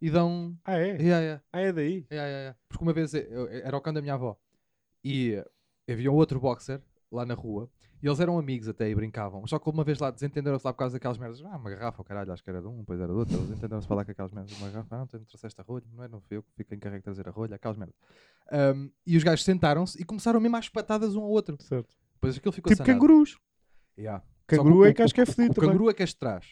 e 0.00 0.10
dão. 0.10 0.56
Ah, 0.64 0.78
é? 0.78 0.88
Yeah, 1.00 1.20
yeah, 1.20 1.42
Ah, 1.52 1.60
é 1.60 1.72
daí? 1.72 2.06
yeah, 2.10 2.28
yeah. 2.28 2.58
Porque 2.68 2.84
uma 2.84 2.92
vez 2.92 3.14
eu- 3.14 3.48
era 3.48 3.76
o 3.76 3.80
cão 3.80 3.92
da 3.92 4.00
minha 4.02 4.14
avó 4.14 4.36
e 5.04 5.42
havia 5.88 6.10
um 6.10 6.14
outro 6.14 6.38
boxer 6.40 6.80
lá 7.10 7.24
na 7.24 7.34
rua 7.34 7.70
e 8.02 8.06
eles 8.06 8.20
eram 8.20 8.38
amigos 8.38 8.68
até 8.68 8.90
e 8.90 8.94
brincavam. 8.94 9.46
Só 9.46 9.58
que 9.58 9.70
uma 9.70 9.82
vez 9.82 9.98
lá 9.98 10.10
desentenderam-se 10.10 10.66
lá 10.66 10.72
por 10.72 10.78
causa 10.80 10.94
daquelas 10.94 11.16
merdas. 11.16 11.42
Ah, 11.44 11.56
uma 11.56 11.70
garrafa, 11.70 12.02
oh, 12.02 12.04
caralho, 12.04 12.30
acho 12.32 12.42
que 12.44 12.50
era 12.50 12.60
de 12.60 12.66
um, 12.68 12.80
depois 12.80 13.00
era 13.00 13.10
do 13.10 13.18
outro. 13.18 13.34
Eles 13.36 13.50
entenderam-se 13.50 13.88
falar 13.88 14.04
com 14.04 14.10
aquelas 14.10 14.32
merdas. 14.32 14.52
Uma 14.58 14.68
garrafa, 14.70 14.94
ah, 14.96 14.98
não, 14.98 15.06
tu 15.06 15.18
trouxeste 15.20 15.60
a 15.60 15.64
rolha, 15.64 15.84
não 15.94 16.04
é? 16.04 16.08
Não 16.08 16.20
fui 16.20 16.36
eu 16.36 16.42
que 16.42 16.50
fico 16.56 16.74
encarregue 16.74 17.00
de 17.00 17.04
trazer 17.04 17.26
a 17.28 17.30
rolha, 17.30 17.54
aquelas 17.56 17.76
merdas. 17.78 17.96
Ahm, 18.52 18.90
e 19.06 19.16
os 19.16 19.22
gajos 19.24 19.44
sentaram-se 19.44 20.00
e 20.00 20.04
começaram 20.04 20.38
mesmo 20.40 20.56
às 20.56 20.68
patadas 20.68 21.16
um 21.16 21.22
ao 21.22 21.30
outro. 21.30 21.56
Certo. 21.62 21.96
Depois 22.14 22.36
aquilo 22.36 22.52
ficou 22.52 22.70
Tipo 22.70 22.84
sanado. 22.84 23.00
cangurus. 23.00 23.38
Yeah. 23.98 24.22
Canguru 24.46 24.84
é 24.84 24.92
que 24.92 25.02
acho 25.02 25.14
que 25.14 25.20
é 25.22 25.26
fedido 25.26 25.52
O 25.52 25.60
canguru 25.60 25.88
é 25.90 25.94
que 25.94 26.02
és 26.02 26.10
de 26.10 26.16
trás. 26.16 26.46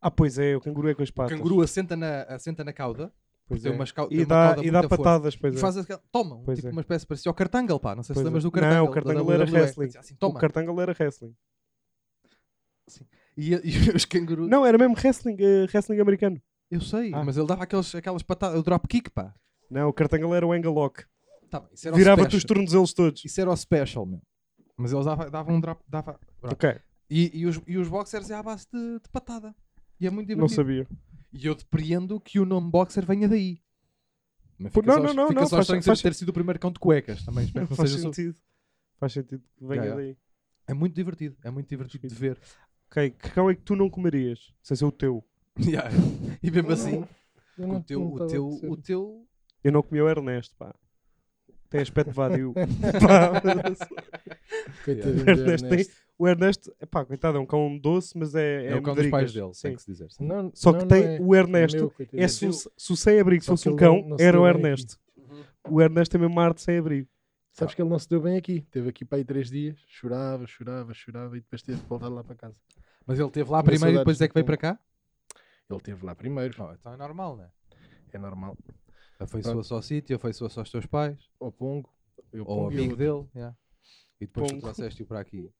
Ah, 0.00 0.10
pois 0.10 0.38
é, 0.38 0.56
o 0.56 0.60
canguru 0.60 0.88
é 0.88 0.94
com 0.94 1.02
as 1.02 1.08
O 1.08 1.14
patas. 1.14 1.36
canguru 1.36 1.62
assenta 1.62 1.96
na, 1.96 2.22
assenta 2.24 2.64
na 2.64 2.72
cauda 2.72 3.12
Pois 3.48 3.64
é. 3.64 3.70
umas 3.70 3.92
E 4.10 4.24
dá, 4.24 4.56
e 4.62 4.70
dá 4.70 4.82
forte. 4.82 4.96
patadas, 4.96 5.34
pois 5.36 5.54
e 5.54 5.56
é. 5.56 5.60
faz 5.60 5.76
aquela, 5.76 6.00
toma, 6.12 6.40
Pois 6.44 6.58
tipo 6.58 6.68
é. 6.68 6.72
uma 6.72 6.80
espécie 6.82 7.04
parecia 7.06 7.30
o 7.30 7.34
Cartangle, 7.34 7.80
pá. 7.80 7.96
Não 7.96 8.02
sei 8.02 8.14
se 8.14 8.14
Pois 8.14 8.24
lembras 8.24 8.44
é. 8.44 8.46
do 8.46 8.50
Cartangle. 8.52 8.76
Não, 8.78 8.84
o 8.84 8.94
Cartangle 8.94 9.32
era 9.32 9.44
wrestling. 9.50 9.86
Dizia 9.86 10.00
Assim, 10.00 10.16
O. 10.22 10.32
Cartangle 10.34 10.80
era 10.80 10.94
wrestling. 10.98 11.34
E, 13.36 13.54
e 13.54 13.90
os 13.96 14.04
cangurus. 14.04 14.48
Não, 14.48 14.64
era 14.64 14.78
mesmo 14.78 14.94
wrestling, 14.94 15.36
eh, 15.40 15.66
wrestling 15.72 16.00
americano. 16.00 16.40
Eu 16.70 16.80
sei, 16.80 17.12
Ah. 17.12 17.24
mas 17.24 17.36
ele 17.36 17.46
dava 17.46 17.64
aqueles, 17.64 17.92
aquelas 17.94 18.22
patadas, 18.22 18.58
o 18.58 18.62
drop 18.62 18.86
kick, 18.86 19.10
pá. 19.10 19.34
Não, 19.70 19.88
o 19.88 19.92
Cartangle 19.92 20.34
era 20.34 20.46
o 20.46 20.52
angle 20.52 20.72
lock. 20.72 21.04
Tá 21.48 21.60
o 21.60 21.94
Virava-te 21.96 22.36
os 22.36 22.44
tornozelos 22.44 22.92
todos. 22.92 23.24
Isso 23.24 23.40
era 23.40 23.50
o 23.50 23.56
special, 23.56 24.06
meu. 24.06 24.20
Mas 24.76 24.92
eles 24.92 25.04
davam 25.04 25.28
dava 25.30 25.52
um 25.52 25.60
drop. 25.60 25.82
Dava... 25.88 26.18
E, 27.10 27.40
e, 27.40 27.46
os, 27.46 27.60
e 27.66 27.76
os 27.76 27.88
boxers 27.88 28.30
é 28.30 28.34
à 28.34 28.42
base 28.42 28.66
de, 28.72 29.00
de 29.00 29.08
patada. 29.10 29.52
E 30.00 30.06
é 30.06 30.10
muito 30.10 30.28
não 30.30 30.46
divertido. 30.46 30.54
sabia. 30.56 30.86
E 31.32 31.46
eu 31.46 31.54
depreendo 31.54 32.18
que 32.20 32.40
o 32.40 32.44
nome 32.44 32.70
boxer 32.70 33.04
venha 33.06 33.28
daí. 33.28 33.60
Mas 34.58 34.72
fica 34.72 34.86
não, 34.86 34.94
só, 34.94 35.02
não, 35.02 35.14
não, 35.14 35.28
fica 35.28 35.40
não, 35.40 35.46
só 35.48 35.56
faz- 35.56 35.64
estranho 35.66 35.82
faz- 35.82 36.02
ter 36.02 36.14
sido 36.14 36.28
o 36.30 36.32
primeiro 36.32 36.58
cão 36.58 36.70
de 36.72 36.78
cuecas. 36.78 37.22
Também 37.24 37.44
espero 37.44 37.66
que 37.66 37.70
não 37.72 37.76
Faz 37.76 37.90
seja 37.90 38.02
só- 38.02 38.08
sentido. 38.12 38.38
Faz 38.98 39.12
sentido 39.12 39.42
que 39.56 39.66
venha 39.66 39.82
Yeah, 39.82 40.00
daí. 40.00 40.16
É 40.66 40.74
muito 40.74 40.94
divertido. 40.94 41.36
É 41.42 41.50
muito 41.50 41.68
divertido 41.68 42.06
de 42.08 42.14
ver. 42.14 42.38
Ok, 42.90 43.10
que 43.10 43.30
cão 43.30 43.48
é 43.48 43.54
que 43.54 43.62
tu 43.62 43.74
não 43.76 43.88
comerias? 43.88 44.52
Sem 44.62 44.76
ser 44.76 44.84
o 44.84 44.92
teu. 44.92 45.24
Yeah. 45.60 45.90
E 46.42 46.50
mesmo 46.50 46.70
assim, 46.72 47.04
Eu 47.58 47.64
o 47.64 47.66
não- 47.68 47.82
teu, 47.82 48.00
não 48.00 48.12
o 48.12 48.22
a 48.22 48.26
teu, 48.26 48.48
perceber. 48.48 48.72
o 48.72 48.76
teu. 48.76 49.26
Eu 49.64 49.72
não 49.72 49.82
comia 49.82 50.04
o 50.04 50.08
Ernesto, 50.08 50.54
pá. 50.56 50.74
Tem 51.68 51.80
aspecto 51.82 52.10
vadio. 52.12 52.52
Pá, 53.06 53.40
Coitadinho 54.84 55.22
o 55.22 55.24
do 55.24 55.30
Ernesto 55.30 55.68
tem, 55.68 55.72
Ernesto. 55.78 55.94
O 56.20 56.28
Ernesto, 56.28 56.70
epá, 56.78 57.02
coitado, 57.02 57.38
é 57.38 57.40
um 57.40 57.46
cão 57.46 57.78
doce, 57.78 58.16
mas 58.18 58.34
é. 58.34 58.66
É, 58.66 58.76
o 58.76 58.82
cão 58.82 58.94
dos 58.94 59.06
pais 59.08 59.32
dele, 59.32 59.54
sim. 59.54 59.68
tem 59.68 59.74
que 59.76 59.82
se 59.82 59.90
dizer. 59.90 60.10
sim. 60.12 60.26
Não, 60.26 60.50
Só 60.54 60.70
não, 60.70 60.78
que 60.80 60.84
não 60.84 60.88
tem 60.88 61.16
é. 61.16 61.18
o 61.20 61.34
Ernesto. 61.34 61.78
meu, 61.78 61.90
coitadinho. 61.90 62.22
É 62.22 62.28
se, 62.28 62.46
o- 62.46 62.52
se 62.52 62.92
o 62.92 62.96
sem-abrigo 62.96 63.42
fosse 63.42 63.68
um 63.70 63.74
cão, 63.76 64.06
não- 64.06 64.16
era 64.20 64.38
o 64.38 64.46
Ernesto. 64.46 64.98
O 65.68 65.80
Ernesto 65.80 66.16
é 66.16 66.20
mesmo 66.20 66.38
arte 66.38 66.60
sem 66.60 66.76
abrigo. 66.78 67.08
Sabes 67.52 67.74
que 67.74 67.80
ele 67.80 67.88
não 67.88 67.98
se 67.98 68.06
deu 68.08 68.20
bem 68.20 68.36
aqui. 68.36 68.60
Teve 68.70 68.90
aqui 68.90 69.02
para 69.04 69.16
aí 69.18 69.24
três 69.24 69.50
dias, 69.50 69.78
chorava, 69.88 70.46
chorava, 70.46 70.92
chorava 70.92 71.36
e 71.38 71.40
depois 71.40 71.62
teve 71.62 71.80
que 71.80 71.88
voltar 71.88 72.08
lá 72.08 72.22
para 72.22 72.36
casa. 72.36 72.56
Mas 73.06 73.18
ele 73.18 73.30
teve 73.30 73.50
lá 73.50 73.58
Mas 73.58 73.66
primeiro 73.66 73.96
e 73.96 73.98
depois 74.00 74.20
é 74.20 74.28
que 74.28 74.34
veio 74.34 74.44
para 74.46 74.56
cá? 74.58 74.78
Ele 75.70 75.80
teve 75.80 76.04
lá 76.04 76.14
primeiro, 76.14 76.54
Oh, 76.62 76.72
então 76.74 76.92
é 76.92 76.96
normal, 76.98 77.36
né? 77.38 77.48
é 78.12 78.18
normal. 78.18 78.58
Afeiçoa-se 79.18 79.72
ao 79.72 79.80
sítio, 79.82 80.16
afeiçoa-se 80.16 80.58
aos 80.58 80.70
teus 80.70 80.84
pais, 80.86 81.16
Ao 81.40 81.50
Pongo, 81.50 81.88
eu 82.32 82.44
ou 82.46 82.60
ao 82.60 82.66
amigo 82.68 82.94
dele. 82.94 83.26
yeah. 83.34 83.56
E 84.20 84.26
depois 84.26 84.52
tu 84.52 84.58
trouxeste-o 84.60 85.06
para 85.06 85.20
aqui. 85.20 85.50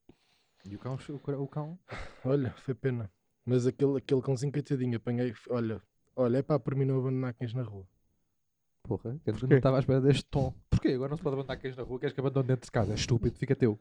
E 0.65 0.75
o 0.77 0.79
cão, 0.79 0.95
o 0.95 1.19
cão- 1.19 1.43
o 1.43 1.49
cão 1.49 1.79
Olha, 2.25 2.51
foi 2.59 2.75
pena. 2.75 3.11
Mas 3.45 3.67
aquele, 3.67 3.97
aquele 3.99 4.21
cãozinho 4.23 4.53
coitadinho, 4.53 4.97
apanhei, 4.97 5.33
olha, 5.49 5.83
olha, 6.15 6.39
é 6.39 6.43
para 6.43 6.61
por 6.61 6.75
mim 6.75 6.85
não 6.85 6.99
abandonar 6.99 7.35
cães 7.35 7.55
na 7.55 7.63
rua. 7.63 7.87
Porra, 8.83 9.19
que 9.25 9.31
eu 9.31 9.35
não 9.49 9.57
estava 9.57 9.77
à 9.77 9.81
espera 9.81 10.01
deste 10.01 10.25
tom. 10.25 10.55
Porquê? 10.69 10.89
Agora 10.89 11.11
não 11.11 11.17
se 11.17 11.23
pode 11.23 11.35
abandonar 11.35 11.59
cães 11.61 11.77
na 11.77 11.83
rua, 11.83 11.99
queres 11.99 12.13
que 12.15 12.21
abandone 12.21 12.49
dentro 12.49 12.67
de 12.67 12.71
casa? 12.73 12.93
É 12.93 12.95
estúpido, 12.95 13.39
fica 13.39 13.57
teu. 13.57 13.79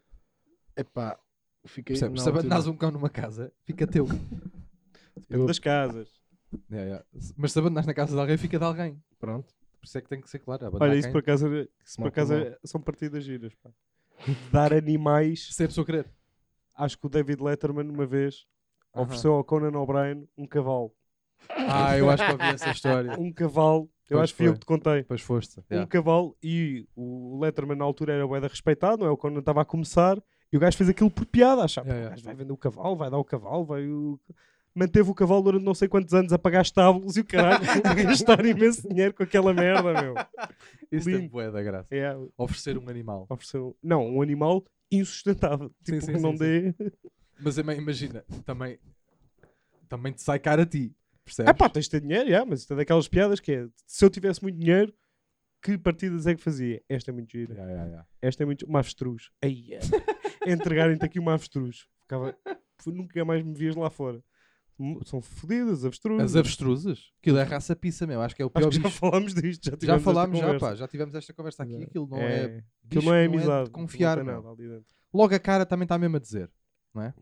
É 0.75 0.83
pá, 0.83 1.19
fiquei. 1.65 1.95
Percebes? 1.95 2.21
Se 2.21 2.29
abandonares 2.29 2.67
um 2.67 2.75
cão 2.75 2.91
numa 2.91 3.09
casa, 3.09 3.51
fica 3.65 3.85
teu. 3.85 4.05
Depende 5.17 5.45
das 5.47 5.59
casas. 5.59 6.09
Yeah, 6.71 6.85
yeah. 6.87 7.05
Mas 7.37 7.51
se 7.51 7.59
abandonares 7.59 7.85
na 7.87 7.93
casa 7.93 8.13
de 8.15 8.19
alguém, 8.19 8.37
fica 8.37 8.57
de 8.57 8.63
alguém. 8.65 9.01
Pronto, 9.19 9.53
Por 9.79 9.85
isso 9.85 9.97
é 9.97 10.01
que 10.01 10.09
tem 10.09 10.19
que 10.21 10.29
ser 10.29 10.39
claro. 10.39 10.69
Olha, 10.79 10.95
isso 10.95 11.03
quem- 11.07 11.11
por 11.11 11.19
acaso, 11.19 11.47
isso 11.85 11.97
por 11.97 12.07
acaso 12.07 12.33
é- 12.33 12.57
são 12.63 12.81
partidas 12.81 13.23
giras. 13.23 13.53
Pá. 13.55 13.69
Dar 14.51 14.73
animais. 14.73 15.53
Se 15.53 15.61
é 15.63 15.65
a 15.65 15.69
pessoa 15.69 15.85
querer. 15.85 16.09
Acho 16.79 16.97
que 16.97 17.05
o 17.05 17.09
David 17.09 17.41
Letterman, 17.43 17.89
uma 17.89 18.05
vez, 18.05 18.45
Aham. 18.95 19.03
ofereceu 19.03 19.33
ao 19.33 19.43
Conan 19.43 19.77
O'Brien 19.77 20.27
um 20.37 20.47
cavalo. 20.47 20.91
Ah, 21.49 21.97
eu 21.97 22.09
acho 22.09 22.25
que 22.25 22.31
ouvi 22.31 22.43
essa 22.45 22.69
história. 22.71 23.19
Um 23.19 23.31
cavalo. 23.31 23.89
Eu 24.09 24.17
Pois 24.17 24.23
acho 24.23 24.33
que 24.33 24.37
fui 24.37 24.47
eu 24.47 24.51
foi. 24.51 24.53
que 24.55 24.59
te 24.61 24.65
contei. 24.65 24.95
Depois 25.01 25.21
foste. 25.21 25.59
Um 25.59 25.63
yeah. 25.71 25.87
cavalo 25.89 26.35
e 26.41 26.87
o 26.95 27.37
Letterman 27.41 27.77
na 27.77 27.85
altura 27.85 28.13
era 28.13 28.25
boeda 28.27 28.47
respeitado, 28.47 29.01
não 29.03 29.07
é? 29.07 29.11
O 29.11 29.17
Conan 29.17 29.39
estava 29.39 29.61
a 29.61 29.65
começar 29.65 30.17
e 30.51 30.57
o 30.57 30.59
gajo 30.59 30.75
fez 30.77 30.89
aquilo 30.89 31.11
por 31.11 31.25
piada. 31.25 31.63
Achava, 31.63 31.87
Yeah, 31.87 31.99
"Pô, 31.99 31.99
yeah. 31.99 32.07
o 32.07 32.15
gajo 32.15 32.25
vai 32.25 32.35
vender 32.35 32.53
o 32.53 32.57
cavalo, 32.57 32.95
vai 32.95 33.09
dar 33.11 33.17
o 33.17 33.23
cavalo, 33.23 33.65
vai 33.65 33.85
o... 33.87 34.19
Manteve 34.73 35.09
o 35.09 35.13
cavalo 35.15 35.41
durante 35.43 35.63
não 35.65 35.73
sei 35.73 35.87
quantos 35.87 36.13
anos 36.13 36.31
a 36.31 36.39
pagar 36.39 36.61
estábulos 36.61 37.17
e 37.17 37.21
o 37.21 37.25
caralho 37.25 37.59
a 37.83 37.93
gastar 37.93 38.45
imenso 38.45 38.87
dinheiro 38.87 39.13
com 39.13 39.23
aquela 39.23 39.53
merda, 39.53 40.01
meu. 40.01 40.13
Isso 40.91 41.09
lindo. 41.09 41.29
bué 41.29 41.51
da 41.51 41.61
graça. 41.61 41.93
É, 41.93 42.15
Oferecer 42.37 42.77
um 42.77 42.87
animal. 42.89 43.25
ofereceu... 43.29 43.75
Não, 43.83 44.05
um 44.07 44.21
animal 44.21 44.63
insustentável. 44.91 45.69
Sim, 45.83 45.99
Tipo, 45.99 46.05
sim, 46.05 46.11
não 46.21 46.31
sim, 46.31 46.37
dê... 46.37 46.75
Mas 47.39 47.57
imagina, 47.57 48.23
também, 48.45 48.77
também 49.87 50.11
te 50.11 50.21
sai 50.21 50.39
caro 50.39 50.61
a 50.61 50.65
ti. 50.65 50.93
Percebes? 51.23 51.49
É 51.49 51.53
pá, 51.53 51.69
tens 51.69 51.85
de 51.85 51.91
ter 51.91 52.01
dinheiro, 52.01 52.27
yeah, 52.27 52.45
mas 52.45 52.61
isto 52.61 52.73
é 52.73 52.77
daquelas 52.77 53.07
piadas 53.07 53.39
que 53.39 53.51
é, 53.51 53.67
se 53.85 54.03
eu 54.03 54.09
tivesse 54.09 54.41
muito 54.41 54.59
dinheiro, 54.59 54.93
que 55.61 55.77
partidas 55.77 56.25
é 56.25 56.35
que 56.35 56.41
fazia? 56.41 56.81
Esta 56.87 57.11
é 57.11 57.13
muito 57.13 57.31
gira. 57.31 57.53
Yeah, 57.53 57.71
yeah, 57.71 57.89
yeah. 57.89 58.07
Esta 58.21 58.43
é 58.43 58.45
muito. 58.45 58.65
Uma 58.65 58.79
avestruz. 58.79 59.29
Aí 59.41 59.73
é. 59.73 59.79
Entregarem-te 60.51 61.05
aqui 61.05 61.19
uma 61.19 61.33
avestruz. 61.33 61.87
Ficava. 62.01 62.35
Nunca 62.85 63.25
mais 63.25 63.43
me 63.43 63.53
vias 63.53 63.75
lá 63.75 63.89
fora. 63.89 64.23
São 65.05 65.21
fodidas, 65.21 65.83
avestruzes. 65.83 66.23
As 66.25 66.35
avestruzes? 66.35 67.11
Aquilo 67.21 67.37
é 67.37 67.43
raça 67.43 67.75
pizza 67.75 68.07
mesmo. 68.07 68.21
Acho 68.21 68.35
que 68.35 68.41
é 68.41 68.45
o 68.45 68.49
pior 68.49 68.67
Acho 68.67 68.77
que 68.77 68.83
já 68.83 68.89
bicho. 68.89 68.99
falámos 68.99 69.33
disto. 69.33 69.65
Já, 69.65 69.71
Já 69.71 69.77
tivemos 69.77 69.99
esta 70.01 70.13
falámos, 70.13 70.39
já, 70.39 70.59
pá. 70.59 70.75
Já 70.75 70.87
tivemos 70.87 71.15
esta 71.15 71.33
conversa 71.33 71.63
aqui. 71.63 71.75
É. 71.75 71.83
Aquilo 71.83 72.07
não 72.07 72.17
É, 72.17 72.23
é. 72.23 72.45
Aquilo 72.45 72.63
bicho 72.85 73.05
não 73.05 73.13
é 73.13 73.25
amizade. 73.25 73.65
de 73.65 73.71
confiar, 73.71 74.17
não 74.17 74.25
tem 74.25 74.33
meu. 74.33 74.41
nada 74.43 74.53
ali 74.55 74.69
dentro. 74.69 74.85
Logo 75.13 75.35
a 75.35 75.39
cara 75.39 75.65
também 75.65 75.83
está 75.83 75.97
mesmo 75.97 76.15
a 76.15 76.19
dizer. 76.19 76.49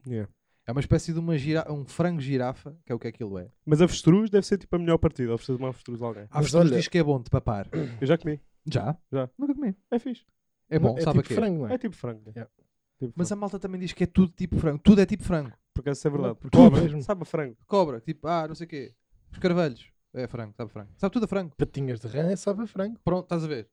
Yeah. 0.07 0.29
É 0.65 0.71
uma 0.71 0.81
espécie 0.81 1.13
de 1.13 1.19
uma 1.19 1.37
gira... 1.37 1.65
um 1.71 1.85
frango 1.85 2.19
girafa, 2.19 2.77
que 2.85 2.91
é 2.91 2.95
o 2.95 2.99
que 2.99 3.07
aquilo 3.07 3.37
é. 3.37 3.49
Mas 3.65 3.81
avestruz 3.81 4.29
deve 4.29 4.45
ser 4.45 4.57
tipo 4.57 4.75
a 4.75 4.79
melhor 4.79 4.97
partida. 4.97 5.33
Oferecer 5.33 5.53
uma 5.53 5.69
avestruz 5.69 6.01
a 6.01 6.05
alguém. 6.05 6.23
A 6.29 6.39
avestruz 6.39 6.65
olha- 6.69 6.77
diz 6.77 6.87
que 6.87 6.97
é 6.97 7.03
bom 7.03 7.21
de 7.21 7.29
papar. 7.29 7.67
Eu 8.01 8.05
já 8.07 8.17
comi. 8.17 8.39
Já? 8.65 8.97
Já. 9.11 9.29
Nunca 9.37 9.55
comi. 9.55 9.73
É 9.89 9.97
fixe. 9.99 10.23
É 10.69 10.77
bom, 10.77 10.97
é 10.97 11.01
sabe 11.01 11.21
tipo 11.21 11.33
frango, 11.35 11.59
não 11.63 11.69
é? 11.69 11.73
É 11.75 11.77
tipo 11.77 11.95
frango. 11.95 12.31
Yeah. 12.35 12.51
Tipo 12.99 13.13
Mas 13.15 13.31
a 13.31 13.35
malta 13.37 13.57
também 13.59 13.79
diz 13.79 13.93
que 13.93 14.03
é 14.03 14.07
tudo 14.07 14.31
tipo 14.33 14.57
frango. 14.57 14.79
Tudo 14.79 14.99
é 14.99 15.05
tipo 15.05 15.23
frango. 15.23 15.53
Por 15.77 15.81
acaso 15.81 15.99
isso 15.99 16.07
é 16.07 16.11
verdade. 16.11 16.37
porque 16.39 16.57
Cobra. 16.57 16.81
mesmo. 16.81 17.01
Sabe 17.03 17.21
a 17.21 17.25
frango. 17.25 17.57
Cobra, 17.67 17.99
tipo, 18.01 18.27
ah, 18.27 18.47
não 18.47 18.55
sei 18.55 18.65
o 18.65 18.69
quê. 18.69 18.93
Os 19.31 19.37
carvalhos. 19.37 19.91
É 20.13 20.25
frango, 20.27 20.53
sabe 20.55 20.71
frango. 20.71 20.89
Sabe 20.97 21.13
tudo 21.13 21.25
a 21.25 21.27
frango. 21.27 21.53
Patinhas 21.55 21.99
de 21.99 22.07
rã 22.07 22.23
é 22.31 22.35
sabe 22.35 22.63
a 22.63 22.67
frango. 22.67 22.99
Pronto, 23.03 23.23
estás 23.25 23.43
a 23.43 23.47
ver? 23.47 23.69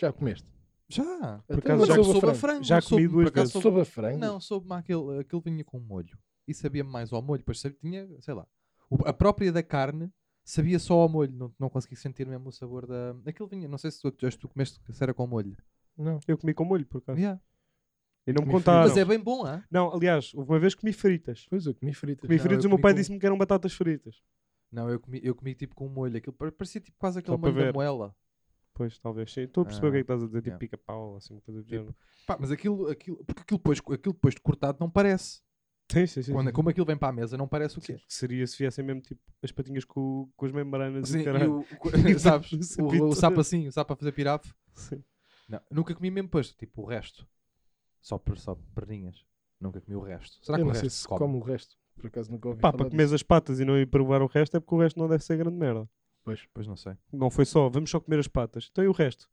Já 0.00 0.12
comeste? 0.12 0.48
Já. 0.88 1.42
Por 1.46 1.58
acaso 1.58 1.86
já 1.86 1.94
soube 2.02 2.26
a 2.30 2.34
frango. 2.34 2.64
Já 2.64 2.80
soube- 2.80 3.06
comi 3.08 3.22
duas 3.24 3.30
vezes. 3.34 3.52
soube- 3.52 3.80
a 3.80 3.84
frango? 3.84 4.18
Não, 4.18 4.40
soube-me 4.40 4.74
aquele, 4.74 5.20
aquele 5.20 5.42
vinha 5.42 5.64
com 5.64 5.78
molho. 5.80 6.16
E 6.48 6.54
sabia-me 6.54 6.90
mais 6.90 7.12
ao 7.12 7.20
molho. 7.22 7.38
Depois 7.40 7.60
sabia, 7.60 7.78
tinha, 7.80 8.08
sei 8.20 8.34
lá. 8.34 8.46
O- 8.90 9.06
a 9.06 9.12
própria 9.12 9.52
da 9.52 9.62
carne 9.62 10.10
sabia 10.44 10.78
só 10.78 10.94
ao 10.94 11.08
molho. 11.08 11.32
Não, 11.32 11.52
não 11.58 11.68
consegui 11.70 11.96
sentir 11.96 12.26
mesmo 12.26 12.48
o 12.48 12.52
sabor 12.52 12.86
da. 12.86 13.14
Aquele 13.26 13.48
vinha. 13.48 13.68
Não 13.68 13.78
sei 13.78 13.90
se 13.90 14.00
tu, 14.00 14.10
tu, 14.10 14.38
tu 14.38 14.48
comeste 14.48 14.80
se 14.92 15.02
era 15.02 15.12
com 15.14 15.26
molho. 15.26 15.56
Não. 15.96 16.20
Eu 16.26 16.38
comi 16.38 16.54
com 16.54 16.64
molho, 16.64 16.86
por 16.86 16.98
acaso. 16.98 17.18
Yeah. 17.18 17.40
E 18.26 18.32
não 18.32 18.44
me 18.44 18.50
contaram. 18.52 18.88
Mas 18.88 18.96
é 18.96 19.04
bem 19.04 19.18
bom, 19.18 19.44
ah? 19.44 19.64
Não, 19.70 19.92
aliás, 19.94 20.32
houve 20.34 20.50
uma 20.52 20.58
vez 20.58 20.74
que 20.74 20.80
comi 20.80 20.92
fritas. 20.92 21.46
Pois 21.50 21.66
eu 21.66 21.74
comi 21.74 21.92
fritas. 21.92 22.22
Comi 22.28 22.36
Não, 22.36 22.42
fritas 22.44 22.64
e 22.64 22.66
o 22.66 22.70
meu 22.70 22.78
pai 22.78 22.92
com- 22.92 22.98
disse-me 22.98 23.18
que 23.18 23.26
eram 23.26 23.36
batatas 23.38 23.72
fritas. 23.72 24.22
Não, 24.70 24.88
eu 24.88 25.00
comi, 25.00 25.20
eu 25.22 25.34
comi 25.34 25.54
tipo 25.54 25.74
com 25.74 25.88
molho. 25.88 26.16
Aquilo 26.16 26.32
pare- 26.32 26.52
parecia 26.52 26.80
tipo 26.80 26.96
quase 26.98 27.18
aquele 27.18 27.36
molho 27.36 27.54
da 27.54 27.72
moela. 27.72 28.14
Pois, 28.74 28.98
talvez 28.98 29.32
sim. 29.32 29.42
Estou 29.42 29.62
a 29.62 29.64
perceber 29.66 29.88
o 29.88 29.90
que 29.90 29.96
é 29.96 30.00
Ah, 30.00 30.04
que 30.04 30.12
estás 30.12 30.22
a 30.22 30.26
dizer, 30.26 30.38
tipo 30.38 30.48
yeah. 30.48 30.58
pica-pau, 30.58 31.16
assim, 31.16 31.34
uma 31.34 31.40
coisa 31.42 31.60
do 31.60 31.64
Tipo, 31.66 31.76
género. 31.76 31.96
Pá, 32.26 32.38
mas 32.40 32.50
aquilo, 32.50 32.88
aquilo, 32.88 33.22
porque 33.24 33.42
aquilo 33.42 33.58
depois, 33.58 33.78
aquilo 33.80 34.14
depois 34.14 34.34
de 34.34 34.40
cortado 34.40 34.78
não 34.80 34.88
parece. 34.88 35.42
Sim, 35.90 36.06
sim, 36.06 36.22
sim. 36.22 36.32
Quando, 36.32 36.46
sim. 36.46 36.52
como 36.54 36.70
aquilo 36.70 36.86
vem 36.86 36.96
para 36.96 37.08
a 37.08 37.12
mesa, 37.12 37.36
não 37.36 37.46
parece 37.46 37.76
o 37.76 37.82
quê? 37.82 37.94
que 37.98 38.14
seria 38.14 38.46
se 38.46 38.56
viessem 38.56 38.82
mesmo 38.82 39.02
tipo 39.02 39.20
as 39.42 39.52
patinhas 39.52 39.84
com, 39.84 40.30
com 40.34 40.46
as 40.46 40.52
membranas 40.52 41.08
Sim, 41.10 41.18
e 41.18 41.20
e 41.20 41.24
caralho. 41.24 41.52
o, 41.58 41.60
o- 41.60 41.66
sabes? 42.18 42.50
O 42.78 43.08
o, 43.08 43.14
sapo 43.14 43.40
assim, 43.40 43.66
o 43.68 43.72
sapo 43.72 43.92
a 43.92 43.96
fazer 43.96 44.12
pirafe. 44.12 44.54
Sim. 44.74 45.02
Não, 45.48 45.60
nunca 45.70 45.94
comi 45.94 46.10
mesmo 46.10 46.28
depois, 46.28 46.54
tipo 46.54 46.80
o 46.82 46.86
resto. 46.86 47.26
Só, 48.02 48.18
per, 48.18 48.36
só 48.38 48.54
perninhas. 48.74 49.24
Nunca 49.60 49.80
comi 49.80 49.96
o 49.96 50.00
resto. 50.00 50.44
Será 50.44 50.58
eu 50.58 50.64
que 50.64 50.64
o 50.64 50.66
não 50.66 50.72
resto 50.72 50.80
sei 50.82 50.90
se 50.90 50.96
se 50.98 51.08
come? 51.08 51.18
come 51.20 51.36
o 51.38 51.40
resto. 51.40 51.76
Por 51.96 52.06
acaso 52.08 52.30
nunca 52.30 52.48
ouvi 52.48 52.60
Pá, 52.60 52.68
falar 52.72 52.78
para 52.78 52.90
disso. 52.90 52.96
comer 53.06 53.14
as 53.14 53.22
patas 53.22 53.60
e 53.60 53.64
não 53.64 53.78
ir 53.78 53.86
provar 53.86 54.20
o 54.22 54.26
resto 54.26 54.56
é 54.56 54.60
porque 54.60 54.74
o 54.74 54.78
resto 54.80 54.98
não 54.98 55.08
deve 55.08 55.22
ser 55.24 55.36
grande 55.38 55.56
merda. 55.56 55.88
Pois. 56.24 56.46
Pois 56.52 56.66
não 56.66 56.76
sei. 56.76 56.94
Não 57.12 57.30
foi 57.30 57.44
só, 57.44 57.68
vamos 57.68 57.88
só 57.90 58.00
comer 58.00 58.18
as 58.18 58.28
patas. 58.28 58.68
Então 58.70 58.82
e 58.84 58.88
o 58.88 58.92
resto? 58.92 59.30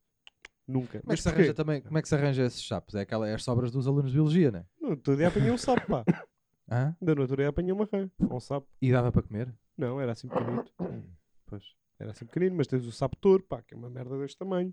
Nunca. 0.68 1.00
Como 1.00 1.12
é, 1.12 1.14
Mas 1.14 1.20
que 1.20 1.24
se 1.24 1.30
porquê? 1.30 1.42
arranja 1.42 1.54
também, 1.56 1.82
como 1.82 1.98
é 1.98 2.02
que 2.02 2.08
se 2.08 2.16
arranja 2.16 2.44
esses 2.46 2.68
sapos? 2.68 2.94
É, 2.94 3.02
aquela, 3.02 3.28
é 3.28 3.34
as 3.34 3.44
sobras 3.44 3.72
dos 3.72 3.88
alunos 3.88 4.12
de 4.12 4.16
biologia, 4.18 4.52
né? 4.52 4.66
No 4.80 4.92
outro 4.92 5.16
dia 5.18 5.28
apanhei 5.30 5.50
um 5.52 5.58
sapo, 5.58 5.86
pá. 5.88 6.04
Hã? 6.72 6.96
Ainda 7.02 7.16
no 7.16 7.22
outro 7.22 7.36
dia 7.38 7.50
apanhei 7.50 7.72
uma 7.72 7.90
rã. 7.92 8.08
Um 8.20 8.40
sapo. 8.40 8.68
E 8.80 8.92
dava 8.92 9.12
para 9.12 9.24
comer? 9.24 9.52
Não, 9.76 10.00
era 10.00 10.12
assim 10.12 10.28
pequenito. 10.28 10.72
Pois. 11.48 11.64
Era 11.98 12.12
assim 12.12 12.26
pequenino, 12.28 12.56
mas 12.56 12.68
tens 12.68 12.86
o 12.86 12.92
sapo 12.92 13.16
touro, 13.16 13.42
pá, 13.42 13.60
que 13.64 13.74
é 13.74 13.78
uma 13.78 13.90
merda 13.90 14.16
deste 14.20 14.38
tamanho. 14.38 14.72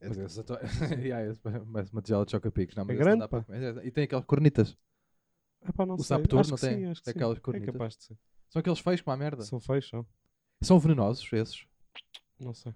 Mas 0.00 0.18
esse 0.18 0.40
ato- 0.40 0.58
yeah, 1.00 1.30
esse 1.30 1.40
parece 1.40 1.92
uma 1.92 2.02
tigela 2.02 2.24
de 2.24 2.30
choca-picos. 2.32 2.76
Não, 2.76 2.84
mas 2.84 2.94
É 2.94 2.98
não 2.98 3.04
grande, 3.04 3.18
dá 3.20 3.28
pá. 3.28 3.44
E 3.84 3.90
tem 3.90 4.04
aquelas 4.04 4.24
cornitas. 4.26 4.76
É 5.62 5.72
pá, 5.72 5.86
não 5.86 5.94
O 5.94 6.02
sei. 6.02 6.16
Acho 6.18 6.50
não 6.50 6.58
tem? 6.58 6.76
Sim, 6.78 6.84
acho. 6.86 7.02
Aquelas 7.08 7.38
É 7.38 7.40
cornitas. 7.40 7.72
capaz 7.72 7.96
de 7.96 8.04
ser. 8.04 8.18
São 8.50 8.60
aqueles 8.60 8.78
feios 8.80 9.00
como 9.00 9.14
a 9.14 9.16
merda. 9.16 9.42
São 9.42 9.58
feios, 9.60 9.88
são. 9.88 10.06
São 10.60 10.78
venenosos, 10.78 11.32
esses. 11.32 11.66
Não 12.38 12.52
sei. 12.54 12.72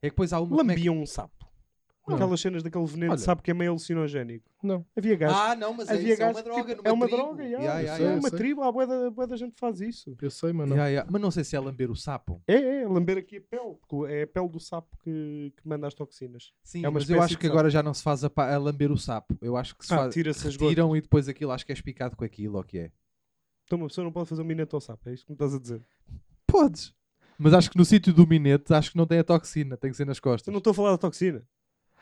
É 0.00 0.08
que 0.08 0.10
depois 0.10 0.32
há 0.32 0.40
uma... 0.40 0.56
como 0.56 0.60
é 0.70 0.74
que- 0.74 0.80
Lambiam 0.80 0.96
um 1.02 1.06
sapo. 1.06 1.37
Não. 2.08 2.16
Aquelas 2.16 2.40
cenas 2.40 2.62
daquele 2.62 2.86
veneno 2.86 3.12
Olha. 3.12 3.16
de 3.16 3.22
sapo 3.22 3.42
que 3.42 3.50
é 3.50 3.54
meio 3.54 3.70
alucinogénico. 3.70 4.44
Não. 4.62 4.84
Havia 4.96 5.16
gajos. 5.16 5.36
Ah, 5.38 5.54
não, 5.56 5.72
mas 5.74 5.88
é, 5.88 5.92
havia 5.94 6.12
isso, 6.14 6.22
é 6.22 6.24
uma 6.26 6.32
gajos 6.32 6.42
que, 6.42 6.48
droga 6.48 6.74
tipo, 6.74 6.82
numa 6.82 6.88
É 6.88 6.92
uma 6.92 7.06
tribo. 7.06 7.22
droga, 7.22 7.42
Yeah, 7.44 7.64
yeah, 7.64 7.80
yeah, 7.80 7.96
sei, 7.96 8.06
é 8.06 8.18
uma 8.18 8.28
sei. 8.30 8.38
tribo, 8.38 8.62
há 8.62 8.72
bué 8.72 8.86
da, 8.86 9.10
bué 9.10 9.26
da 9.26 9.36
gente 9.36 9.52
que 9.54 9.60
faz 9.60 9.80
isso. 9.80 10.16
Eu 10.20 10.30
sei, 10.30 10.52
mas 10.52 10.68
não. 10.68 10.76
Yeah, 10.76 10.90
yeah. 10.90 11.10
Mas 11.12 11.20
não 11.22 11.30
sei 11.30 11.44
se 11.44 11.54
é 11.56 11.60
lamber 11.60 11.90
o 11.90 11.96
sapo. 11.96 12.42
É, 12.46 12.54
é, 12.82 12.88
lamber 12.88 13.18
aqui 13.18 13.36
a 13.36 13.40
pele, 13.40 13.74
porque 13.86 14.12
é 14.12 14.22
a 14.22 14.26
pele 14.26 14.48
do 14.48 14.58
sapo 14.60 14.96
que, 15.04 15.52
que 15.56 15.68
manda 15.68 15.86
as 15.86 15.94
toxinas. 15.94 16.52
Sim, 16.62 16.84
É 16.84 16.88
uma 16.88 16.98
mas 16.98 17.02
eu 17.08 17.14
espécie 17.16 17.24
acho 17.24 17.34
de 17.34 17.38
que 17.38 17.46
sapo. 17.46 17.54
agora 17.58 17.70
já 17.70 17.82
não 17.82 17.94
se 17.94 18.02
faz 18.02 18.24
a, 18.24 18.30
pa- 18.30 18.52
a 18.52 18.58
lamber 18.58 18.90
o 18.90 18.96
sapo. 18.98 19.36
Eu 19.40 19.56
acho 19.56 19.76
que 19.76 19.86
se 19.86 19.94
Ah, 19.94 19.98
faz... 19.98 20.14
tira-se 20.14 20.46
as 20.48 20.56
gotas. 20.56 20.68
Tiram 20.74 20.96
e 20.96 21.00
depois 21.00 21.28
aquilo 21.28 21.50
acho 21.52 21.64
que 21.64 21.72
é 21.72 21.74
espicado 21.74 22.16
com 22.16 22.24
aquilo, 22.24 22.54
ou 22.56 22.60
o 22.60 22.64
que 22.64 22.78
é? 22.78 22.90
Então 23.64 23.78
uma 23.78 23.88
pessoa 23.88 24.04
não 24.04 24.12
pode 24.12 24.28
fazer 24.28 24.40
um 24.42 24.44
minete 24.46 24.74
ao 24.74 24.80
sapo, 24.80 25.08
é 25.08 25.12
isto 25.14 25.26
que 25.26 25.32
me 25.32 25.34
estás 25.34 25.54
a 25.54 25.58
dizer. 25.58 25.82
Podes. 26.46 26.94
Mas 27.38 27.52
acho 27.54 27.70
que 27.70 27.76
no 27.78 27.84
sítio 27.84 28.12
do 28.12 28.26
minete, 28.26 28.74
acho 28.74 28.90
que 28.90 28.96
não 28.96 29.06
tem 29.06 29.18
a 29.20 29.24
toxina, 29.24 29.76
tem 29.76 29.90
que 29.90 29.96
ser 29.96 30.04
nas 30.06 30.18
costas. 30.18 30.48
Eu 30.48 30.52
não 30.52 30.58
estou 30.58 30.72
a 30.72 30.74
falar 30.74 30.90
da 30.90 30.98
toxina. 30.98 31.42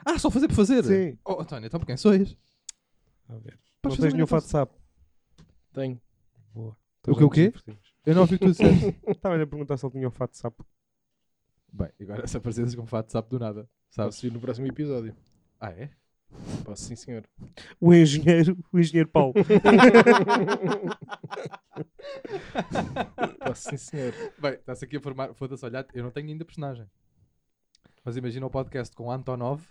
Ah, 0.05 0.19
só 0.19 0.31
fazer 0.31 0.49
por 0.49 0.55
fazer? 0.55 0.85
Sim. 0.85 1.19
Oh, 1.25 1.41
António, 1.41 1.67
então 1.67 1.81
por 1.81 1.87
quem 1.87 1.97
sois? 1.97 2.37
A 3.29 3.37
ver. 3.37 3.59
Podes 3.83 3.83
não 3.83 3.91
fazer 3.91 4.03
tens 4.03 4.15
nenhum 4.15 4.27
fato 4.27 4.45
de 4.45 4.51
sapo. 4.51 4.75
Tenho. 5.73 6.01
Boa. 6.55 6.77
O 7.07 7.15
quê, 7.17 7.25
o 7.25 7.31
quê? 7.31 7.53
Eu 8.05 8.15
não 8.15 8.23
ouvi 8.23 8.37
o 8.37 8.39
que 8.39 8.47
tu 8.47 8.51
disseste. 8.51 8.99
Estava 9.07 9.41
a 9.41 9.47
perguntar 9.47 9.77
se 9.77 9.87
ele 9.87 9.93
tinha 9.93 10.09
um 10.09 10.13
fato 10.13 10.31
de 10.33 10.39
sapo. 10.39 10.67
Bem, 11.73 11.91
agora 12.01 12.27
se 12.27 12.37
apareces 12.37 12.75
com 12.75 12.87
fato 12.87 13.07
de 13.07 13.13
sapo 13.13 13.29
do 13.31 13.39
nada, 13.39 13.69
sabes? 13.91 14.17
Posso 14.17 14.27
ir 14.27 14.33
no 14.33 14.41
próximo 14.41 14.67
episódio. 14.67 15.15
Ah, 15.61 15.71
é? 15.71 15.91
Posso, 16.65 16.85
sim, 16.85 16.97
senhor. 16.97 17.25
O 17.81 17.95
engenheiro, 17.95 18.59
o 18.73 18.79
engenheiro 18.79 19.09
Paulo. 19.09 19.35
Posso, 23.45 23.71
sim, 23.71 23.77
senhor. 23.77 24.15
Bem, 24.39 24.55
está-se 24.55 24.85
aqui 24.85 24.97
a 24.97 25.01
formar. 25.01 25.35
Foda-se, 25.35 25.65
olha, 25.65 25.87
eu 25.95 26.03
não 26.03 26.11
tenho 26.11 26.29
ainda 26.29 26.45
personagem. 26.45 26.87
Mas 28.05 28.17
imagina 28.17 28.47
o 28.47 28.51
podcast 28.51 28.95
com 28.95 29.11
Antonov, 29.11 29.63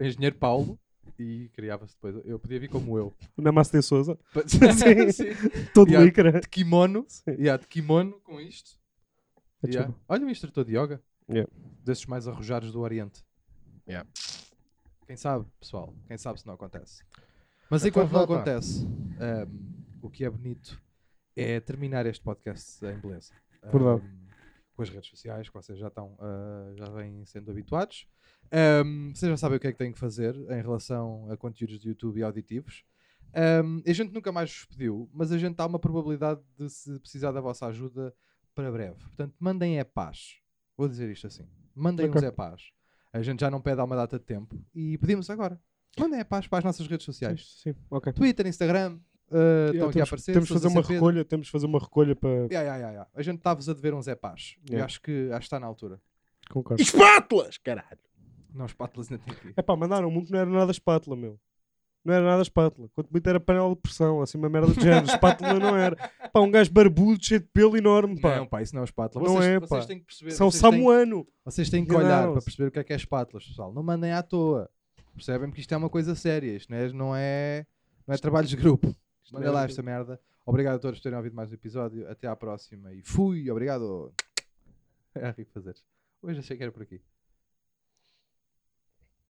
Engenheiro 0.00 0.36
Paulo 0.36 0.78
e 1.18 1.48
criava-se 1.54 1.94
depois. 1.94 2.16
Eu 2.26 2.38
podia 2.38 2.58
vir 2.58 2.68
como 2.68 2.98
eu. 2.98 3.14
O 3.36 3.42
Namaste 3.42 3.80
Souza, 3.82 4.18
Sim. 4.46 5.10
Sim. 5.12 5.24
todo 5.72 5.88
Yeah. 5.88 6.04
líquera. 6.06 6.40
De 6.40 6.48
kimono. 6.48 7.04
Sim. 7.08 7.30
Yeah, 7.32 7.60
de 7.62 7.68
kimono 7.68 8.20
com 8.20 8.40
isto. 8.40 8.78
É 9.62 9.68
Yeah. 9.68 9.92
tipo- 9.92 10.00
Olha 10.08 10.26
um 10.26 10.30
instrutor 10.30 10.64
de 10.64 10.76
yoga. 10.76 11.02
Yeah. 11.30 11.50
Desses 11.84 12.06
mais 12.06 12.26
arrojados 12.28 12.72
do 12.72 12.80
Oriente. 12.80 13.24
Yeah. 13.88 14.08
Quem 15.06 15.16
sabe, 15.16 15.46
pessoal? 15.60 15.94
Quem 16.08 16.16
sabe 16.18 16.40
se 16.40 16.46
não 16.46 16.54
acontece. 16.54 17.02
Mas 17.70 17.84
Então 17.84 18.02
enquanto 18.02 18.12
não 18.12 18.22
acontece, 18.24 18.86
ahm, 19.20 19.48
o 20.02 20.10
que 20.10 20.24
é 20.24 20.30
bonito 20.30 20.80
é 21.36 21.60
terminar 21.60 22.06
este 22.06 22.22
podcast 22.22 22.84
em 22.84 22.98
beleza. 22.98 23.32
Verdade. 23.62 24.02
Ahm, 24.02 24.23
com 24.74 24.82
as 24.82 24.88
redes 24.90 25.08
sociais, 25.08 25.48
que 25.48 25.54
vocês 25.54 25.78
já 25.78 25.88
estão, 25.88 26.16
ah, 26.20 26.72
já 26.76 26.84
vêm 26.90 27.24
sendo 27.24 27.50
habituados. 27.50 28.06
Ahm, 28.52 29.12
vocês 29.14 29.30
já 29.30 29.36
sabem 29.36 29.56
o 29.56 29.60
que 29.60 29.66
é 29.68 29.72
que 29.72 29.78
têm 29.78 29.92
que 29.92 29.98
fazer 29.98 30.34
em 30.34 30.60
relação 30.62 31.30
a 31.30 31.36
conteúdos 31.36 31.78
de 31.78 31.88
YouTube 31.88 32.18
e 32.18 32.22
auditivos. 32.22 32.84
Ahm, 33.34 33.80
a 33.86 33.92
gente 33.92 34.12
nunca 34.12 34.30
mais 34.30 34.50
vos 34.50 34.64
pediu, 34.66 35.08
mas 35.12 35.32
a 35.32 35.38
gente 35.38 35.58
há 35.60 35.66
uma 35.66 35.78
probabilidade 35.78 36.40
de 36.58 36.68
se 36.68 36.98
precisar 37.00 37.32
da 37.32 37.40
vossa 37.40 37.66
ajuda 37.66 38.14
para 38.54 38.70
breve. 38.70 38.96
Portanto, 38.98 39.34
mandem 39.40 39.78
é 39.78 39.84
paz. 39.84 40.36
Vou 40.76 40.88
dizer 40.88 41.10
isto 41.10 41.26
assim. 41.26 41.46
Mandem 41.74 42.06
Ok. 42.08 42.20
uns 42.20 42.24
é 42.24 42.30
paz. 42.30 42.62
A 43.12 43.22
gente 43.22 43.40
já 43.40 43.50
não 43.50 43.60
pede 43.60 43.80
há 43.80 43.84
uma 43.84 43.96
data 43.96 44.18
de 44.18 44.24
tempo 44.24 44.60
e 44.74 44.98
pedimos 44.98 45.30
agora. 45.30 45.60
Mandem 45.98 46.18
é 46.20 46.24
paz 46.24 46.46
para 46.46 46.58
as 46.58 46.64
nossas 46.64 46.86
redes 46.86 47.04
sociais. 47.04 47.60
Sim, 47.62 47.74
ok. 47.90 48.12
Twitter, 48.12 48.46
Instagram, 48.46 48.98
uh, 49.34 49.68
aqui 49.68 49.78
a 49.78 49.90
temos, 49.92 50.08
aparecer. 50.08 50.32
temos 50.32 50.48
fazer 50.48 50.68
uma 50.68 50.82
recolha, 50.82 51.24
temos 51.24 51.46
de 51.46 51.52
fazer 51.52 51.66
uma 51.66 51.78
recolha 51.78 52.14
para. 52.16 52.30
Yeah, 52.30 52.60
yeah, 52.60 52.76
yeah, 52.76 52.90
yeah. 52.92 53.10
A 53.14 53.22
gente 53.22 53.38
está-vos 53.38 53.68
a 53.68 53.72
dever 53.74 53.94
uns 53.94 54.08
é 54.08 54.14
paz. 54.14 54.56
E 54.70 54.76
acho 54.76 55.00
que, 55.00 55.28
acho 55.30 55.40
que 55.40 55.46
está 55.46 55.60
na 55.60 55.66
altura. 55.66 56.00
Concordo. 56.50 56.82
Espátulas, 56.82 57.58
caralho! 57.58 57.98
Não, 58.54 58.66
espátulas 58.66 59.10
ainda 59.10 59.22
tem 59.24 59.34
aqui. 59.34 59.52
É 59.56 59.62
pá, 59.62 59.74
mandaram 59.74 60.10
muito, 60.10 60.30
não 60.30 60.38
era 60.38 60.48
nada 60.48 60.70
espátula, 60.70 61.16
meu. 61.16 61.38
Não 62.04 62.12
era 62.12 62.24
nada 62.24 62.42
espátula. 62.42 62.88
Quanto 62.94 63.10
muito 63.10 63.26
era 63.28 63.40
panela 63.40 63.70
de 63.70 63.80
pressão, 63.80 64.20
assim, 64.20 64.36
uma 64.36 64.48
merda 64.48 64.72
de 64.72 64.80
género. 64.80 65.06
espátula 65.06 65.54
não 65.54 65.74
era. 65.74 65.96
Pá, 66.32 66.40
um 66.40 66.50
gajo 66.50 66.70
barbudo, 66.70 67.24
cheio 67.24 67.40
de 67.40 67.46
pelo 67.46 67.76
enorme, 67.76 68.20
pá. 68.20 68.36
Não, 68.36 68.46
pá, 68.46 68.60
isso 68.62 68.74
não 68.74 68.82
é 68.82 68.84
espátula. 68.84 69.24
Não 69.24 69.36
Vocês, 69.36 69.46
é, 69.46 69.58
vocês 69.58 69.80
pá. 69.84 69.86
têm 69.88 69.98
que 69.98 70.04
perceber. 70.04 70.30
São 70.32 70.50
vocês 70.50 70.60
têm- 70.62 70.70
samuano. 70.70 71.26
Vocês 71.44 71.70
têm 71.70 71.84
que 71.84 71.94
olhar 71.94 72.30
para 72.30 72.42
perceber 72.42 72.68
o 72.68 72.70
que 72.70 72.78
é 72.78 72.84
que 72.84 72.92
é 72.92 72.96
espátulas, 72.96 73.46
pessoal. 73.46 73.72
Não 73.72 73.82
mandem 73.82 74.12
à 74.12 74.22
toa. 74.22 74.68
Percebem 75.14 75.50
que 75.50 75.60
isto 75.60 75.72
é 75.72 75.76
uma 75.76 75.88
coisa 75.88 76.14
séria. 76.14 76.54
Isto 76.54 76.70
não 76.70 76.76
é, 76.78 76.92
não 76.92 77.16
é, 77.16 77.66
não 78.06 78.14
é 78.14 78.18
trabalho 78.18 78.46
de 78.46 78.56
grupo. 78.56 78.94
Mandem 79.32 79.50
lá 79.50 79.64
esta 79.64 79.82
merda. 79.82 80.20
Obrigado 80.44 80.76
a 80.76 80.78
todos 80.78 80.98
por 80.98 81.02
terem 81.04 81.16
ouvido 81.16 81.34
mais 81.34 81.50
um 81.50 81.54
episódio. 81.54 82.08
Até 82.10 82.28
à 82.28 82.36
próxima. 82.36 82.92
E 82.92 83.02
fui. 83.02 83.50
Obrigado. 83.50 84.12
É 85.16 85.30
rico 85.30 85.52
fazer. 85.52 85.76
Hoje 86.20 86.40
achei 86.40 86.56
que 86.56 86.64
era 86.64 86.72
por 86.72 86.82
aqui. 86.82 87.00